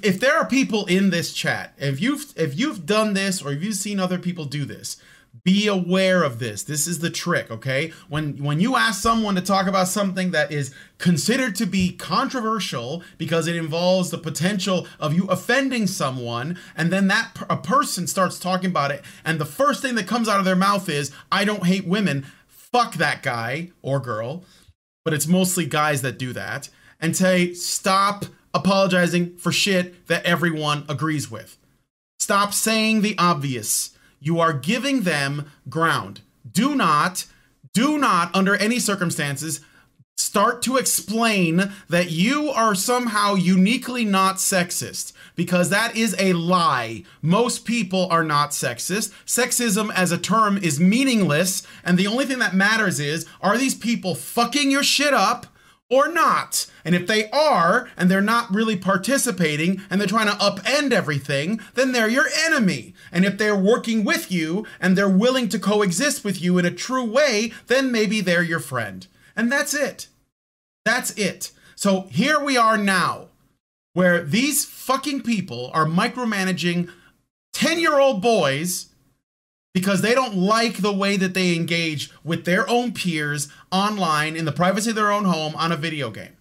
[0.04, 3.62] if there are people in this chat, if you've if you've done this or if
[3.64, 4.98] you've seen other people do this,
[5.46, 6.64] be aware of this.
[6.64, 7.94] This is the trick, okay?
[8.10, 13.04] When when you ask someone to talk about something that is considered to be controversial
[13.20, 18.40] because it involves the potential of you offending someone and then that a person starts
[18.40, 21.46] talking about it and the first thing that comes out of their mouth is I
[21.46, 22.26] don't hate women.
[22.48, 24.44] Fuck that guy or girl.
[25.04, 26.70] But it's mostly guys that do that
[27.00, 31.60] and say stop apologizing for shit that everyone agrees with.
[32.18, 33.95] Stop saying the obvious.
[34.26, 36.22] You are giving them ground.
[36.52, 37.28] Do not,
[37.74, 39.62] do not, under any circumstances,
[40.18, 47.04] start to explain that you are somehow uniquely not sexist because that is a lie.
[47.22, 49.14] Most people are not sexist.
[49.28, 53.76] Sexism as a term is meaningless, and the only thing that matters is are these
[53.76, 55.46] people fucking your shit up?
[55.90, 56.70] Or not.
[56.84, 61.60] And if they are, and they're not really participating, and they're trying to upend everything,
[61.76, 62.94] then they're your enemy.
[63.12, 66.72] And if they're working with you, and they're willing to coexist with you in a
[66.72, 69.08] true way, then maybe they're your friend.
[69.36, 70.08] And that's it.
[70.86, 71.52] That's it.
[71.76, 73.28] So here we are now,
[73.94, 76.90] where these fucking people are micromanaging
[77.54, 78.88] 10 year old boys
[79.76, 84.46] because they don't like the way that they engage with their own peers online in
[84.46, 86.38] the privacy of their own home on a video game.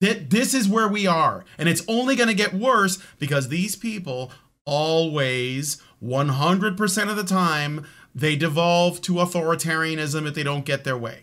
[0.00, 1.46] This is where we are.
[1.56, 4.30] And it's only going to get worse because these people
[4.66, 11.20] always, 100% of the time, they devolve to authoritarianism if they don't get their way.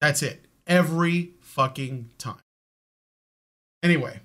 [0.00, 0.46] That's it.
[0.66, 2.42] Every fucking time.
[3.84, 4.18] Anyway.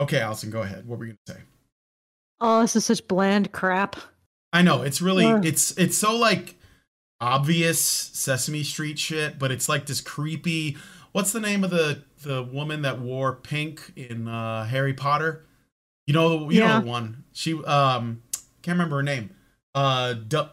[0.00, 0.88] Okay, Allison, go ahead.
[0.88, 1.40] What were you going to say?
[2.40, 3.96] Oh, this is such bland crap.
[4.52, 4.82] I know.
[4.82, 5.44] It's really Ugh.
[5.44, 6.56] it's it's so like
[7.20, 10.76] obvious Sesame Street shit, but it's like this creepy
[11.12, 15.44] what's the name of the the woman that wore pink in uh Harry Potter?
[16.06, 16.78] You know you yeah.
[16.78, 17.24] know the one.
[17.32, 18.22] She um
[18.62, 19.30] can't remember her name.
[19.74, 20.48] Uh D-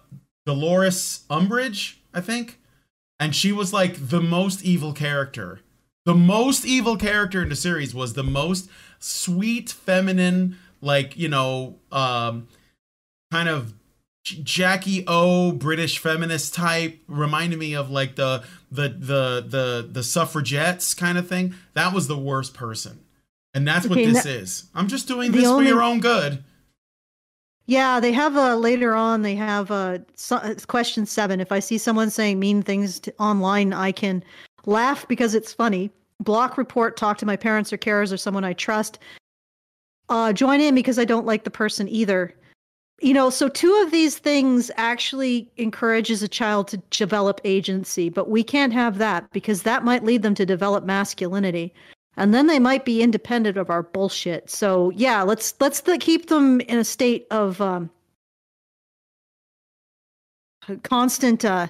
[0.45, 2.59] Dolores Umbridge, I think
[3.19, 5.61] and she was like the most evil character.
[6.05, 8.69] The most evil character in the series was the most
[8.99, 12.47] sweet, feminine, like you know, um,
[13.31, 13.73] kind of
[14.23, 20.93] Jackie O British feminist type reminded me of like the the the the the suffragettes
[20.93, 21.55] kind of thing.
[21.73, 22.99] That was the worst person.
[23.53, 24.65] And that's okay, what this is.
[24.73, 26.43] I'm just doing this only, for your own good.
[27.65, 29.21] Yeah, they have a later on.
[29.21, 31.39] They have a so, question seven.
[31.39, 34.23] If I see someone saying mean things to, online, I can
[34.65, 35.91] laugh because it's funny.
[36.19, 38.99] Block, report, talk to my parents or carers or someone I trust.
[40.09, 42.33] Uh, join in because I don't like the person either.
[43.01, 48.29] You know, so two of these things actually encourages a child to develop agency, but
[48.29, 51.73] we can't have that because that might lead them to develop masculinity
[52.17, 54.49] and then they might be independent of our bullshit.
[54.49, 57.89] So yeah, let's let's keep them in a state of um,
[60.83, 61.67] constant uh,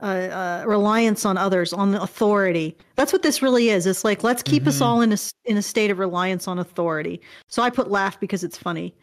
[0.00, 2.76] uh, uh, reliance on others, on the authority.
[2.96, 3.86] That's what this really is.
[3.86, 4.68] It's like let's keep mm-hmm.
[4.68, 7.20] us all in a in a state of reliance on authority.
[7.48, 8.94] So I put laugh because it's funny.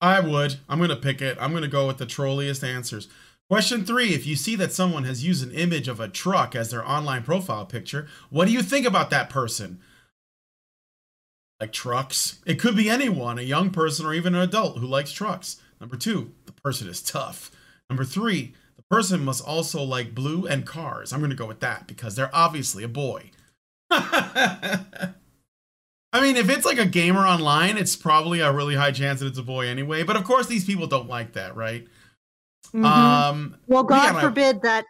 [0.00, 0.56] I would.
[0.68, 1.36] I'm gonna pick it.
[1.40, 3.08] I'm gonna go with the trolliest answers.
[3.48, 6.70] Question three If you see that someone has used an image of a truck as
[6.70, 9.80] their online profile picture, what do you think about that person?
[11.60, 12.40] like trucks.
[12.46, 15.60] It could be anyone, a young person or even an adult who likes trucks.
[15.80, 17.50] Number two, the person is tough.
[17.88, 18.54] Number three,
[18.90, 21.12] person must also like blue and cars.
[21.12, 23.30] I'm going to go with that because they're obviously a boy.
[26.12, 29.26] I mean, if it's like a gamer online, it's probably a really high chance that
[29.26, 30.02] it's a boy anyway.
[30.02, 31.86] But of course, these people don't like that, right?
[32.68, 32.84] Mm-hmm.
[32.84, 34.84] Um, well, God forbid that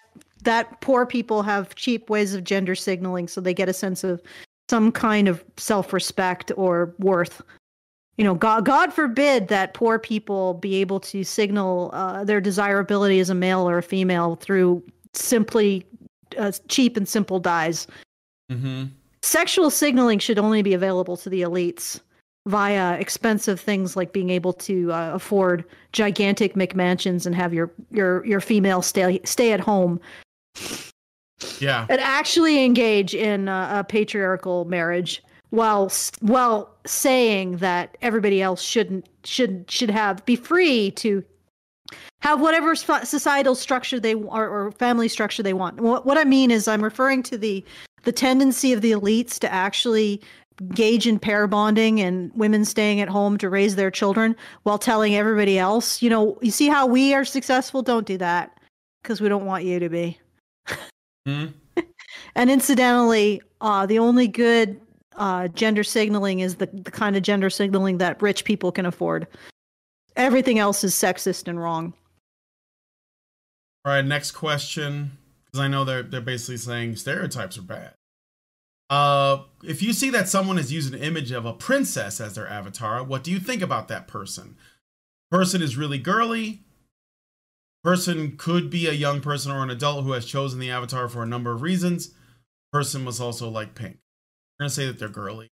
[0.44, 4.22] that poor people have cheap ways of gender signaling, so they get a sense of
[4.70, 7.42] some kind of self-respect or worth
[8.20, 13.18] you know god god forbid that poor people be able to signal uh, their desirability
[13.18, 14.84] as a male or a female through
[15.14, 15.86] simply
[16.38, 17.86] uh, cheap and simple dyes.
[18.52, 18.86] Mm-hmm.
[19.22, 22.00] sexual signaling should only be available to the elites
[22.46, 28.26] via expensive things like being able to uh, afford gigantic mcmansions and have your your
[28.26, 29.98] your female stay stay at home.
[31.58, 31.86] Yeah.
[31.88, 39.08] And actually engage in a, a patriarchal marriage while while saying that everybody else shouldn't
[39.24, 41.24] should should have be free to
[42.20, 45.80] have whatever societal structure they or, or family structure they want.
[45.80, 47.64] What, what I mean is, I'm referring to the
[48.02, 50.22] the tendency of the elites to actually
[50.60, 55.16] engage in pair bonding and women staying at home to raise their children while telling
[55.16, 57.82] everybody else, you know, you see how we are successful.
[57.82, 58.58] Don't do that
[59.02, 60.18] because we don't want you to be.
[61.26, 61.46] Mm-hmm.
[62.34, 64.80] and incidentally, uh, the only good
[65.16, 69.26] uh, gender signaling is the, the kind of gender signaling that rich people can afford.
[70.16, 71.94] Everything else is sexist and wrong.
[73.84, 75.12] All right, next question.
[75.46, 77.94] Because I know they're they're basically saying stereotypes are bad.
[78.88, 82.48] Uh, if you see that someone has used an image of a princess as their
[82.48, 84.56] avatar, what do you think about that person?
[85.30, 86.60] Person is really girly,
[87.82, 91.22] Person could be a young person or an adult who has chosen the avatar for
[91.22, 92.10] a number of reasons.
[92.72, 93.98] Person must also like pink.
[94.60, 95.48] Gonna say that they're girly.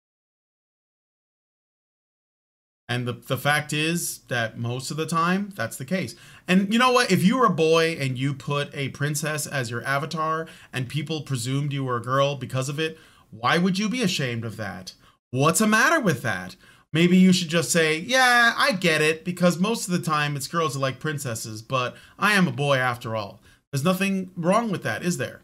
[2.88, 6.14] And the, the fact is that most of the time, that's the case.
[6.48, 7.12] And you know what?
[7.12, 11.20] If you were a boy and you put a princess as your avatar and people
[11.20, 12.98] presumed you were a girl because of it,
[13.30, 14.94] why would you be ashamed of that?
[15.30, 16.56] What's the matter with that?
[16.92, 20.46] Maybe you should just say, yeah, I get it, because most of the time it's
[20.46, 23.42] girls that like princesses, but I am a boy after all.
[23.72, 25.42] There's nothing wrong with that, is there?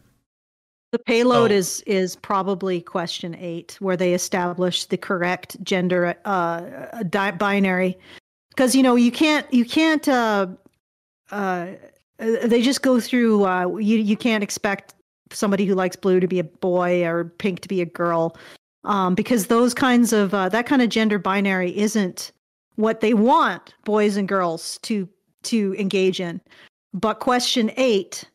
[0.91, 1.55] The payload Oh.
[1.55, 6.61] is is probably question eight, where they establish the correct gender uh,
[7.09, 7.97] di- binary,
[8.49, 10.47] because you know you can't you can't uh,
[11.31, 11.67] uh,
[12.17, 14.93] they just go through uh, you you can't expect
[15.31, 18.35] somebody who likes blue to be a boy or pink to be a girl,
[18.83, 22.33] um, because those kinds of uh, that kind of gender binary isn't
[22.75, 25.07] what they want boys and girls to
[25.43, 26.41] to engage in.
[26.93, 28.25] But question eight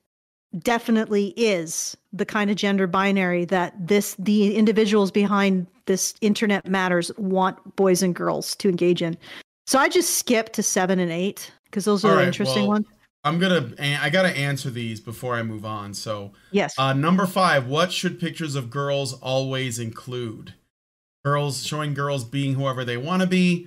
[0.58, 7.10] definitely is the kind of gender binary that this the individuals behind this internet matters
[7.18, 9.16] want boys and girls to engage in.
[9.66, 12.86] So I just skip to seven and eight because those are right, interesting well, ones.
[13.24, 15.94] I'm gonna, I gotta answer these before I move on.
[15.94, 16.78] So, Yes.
[16.78, 20.54] Uh, number five, what should pictures of girls always include?
[21.24, 23.66] Girls showing girls being whoever they want to be,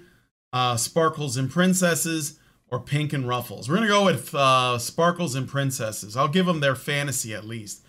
[0.53, 2.38] uh, sparkles and princesses,
[2.71, 3.67] or pink and ruffles.
[3.67, 6.15] We're gonna go with uh, sparkles and princesses.
[6.15, 7.83] I'll give them their fantasy at least.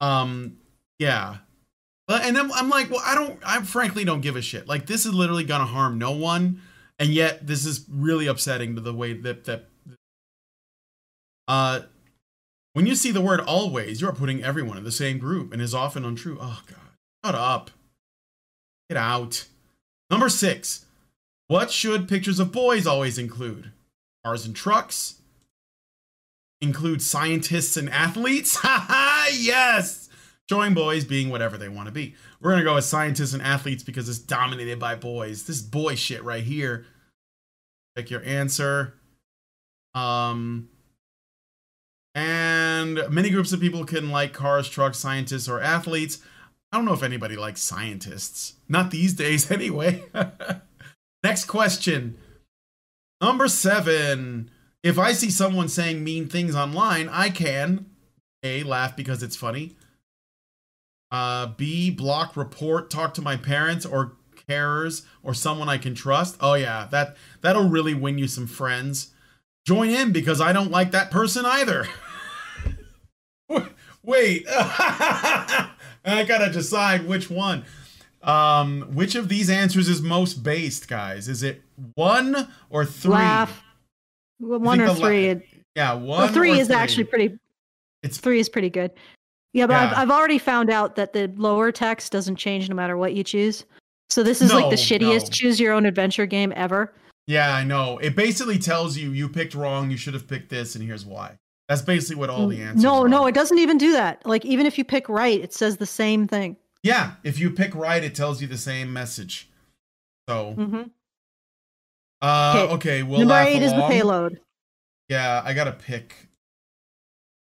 [0.00, 0.58] Um,
[0.98, 1.38] yeah.
[2.06, 4.66] But and I'm, I'm like, well, I don't, I frankly don't give a shit.
[4.66, 6.62] Like this is literally gonna harm no one,
[6.98, 9.66] and yet this is really upsetting to the way that that.
[11.46, 11.80] Uh,
[12.78, 15.60] when you see the word always, you are putting everyone in the same group and
[15.60, 16.38] is often untrue.
[16.40, 16.78] Oh, God.
[17.24, 17.70] Shut up.
[18.88, 19.46] Get out.
[20.10, 20.84] Number six.
[21.48, 23.72] What should pictures of boys always include?
[24.28, 25.22] Cars and trucks?
[26.60, 28.56] Include scientists and athletes?
[28.56, 30.10] Haha, yes!
[30.50, 32.14] Showing boys being whatever they want to be.
[32.38, 35.44] We're going to go with scientists and athletes because it's dominated by boys.
[35.44, 36.84] This is boy shit right here.
[37.96, 38.92] Check your answer.
[39.94, 40.68] Um,
[42.14, 46.20] and many groups of people can like cars, trucks, scientists, or athletes.
[46.70, 48.56] I don't know if anybody likes scientists.
[48.68, 50.04] Not these days, anyway.
[51.24, 52.18] Next question.
[53.20, 54.50] Number seven.
[54.82, 57.86] If I see someone saying mean things online, I can
[58.42, 59.76] A, laugh because it's funny.
[61.10, 64.12] Uh, B, block, report, talk to my parents or
[64.48, 66.36] carers or someone I can trust.
[66.40, 69.10] Oh yeah, that that'll really win you some friends.
[69.66, 71.86] Join in because I don't like that person either.
[74.02, 75.68] Wait, I
[76.04, 77.64] gotta decide which one.
[78.22, 81.28] Um, which of these answers is most based, guys?
[81.28, 81.62] Is it
[81.94, 83.12] one or three?
[83.12, 83.62] Laugh.
[84.40, 85.42] Well, One or the la- three.
[85.74, 86.04] Yeah, one.
[86.06, 87.38] well, three is actually pretty.
[88.02, 88.92] It's Three is pretty good.
[89.52, 92.96] Yeah, but I've, I've already found out that the lower text doesn't change no matter
[92.96, 93.64] what you choose.
[94.10, 95.28] So this is like the shittiest no.
[95.30, 96.92] choose your own adventure game ever.
[97.26, 97.98] yeah, I know.
[97.98, 99.90] It basically tells you you picked wrong.
[99.90, 101.36] You should have picked this, and here's why.
[101.68, 102.82] That's basically what all the answers.
[102.82, 103.08] no, are.
[103.08, 104.24] no, it doesn't even do that.
[104.24, 106.56] Like even if you pick right, it says the same thing.
[106.82, 109.48] Yeah, if you pick right, it tells you the same message.
[110.28, 110.82] So, hmm
[112.20, 113.02] uh, Okay.
[113.02, 114.40] we'll Number laugh eight is the payload.
[115.08, 116.28] Yeah, I gotta pick.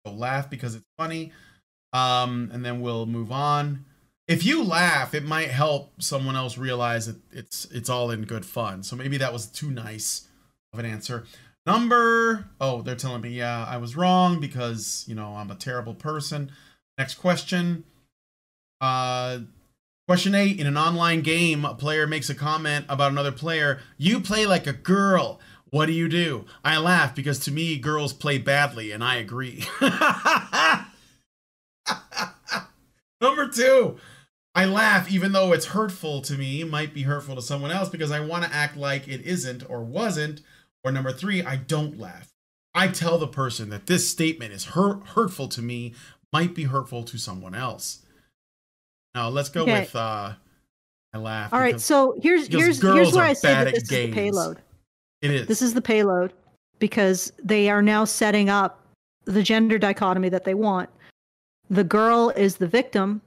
[0.06, 1.32] So laugh because it's funny,
[1.94, 3.86] um, and then we'll move on.
[4.28, 8.46] If you laugh, it might help someone else realize that it's it's all in good
[8.46, 8.84] fun.
[8.84, 10.28] So maybe that was too nice
[10.74, 11.26] of an answer.
[11.66, 15.94] Number oh, they're telling me yeah, I was wrong because you know I'm a terrible
[15.94, 16.52] person.
[16.98, 17.84] Next question.
[18.82, 19.40] Uh,
[20.08, 23.80] question eight: In an online game, a player makes a comment about another player.
[23.98, 25.40] You play like a girl.
[25.70, 26.46] What do you do?
[26.66, 29.64] I laugh because to me, girls play badly, and I agree.
[33.22, 33.98] Number two,
[34.54, 38.12] I laugh even though it's hurtful to me, might be hurtful to someone else because
[38.12, 40.42] I want to act like it isn't or wasn't.
[40.84, 42.34] Or number three, I don't laugh.
[42.74, 45.94] I tell the person that this statement is hurt, hurtful to me,
[46.34, 48.00] might be hurtful to someone else.
[49.16, 49.82] Now let's go Okay.
[49.82, 50.34] with uh,
[51.14, 51.54] I laugh.
[51.54, 54.60] All right, so here's here's here's where I say that at this is the payload.
[55.22, 55.48] it is.
[55.48, 56.34] This is the payload
[56.80, 58.80] because they are now setting up
[59.26, 60.90] the gender dichotomy that they want.
[61.70, 63.22] The girl is the victim,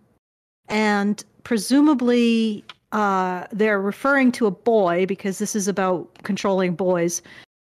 [0.68, 7.20] and presumably uh, they're referring to a boy because this is about controlling boys.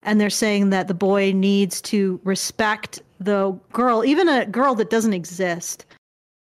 [0.05, 4.89] And they're saying that the boy needs to respect the girl, even a girl that
[4.89, 5.85] doesn't exist,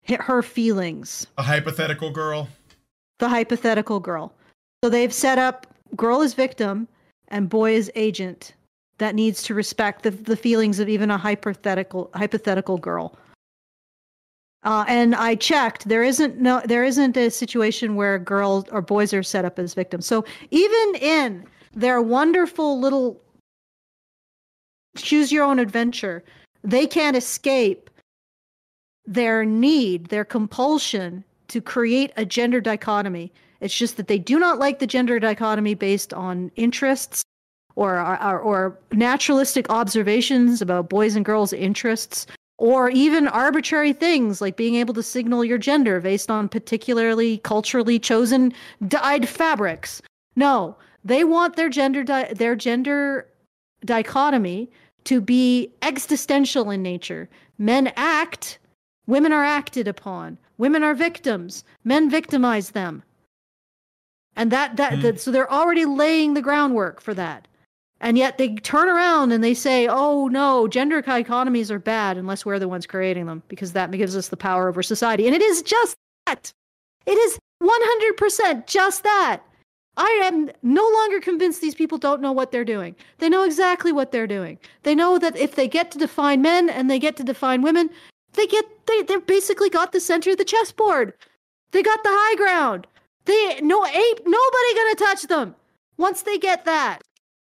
[0.02, 2.48] hit her feelings a hypothetical girl.
[3.18, 4.32] the hypothetical girl.
[4.82, 5.66] So they've set up
[5.96, 6.88] girl is victim
[7.28, 8.54] and boy is agent
[8.98, 13.16] that needs to respect the, the feelings of even a hypothetical hypothetical girl.
[14.64, 15.88] Uh, and I checked.
[15.88, 16.62] There isn't no.
[16.64, 20.06] There isn't a situation where girls or boys are set up as victims.
[20.06, 23.20] So even in They're wonderful little
[24.96, 26.22] choose your own adventure.
[26.62, 27.90] They can't escape
[29.06, 33.32] their need, their compulsion to create a gender dichotomy.
[33.60, 37.22] It's just that they do not like the gender dichotomy based on interests
[37.74, 42.26] or, or, or naturalistic observations about boys and girls' interests
[42.58, 47.98] or even arbitrary things like being able to signal your gender based on particularly culturally
[47.98, 48.52] chosen
[48.86, 50.00] dyed fabrics.
[50.36, 53.26] No, they want their gender di- their gender
[53.84, 54.70] dichotomy
[55.04, 57.28] to be existential in nature.
[57.58, 58.58] Men act,
[59.06, 60.38] women are acted upon.
[60.58, 61.64] Women are victims.
[61.84, 63.02] Men victimize them.
[64.36, 65.02] And that that, mm.
[65.02, 67.48] that so they're already laying the groundwork for that.
[68.00, 72.44] And yet they turn around and they say, "Oh no, gender dichotomies are bad unless
[72.44, 75.42] we're the ones creating them because that gives us the power over society." And it
[75.42, 75.96] is just
[76.26, 76.52] that.
[77.06, 79.42] It is 100% just that.
[79.96, 82.96] I am no longer convinced these people don't know what they're doing.
[83.18, 84.58] They know exactly what they're doing.
[84.84, 87.90] They know that if they get to define men and they get to define women,
[88.34, 91.12] they get they they basically got the center of the chessboard.
[91.72, 92.86] They got the high ground.
[93.24, 95.54] They no ape nobody gonna touch them
[95.96, 97.02] once they get that.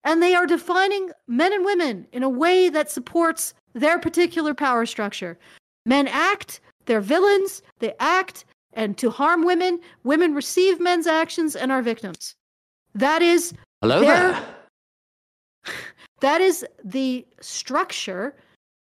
[0.05, 4.85] And they are defining men and women in a way that supports their particular power
[4.85, 5.39] structure.
[5.87, 11.71] Men act, they're villains, they act, and to harm women, women receive men's actions and
[11.71, 12.35] are victims.
[12.95, 14.45] That is Hello their, there.
[16.21, 18.37] That is the structure,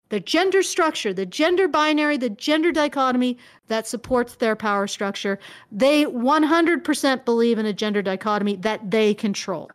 [0.10, 3.38] the gender structure, the gender binary, the gender dichotomy
[3.68, 5.40] that supports their power structure.
[5.72, 9.72] They 100% believe in a gender dichotomy that they control.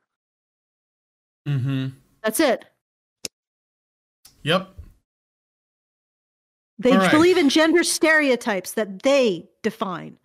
[1.48, 1.88] Mm-hmm.
[2.22, 2.64] That's it.
[4.42, 4.70] Yep.
[6.78, 7.10] They right.
[7.10, 10.16] believe in gender stereotypes that they define.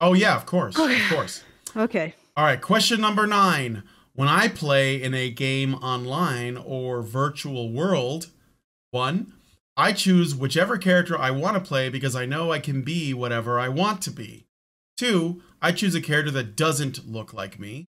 [0.00, 0.78] Oh yeah, of course.
[0.78, 1.44] of course.
[1.76, 2.14] Okay.
[2.36, 3.82] All right, question number 9.
[4.14, 8.28] When I play in a game online or virtual world,
[8.94, 9.34] one,
[9.76, 13.58] I choose whichever character I want to play because I know I can be whatever
[13.58, 14.46] I want to be.
[14.96, 17.86] Two, I choose a character that doesn't look like me.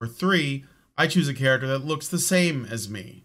[0.00, 0.64] Or three,
[0.96, 3.24] I choose a character that looks the same as me.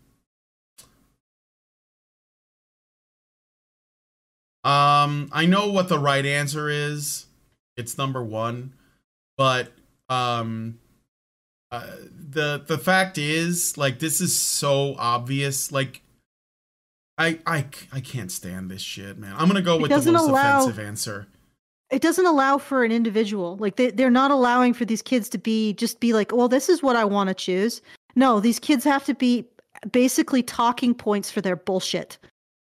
[4.64, 7.28] Um, I know what the right answer is.
[7.78, 8.74] It's number one,
[9.38, 9.72] but
[10.10, 10.80] um,
[11.72, 15.72] uh, the the fact is, like, this is so obvious.
[15.72, 16.02] Like,
[17.18, 19.34] I I I can't stand this shit, man.
[19.38, 21.28] I'm gonna go with the most allow, offensive answer.
[21.90, 23.58] It doesn't allow for an individual.
[23.58, 26.70] Like they they're not allowing for these kids to be just be like, well, this
[26.70, 27.82] is what I want to choose.
[28.16, 29.46] No, these kids have to be
[29.92, 32.18] basically talking points for their bullshit.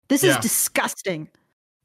[0.08, 0.30] This yeah.
[0.30, 1.28] is disgusting.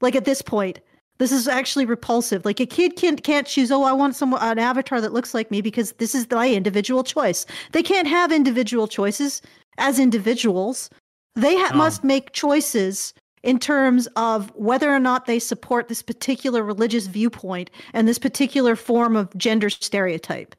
[0.00, 0.80] Like at this point,
[1.18, 2.44] this is actually repulsive.
[2.44, 3.70] Like a kid can't can't choose.
[3.70, 7.04] Oh, I want some an avatar that looks like me because this is my individual
[7.04, 7.44] choice.
[7.72, 9.42] They can't have individual choices
[9.78, 10.90] as individuals.
[11.34, 11.76] They ha- oh.
[11.76, 17.70] must make choices in terms of whether or not they support this particular religious viewpoint
[17.92, 20.54] and this particular form of gender stereotype.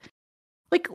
[0.71, 0.87] Like,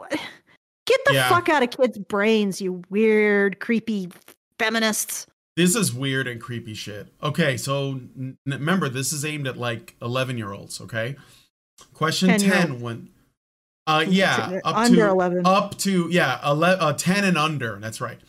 [0.86, 1.28] get the yeah.
[1.28, 4.10] fuck out of kids' brains, you weird, creepy
[4.58, 5.26] feminists.
[5.56, 7.08] This is weird and creepy shit.
[7.22, 11.16] Okay, so n- remember, this is aimed at like 11 year olds, okay?
[11.94, 13.10] Question 10, 10 when.
[13.86, 15.46] Uh, yeah, up under to 11.
[15.46, 17.78] up to yeah, 11, uh, 10 and under.
[17.80, 18.20] That's right.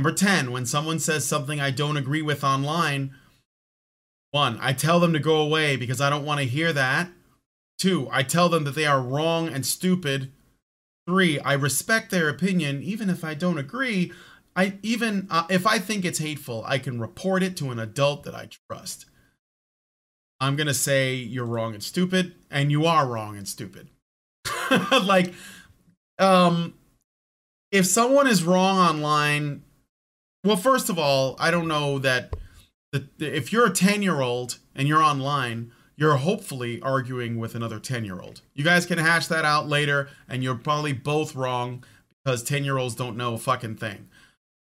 [0.00, 3.14] Number 10, when someone says something I don't agree with online,
[4.30, 7.10] one, I tell them to go away because I don't want to hear that.
[7.78, 10.32] Two, I tell them that they are wrong and stupid.
[11.06, 14.10] Three, I respect their opinion even if I don't agree.
[14.56, 18.22] I even uh, if I think it's hateful, I can report it to an adult
[18.22, 19.04] that I trust.
[20.40, 23.90] I'm going to say you're wrong and stupid and you are wrong and stupid.
[25.04, 25.34] like
[26.18, 26.72] um
[27.70, 29.62] if someone is wrong online,
[30.44, 32.34] well first of all, I don't know that
[32.92, 38.40] the, if you're a 10-year-old and you're online, you're hopefully arguing with another 10-year-old.
[38.54, 41.84] You guys can hash that out later and you're probably both wrong
[42.24, 44.08] because 10-year-olds don't know a fucking thing.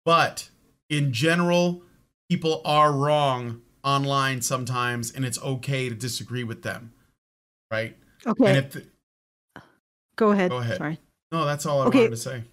[0.03, 0.49] But
[0.89, 1.83] in general,
[2.29, 6.93] people are wrong online sometimes, and it's okay to disagree with them.
[7.71, 7.97] Right?
[8.25, 8.59] Okay.
[8.61, 8.85] The,
[10.15, 10.51] go ahead.
[10.51, 10.77] Go ahead.
[10.77, 10.99] Sorry.
[11.31, 11.99] No, that's all I okay.
[11.99, 12.43] wanted to say.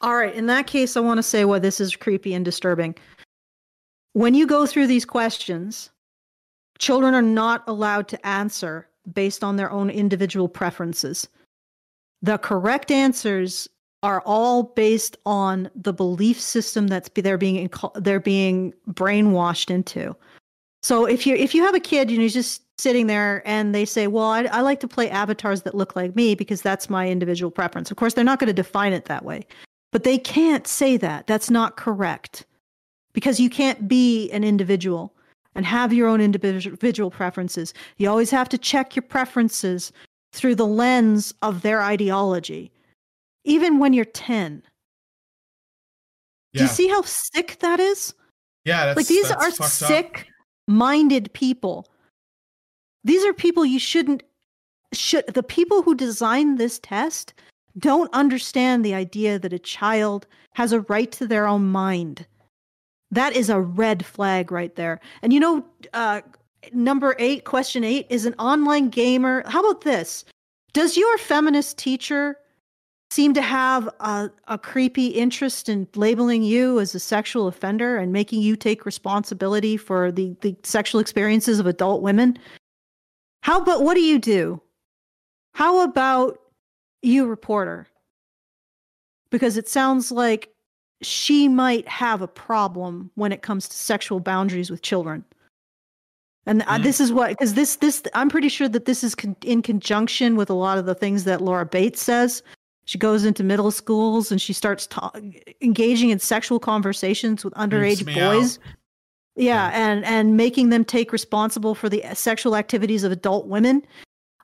[0.00, 0.34] All right.
[0.34, 2.94] In that case, I want to say why this is creepy and disturbing.
[4.12, 5.90] When you go through these questions,
[6.78, 11.28] children are not allowed to answer based on their own individual preferences.
[12.22, 13.68] The correct answers
[14.02, 20.14] are all based on the belief system that's they're being they're being brainwashed into.
[20.82, 23.84] So if you if you have a kid and he's just sitting there and they
[23.84, 27.08] say, Well, I, I like to play avatars that look like me because that's my
[27.08, 27.90] individual preference.
[27.90, 29.46] Of course, they're not going to define it that way,
[29.94, 31.28] but they can't say that.
[31.28, 32.46] That's not correct
[33.12, 35.14] because you can't be an individual
[35.54, 37.72] and have your own individual preferences.
[37.98, 39.92] You always have to check your preferences
[40.32, 42.72] through the lens of their ideology,
[43.44, 44.64] even when you're 10.
[46.52, 46.58] Yeah.
[46.58, 48.14] Do you see how sick that is?
[48.64, 50.26] Yeah, like these are sick
[50.66, 51.86] minded people.
[53.04, 54.24] These are people you shouldn't
[54.92, 57.32] should the people who designed this test
[57.78, 62.26] don't understand the idea that a child has a right to their own mind.
[63.10, 65.00] That is a red flag right there.
[65.22, 66.22] And you know, uh,
[66.72, 69.42] number eight, question eight, is an online gamer.
[69.46, 70.24] How about this?
[70.72, 72.36] Does your feminist teacher
[73.10, 78.12] seem to have a, a creepy interest in labeling you as a sexual offender and
[78.12, 82.36] making you take responsibility for the, the sexual experiences of adult women?
[83.42, 84.60] How about what do you do?
[85.52, 86.38] How about
[87.04, 87.86] you, reporter?
[89.30, 90.50] Because it sounds like
[91.02, 95.24] she might have a problem when it comes to sexual boundaries with children.
[96.46, 96.82] And mm-hmm.
[96.82, 100.36] this is what because this this I'm pretty sure that this is con- in conjunction
[100.36, 102.42] with a lot of the things that Laura Bates says.
[102.86, 105.12] She goes into middle schools and she starts ta-
[105.62, 108.58] engaging in sexual conversations with underage boys.
[109.36, 113.82] Yeah, yeah, and and making them take responsible for the sexual activities of adult women.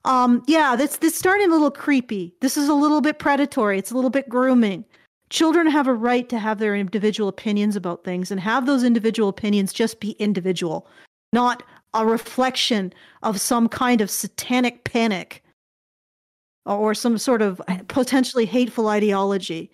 [0.04, 2.34] Um, yeah, this this starting a little creepy.
[2.40, 3.78] This is a little bit predatory.
[3.78, 4.84] It's a little bit grooming.
[5.28, 9.28] Children have a right to have their individual opinions about things and have those individual
[9.28, 10.88] opinions just be individual,
[11.32, 11.62] not
[11.94, 15.44] a reflection of some kind of satanic panic
[16.66, 19.70] or some sort of potentially hateful ideology.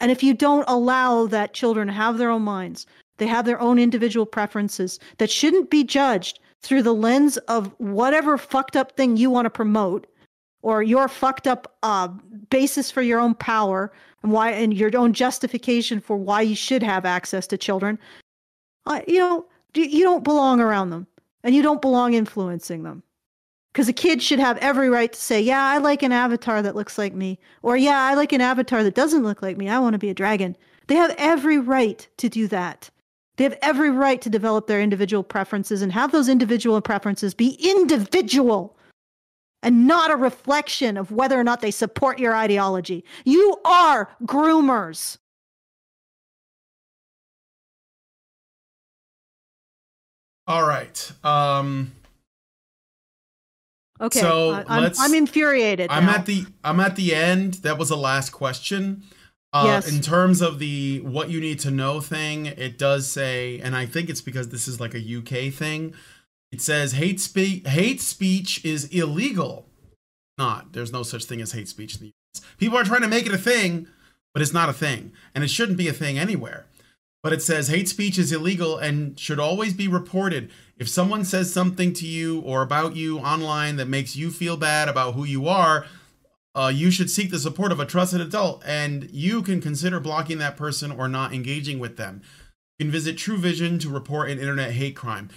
[0.00, 3.78] And if you don't allow that children have their own minds, they have their own
[3.78, 9.30] individual preferences that shouldn't be judged through the lens of whatever fucked up thing you
[9.30, 10.06] want to promote
[10.62, 12.08] or your fucked up uh,
[12.50, 16.82] basis for your own power and why and your own justification for why you should
[16.82, 17.98] have access to children
[18.86, 21.06] uh, you know you don't belong around them
[21.44, 23.02] and you don't belong influencing them.
[23.72, 26.74] Because a kid should have every right to say yeah i like an avatar that
[26.74, 29.78] looks like me or yeah i like an avatar that doesn't look like me i
[29.78, 30.56] want to be a dragon.
[30.86, 32.90] They have every right to do that
[33.36, 37.58] they have every right to develop their individual preferences and have those individual preferences be
[37.62, 38.76] individual
[39.62, 43.04] and not a reflection of whether or not they support your ideology.
[43.24, 45.18] You are groomers.
[50.46, 51.12] All right.
[51.24, 51.92] Um
[54.00, 54.20] Okay.
[54.20, 55.90] So I, am I'm infuriated.
[55.90, 56.16] I'm now.
[56.16, 57.54] at the I'm at the end.
[57.54, 59.02] That was the last question.
[59.52, 59.90] Uh, yes.
[59.90, 63.86] In terms of the what you need to know thing, it does say, and I
[63.86, 65.94] think it's because this is like a UK thing.
[66.52, 69.66] It says hate speech hate speech is illegal.
[70.38, 70.72] Not.
[70.72, 72.44] There's no such thing as hate speech in the US.
[72.58, 73.88] People are trying to make it a thing,
[74.34, 76.66] but it's not a thing, and it shouldn't be a thing anywhere.
[77.22, 80.50] But it says hate speech is illegal and should always be reported.
[80.78, 84.88] If someone says something to you or about you online that makes you feel bad
[84.88, 85.86] about who you are,
[86.56, 90.38] uh, you should seek the support of a trusted adult and you can consider blocking
[90.38, 92.22] that person or not engaging with them.
[92.78, 95.28] You can visit True Vision to report an internet hate crime.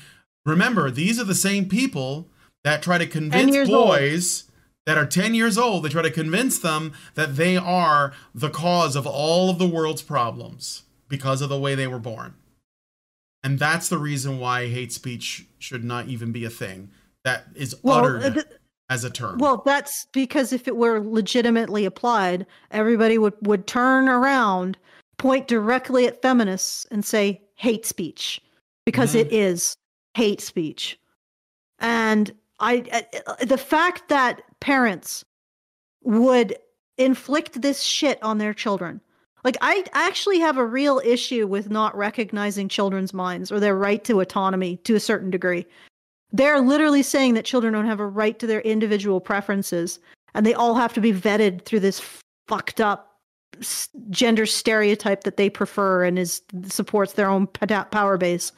[0.46, 2.30] Remember, these are the same people
[2.64, 4.54] that try to convince boys old.
[4.86, 8.96] that are 10 years old, they try to convince them that they are the cause
[8.96, 12.36] of all of the world's problems because of the way they were born.
[13.44, 16.92] And that's the reason why hate speech should not even be a thing
[17.24, 18.38] that is well, uttered.
[18.38, 18.44] Uh,
[18.90, 19.38] as a term.
[19.38, 24.78] Well, that's because if it were legitimately applied, everybody would, would turn around,
[25.18, 28.42] point directly at feminists, and say hate speech
[28.86, 29.28] because mm-hmm.
[29.28, 29.76] it is
[30.16, 31.00] hate speech.
[31.80, 33.06] And I,
[33.42, 35.24] the fact that parents
[36.04, 36.56] would
[36.98, 39.02] inflict this shit on their children.
[39.44, 44.04] Like I actually have a real issue with not recognizing children's minds or their right
[44.04, 45.66] to autonomy to a certain degree.
[46.32, 50.00] They're literally saying that children don't have a right to their individual preferences
[50.34, 52.02] and they all have to be vetted through this
[52.48, 53.20] fucked up
[54.10, 58.52] gender stereotype that they prefer and is supports their own power base.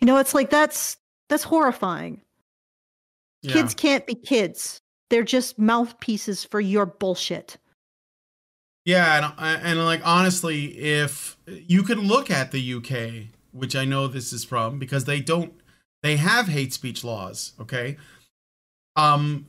[0.00, 0.96] You know, it's like that's
[1.28, 2.20] that's horrifying.
[3.42, 3.54] Yeah.
[3.54, 4.80] Kids can't be kids.
[5.08, 7.56] They're just mouthpieces for your bullshit.
[8.84, 13.84] Yeah, and, uh, and like honestly, if you could look at the UK, which I
[13.84, 15.52] know this is from because they don't
[16.02, 17.96] they have hate speech laws, okay?
[18.96, 19.46] Um,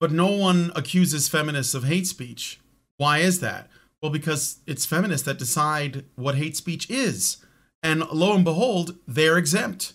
[0.00, 2.60] but no one accuses feminists of hate speech.
[2.96, 3.68] Why is that?
[4.02, 7.38] Well, because it's feminists that decide what hate speech is.
[7.82, 9.92] And lo and behold, they're exempt.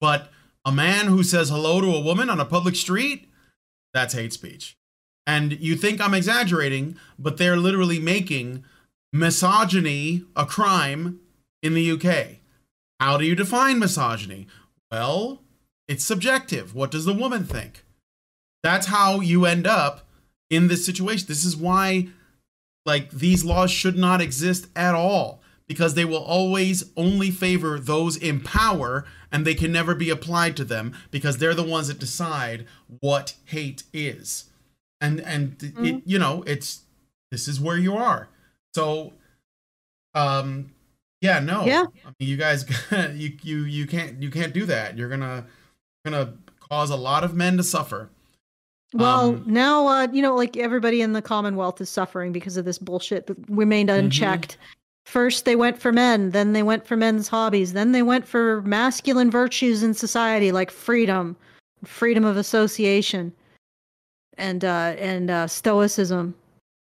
[0.00, 0.30] But
[0.64, 3.28] A man who says hello to a woman on a public street,
[3.92, 4.76] that's hate speech.
[5.26, 8.64] And you think I'm exaggerating, but they're literally making
[9.12, 11.18] misogyny a crime
[11.62, 12.38] in the UK.
[13.00, 14.46] How do you define misogyny?
[14.92, 15.40] Well,
[15.88, 16.74] it's subjective.
[16.74, 17.84] What does the woman think?
[18.62, 20.06] That's how you end up
[20.50, 21.26] in this situation.
[21.26, 22.08] This is why
[22.84, 28.16] like these laws should not exist at all because they will always only favor those
[28.16, 31.98] in power and they can never be applied to them because they're the ones that
[31.98, 32.66] decide
[33.00, 34.50] what hate is
[35.00, 35.84] and and mm-hmm.
[35.84, 36.82] it, you know it's
[37.30, 38.28] this is where you are
[38.74, 39.12] so
[40.14, 40.72] um
[41.22, 42.66] yeah no yeah I mean, you guys
[43.14, 45.46] you you you can't you can't do that you're gonna
[46.04, 46.34] gonna
[46.68, 48.10] cause a lot of men to suffer
[48.94, 52.64] well, um, now uh, you know, like everybody in the Commonwealth is suffering because of
[52.64, 54.06] this bullshit that remained mm-hmm.
[54.06, 54.52] unchecked.
[54.52, 54.64] Mm-hmm.
[55.06, 58.62] First, they went for men, then they went for men's hobbies, then they went for
[58.62, 61.36] masculine virtues in society like freedom,
[61.84, 63.32] freedom of association,
[64.36, 66.34] and uh, and uh, stoicism.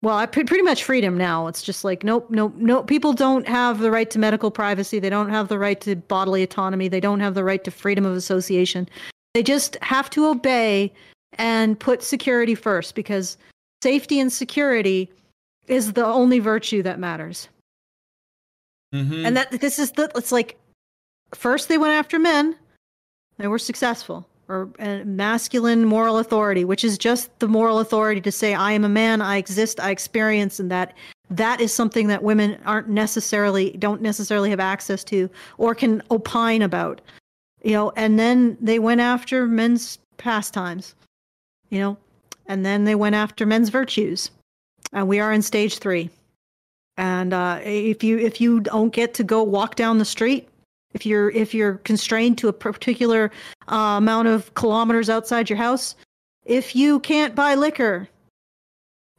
[0.02, 1.47] Well, I pretty much freedom now.
[1.47, 2.86] It's just like nope, nope, nope.
[2.86, 4.98] People don't have the right to medical privacy.
[4.98, 6.89] They don't have the right to bodily autonomy.
[6.89, 8.89] They don't have the right to freedom of association.
[9.35, 10.93] They just have to obey
[11.35, 13.36] and put security first because
[13.82, 15.10] safety and security
[15.66, 17.48] is the only virtue that matters.
[18.94, 19.27] Mm-hmm.
[19.27, 20.59] And that this is the it's like
[21.35, 22.55] first they went after men,
[23.39, 24.27] they were successful.
[24.48, 24.70] Or
[25.05, 29.20] masculine moral authority, which is just the moral authority to say I am a man,
[29.20, 30.94] I exist, I experience, and that
[31.31, 35.28] that is something that women aren't necessarily don't necessarily have access to
[35.59, 37.01] or can opine about.
[37.64, 40.94] You know, and then they went after men's pastimes
[41.70, 41.97] you know,
[42.47, 44.31] and then they went after men's virtues.
[44.93, 46.10] And we are in stage three.
[46.97, 50.48] And uh, if you if you don't get to go walk down the street,
[50.97, 53.31] if you're if you're constrained to a particular
[53.70, 55.94] uh, amount of kilometers outside your house,
[56.47, 58.09] if you can't buy liquor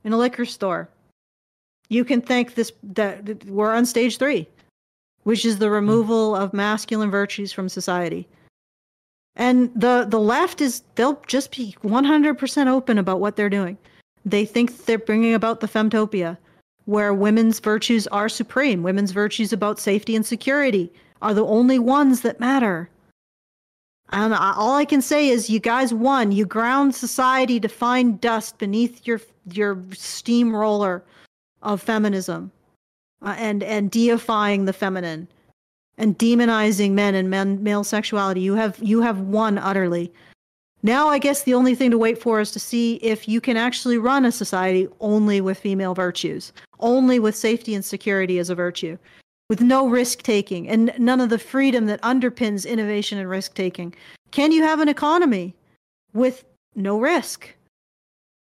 [0.03, 0.89] in a liquor store,
[1.89, 4.47] you can thank this that we're on stage three,
[5.21, 8.27] which is the removal of masculine virtues from society.
[9.35, 13.77] And the the left is they'll just be 100% open about what they're doing.
[14.25, 16.37] They think they're bringing about the femtopia
[16.85, 18.81] where women's virtues are supreme.
[18.81, 20.91] Women's virtues about safety and security
[21.22, 22.89] are the only ones that matter.
[24.10, 26.31] And all I can say is you guys won.
[26.31, 29.19] You ground society to find dust beneath your
[29.52, 31.03] your steamroller
[31.61, 32.52] of feminism
[33.22, 35.27] uh, and and deifying the feminine
[35.98, 38.41] and demonizing men and men male sexuality.
[38.41, 40.11] You have you have won utterly.
[40.84, 43.57] Now I guess the only thing to wait for is to see if you can
[43.57, 48.56] actually run a society only with female virtues, only with safety and security as a
[48.56, 48.98] virtue,
[49.49, 53.93] with no risk taking and none of the freedom that underpins innovation and risk taking.
[54.31, 55.55] Can you have an economy
[56.13, 56.43] with
[56.75, 57.53] no risk?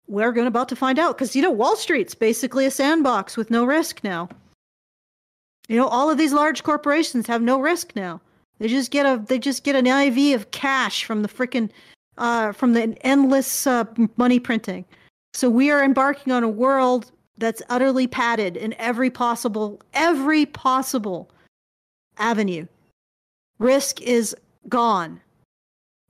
[0.08, 3.50] We're going about to find out because you know Wall Street's basically a sandbox with
[3.50, 4.30] no risk now.
[5.68, 8.22] You know, all of these large corporations have no risk now.
[8.60, 11.70] They just get a they just get an IV of cash from the freaking
[12.18, 13.86] uh, from the endless uh,
[14.18, 14.86] money printing.
[15.34, 17.12] So we are embarking on a world
[17.44, 21.30] that's utterly padded in every possible every possible
[22.18, 22.66] avenue.
[23.60, 24.36] Risk is
[24.70, 25.22] gone.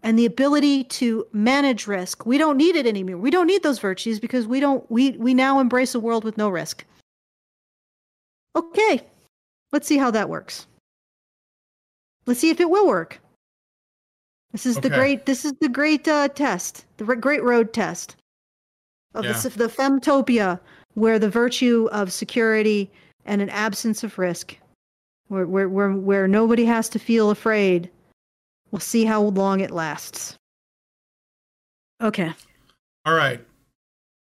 [0.05, 3.17] And the ability to manage risk, we don't need it anymore.
[3.17, 6.37] We don't need those virtues because we don't we we now embrace a world with
[6.37, 6.85] no risk.
[8.55, 9.01] Okay,
[9.73, 10.67] Let's see how that works.
[12.27, 13.19] Let's see if it will work.
[14.51, 14.87] This is okay.
[14.87, 15.25] the great.
[15.25, 18.15] This is the great uh, test, the great road test
[19.15, 19.33] of yeah.
[19.33, 20.59] the, the femtopia,
[20.95, 22.91] where the virtue of security
[23.25, 24.57] and an absence of risk,
[25.27, 27.89] where where where, where nobody has to feel afraid.
[28.71, 30.35] We'll see how long it lasts.
[32.01, 32.33] Okay.
[33.05, 33.45] All right.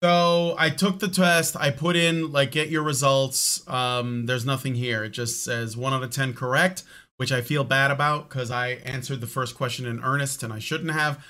[0.01, 1.57] So I took the test.
[1.57, 3.67] I put in like get your results.
[3.67, 5.03] Um, there's nothing here.
[5.03, 6.83] It just says one out of ten correct,
[7.17, 10.59] which I feel bad about because I answered the first question in earnest and I
[10.59, 11.23] shouldn't have.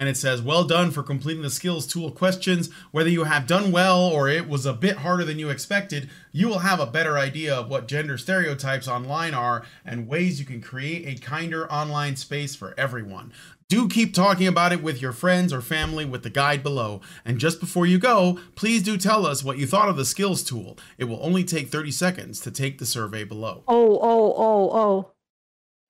[0.00, 2.70] And it says well done for completing the skills tool questions.
[2.92, 6.46] Whether you have done well or it was a bit harder than you expected, you
[6.46, 10.60] will have a better idea of what gender stereotypes online are and ways you can
[10.60, 13.32] create a kinder online space for everyone.
[13.68, 17.02] Do keep talking about it with your friends or family with the guide below.
[17.24, 20.44] And just before you go, please do tell us what you thought of the skills
[20.44, 20.78] tool.
[20.96, 23.64] It will only take 30 seconds to take the survey below.
[23.66, 25.12] Oh, oh, oh, oh.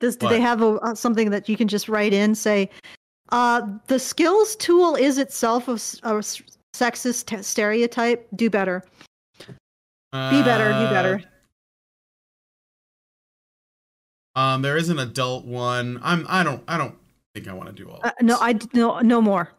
[0.01, 2.71] Does, do they have a, something that you can just write in, say,
[3.31, 6.23] uh, the skills tool is itself a, a
[6.75, 8.27] sexist t- stereotype?
[8.35, 8.85] Do better.
[10.13, 11.23] Uh, Be better, do better.
[14.35, 15.99] Um, there is an adult one.
[16.03, 16.95] I'm I don't I don't
[17.35, 18.01] think I want to do all.
[18.03, 19.51] Uh, no, I no no more.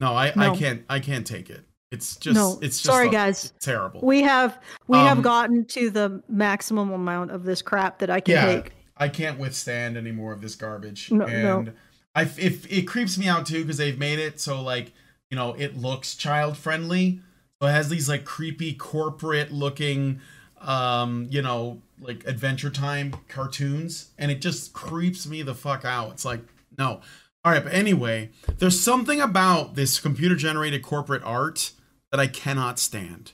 [0.00, 0.52] no, I, no.
[0.52, 0.84] I can't.
[0.88, 1.64] I can't take it.
[1.90, 2.34] It's just.
[2.36, 3.52] No, It's just sorry, a- guys.
[3.60, 4.00] Terrible.
[4.02, 8.20] We have we Um, have gotten to the maximum amount of this crap that I
[8.20, 8.72] can yeah, take.
[8.98, 11.10] I can't withstand any more of this garbage.
[11.10, 11.66] No, no.
[12.14, 14.92] I if it creeps me out too because they've made it so like
[15.30, 17.20] you know it looks child friendly.
[17.60, 20.20] So it has these like creepy corporate looking,
[20.60, 26.10] um, you know, like Adventure Time cartoons, and it just creeps me the fuck out.
[26.12, 26.40] It's like
[26.76, 27.00] no.
[27.44, 31.72] All right, but anyway, there's something about this computer generated corporate art
[32.12, 33.32] that I cannot stand.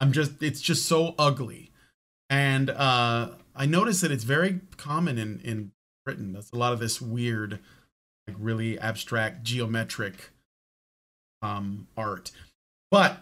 [0.00, 1.70] I'm just it's just so ugly.
[2.28, 5.72] And uh I noticed that it's very common in in
[6.04, 6.32] Britain.
[6.32, 7.60] That's a lot of this weird
[8.38, 10.30] really abstract geometric
[11.42, 12.30] um art.
[12.90, 13.18] But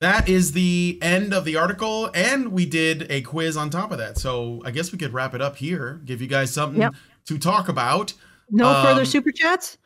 [0.00, 3.98] that is the end of the article and we did a quiz on top of
[3.98, 4.16] that.
[4.18, 6.94] So I guess we could wrap it up here, give you guys something Yep.
[7.26, 8.14] to talk about.
[8.50, 9.78] No further um, super chats.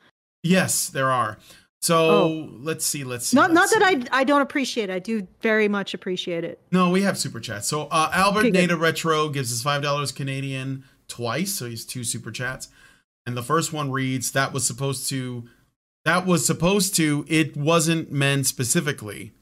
[0.43, 1.39] Yes, there are.
[1.83, 3.05] So let's see.
[3.05, 3.35] Let's see.
[3.37, 4.09] Not not let's that see.
[4.11, 4.95] I I don't appreciate it.
[4.95, 6.59] I do very much appreciate it.
[6.73, 7.69] No, we have super chats.
[7.69, 8.51] So uh, Albert Okay.
[8.51, 12.69] Native Retro gives us five dollars Canadian twice, so he's two super chats.
[13.27, 15.49] And the first one reads, "That was supposed to,
[16.05, 17.25] that was supposed to.
[17.29, 19.33] It wasn't meant specifically.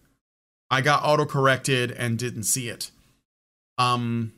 [0.71, 2.91] I got auto corrected and didn't see it.
[3.79, 4.33] Um,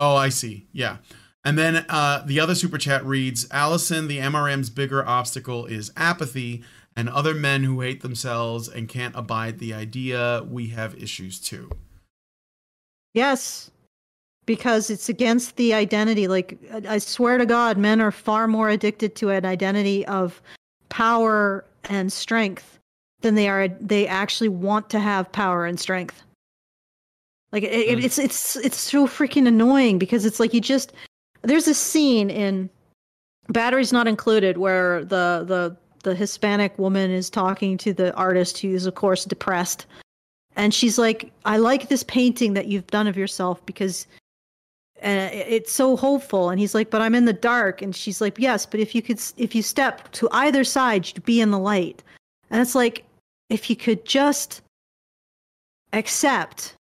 [0.00, 0.66] oh, I see.
[0.72, 0.98] Yeah."
[1.46, 6.64] And then uh, the other super chat reads, "Allison, the MRM's bigger obstacle is apathy."
[6.96, 11.70] And other men who hate themselves and can't abide the idea, we have issues too.
[13.12, 13.70] Yes.
[14.46, 16.28] Because it's against the identity.
[16.28, 20.42] Like, I swear to God, men are far more addicted to an identity of
[20.90, 22.78] power and strength
[23.22, 26.22] than they are, they actually want to have power and strength.
[27.52, 28.04] Like, it, it- Mm.
[28.04, 30.92] it's, it's, it's so freaking annoying because it's like you just,
[31.42, 32.68] there's a scene in
[33.48, 38.84] Batteries Not Included where the, the, the Hispanic woman is talking to the artist who's,
[38.86, 39.86] of course, depressed
[40.56, 44.06] and she's like i like this painting that you've done of yourself because
[45.04, 46.50] uh, it's so hopeful.
[46.50, 47.82] And he's like but i'm in the dark.
[47.82, 51.24] And she's like yes but if you could if you step to either side you'd
[51.24, 52.02] be in the light.
[52.50, 53.04] And it's like
[53.50, 54.62] if you could just
[55.92, 56.74] accept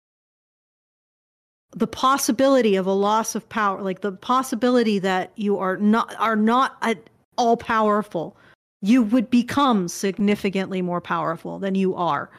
[1.75, 6.37] the possibility of a loss of power like the possibility that you are not are
[6.37, 6.99] not at
[7.39, 8.37] all powerful
[8.83, 12.31] you would become significantly more powerful than you are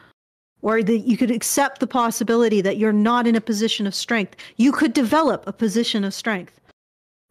[0.64, 4.34] or that you could accept the possibility that you're not in a position of strength.
[4.56, 6.58] You could develop a position of strength.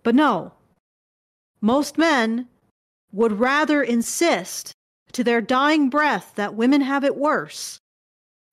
[0.03, 0.51] But no,
[1.59, 2.47] most men
[3.11, 4.71] would rather insist
[5.13, 7.79] to their dying breath that women have it worse,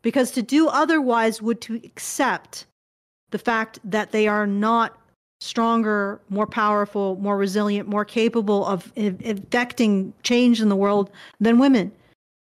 [0.01, 2.65] because to do otherwise would to accept
[3.32, 4.98] the fact that they are not
[5.43, 11.93] stronger, more powerful, more resilient, more capable of effecting change in the world than women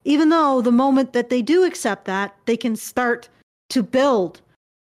[0.09, 3.29] even though the moment that they do accept that, they can start
[3.69, 4.41] to build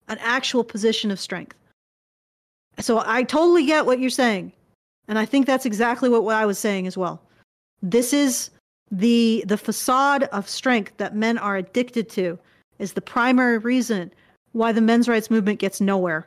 [0.07, 1.57] an actual position of strength.
[2.79, 4.53] So I totally get what you're saying.
[5.09, 7.21] And I think that's exactly what, what I was saying as well.
[7.81, 8.49] This is
[8.91, 12.39] the the facade of strength that men are addicted to
[12.79, 14.11] is the primary reason
[14.53, 16.25] why the men's rights movement gets nowhere.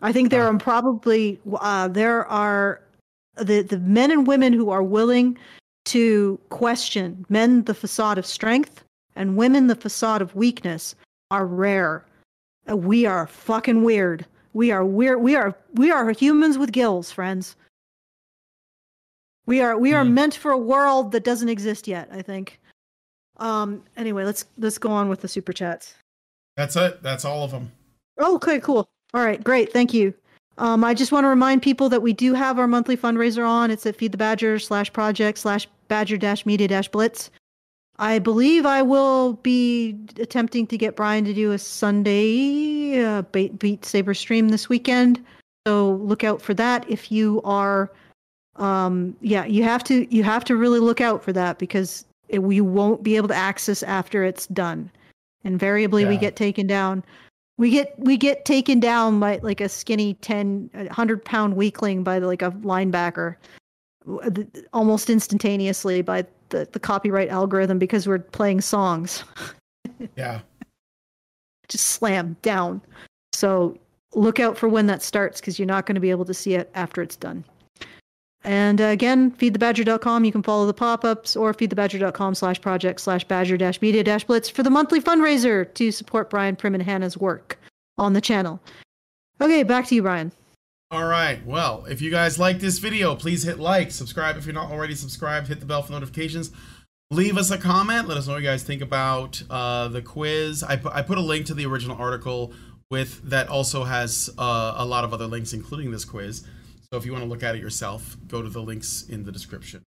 [0.00, 2.82] I think there are probably uh, there are
[3.36, 5.38] the the men and women who are willing
[5.86, 8.82] to question men the facade of strength
[9.16, 10.94] and women the facade of weakness
[11.30, 12.04] are rare.
[12.70, 14.26] Uh, We are fucking weird.
[14.54, 15.20] We are weird.
[15.20, 17.56] We are we are humans with gills, friends.
[19.46, 20.14] We are we are Hmm.
[20.14, 22.08] meant for a world that doesn't exist yet.
[22.10, 22.60] I think.
[23.36, 23.82] Um.
[23.96, 25.94] Anyway, let's let's go on with the super chats.
[26.56, 27.02] That's it.
[27.02, 27.72] That's all of them.
[28.20, 28.88] Okay, cool.
[29.12, 29.72] All right, great.
[29.72, 30.14] Thank you.
[30.58, 33.70] Um, I just want to remind people that we do have our monthly fundraiser on.
[33.70, 37.30] It's at Feed the Badger slash project slash Badger dash Media dash Blitz.
[37.98, 43.58] I believe I will be attempting to get Brian to do a Sunday uh, Beat,
[43.58, 45.24] Beat Saber stream this weekend.
[45.66, 46.88] So look out for that.
[46.90, 47.90] If you are,
[48.56, 52.40] um, yeah, you have to you have to really look out for that because it,
[52.40, 54.90] we won't be able to access after it's done.
[55.44, 57.04] Invariably, we get taken down
[57.56, 62.18] we get we get taken down by like a skinny 10 100 pound weakling by
[62.18, 63.36] like a linebacker
[64.72, 69.24] almost instantaneously by the, the copyright algorithm because we're playing songs.
[70.16, 70.40] Yeah.
[71.68, 72.82] just slam down.
[73.32, 73.78] So
[74.14, 76.54] look out for when that starts because you're not going to be able to see
[76.54, 77.44] it after it's done
[78.44, 83.56] and uh, again feedthebadger.com you can follow the pop-ups or feedthebadger.com slash project slash badger
[83.56, 87.58] dash media dash blitz for the monthly fundraiser to support brian prim and hannah's work
[87.98, 88.60] on the channel
[89.40, 90.30] okay back to you brian
[90.90, 91.44] All right.
[91.44, 94.94] Well, if you guys like this video, please hit like, subscribe if you're not already
[94.94, 96.52] subscribed, hit the bell for notifications.
[97.10, 98.06] Leave us a comment.
[98.06, 100.62] Let us know what you guys think about uh, the quiz.
[100.62, 102.52] I put, I put a link to the original article
[102.90, 106.44] with that also has uh, a lot of other links, including this quiz.
[106.94, 109.32] So if you want to look at it yourself, go to the links in the
[109.32, 109.82] description.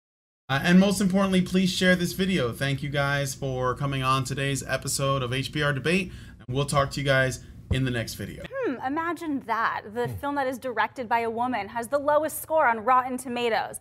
[0.48, 2.51] Uh, and most importantly, please share this video.
[2.51, 6.12] Thank you guys for coming on today's episode of HBR Debate.
[6.39, 7.40] And we'll talk to you guys
[7.72, 8.43] in the next video.
[8.51, 9.82] Hmm, imagine that.
[9.93, 13.81] The film that is directed by a woman has the lowest score on Rotten Tomatoes.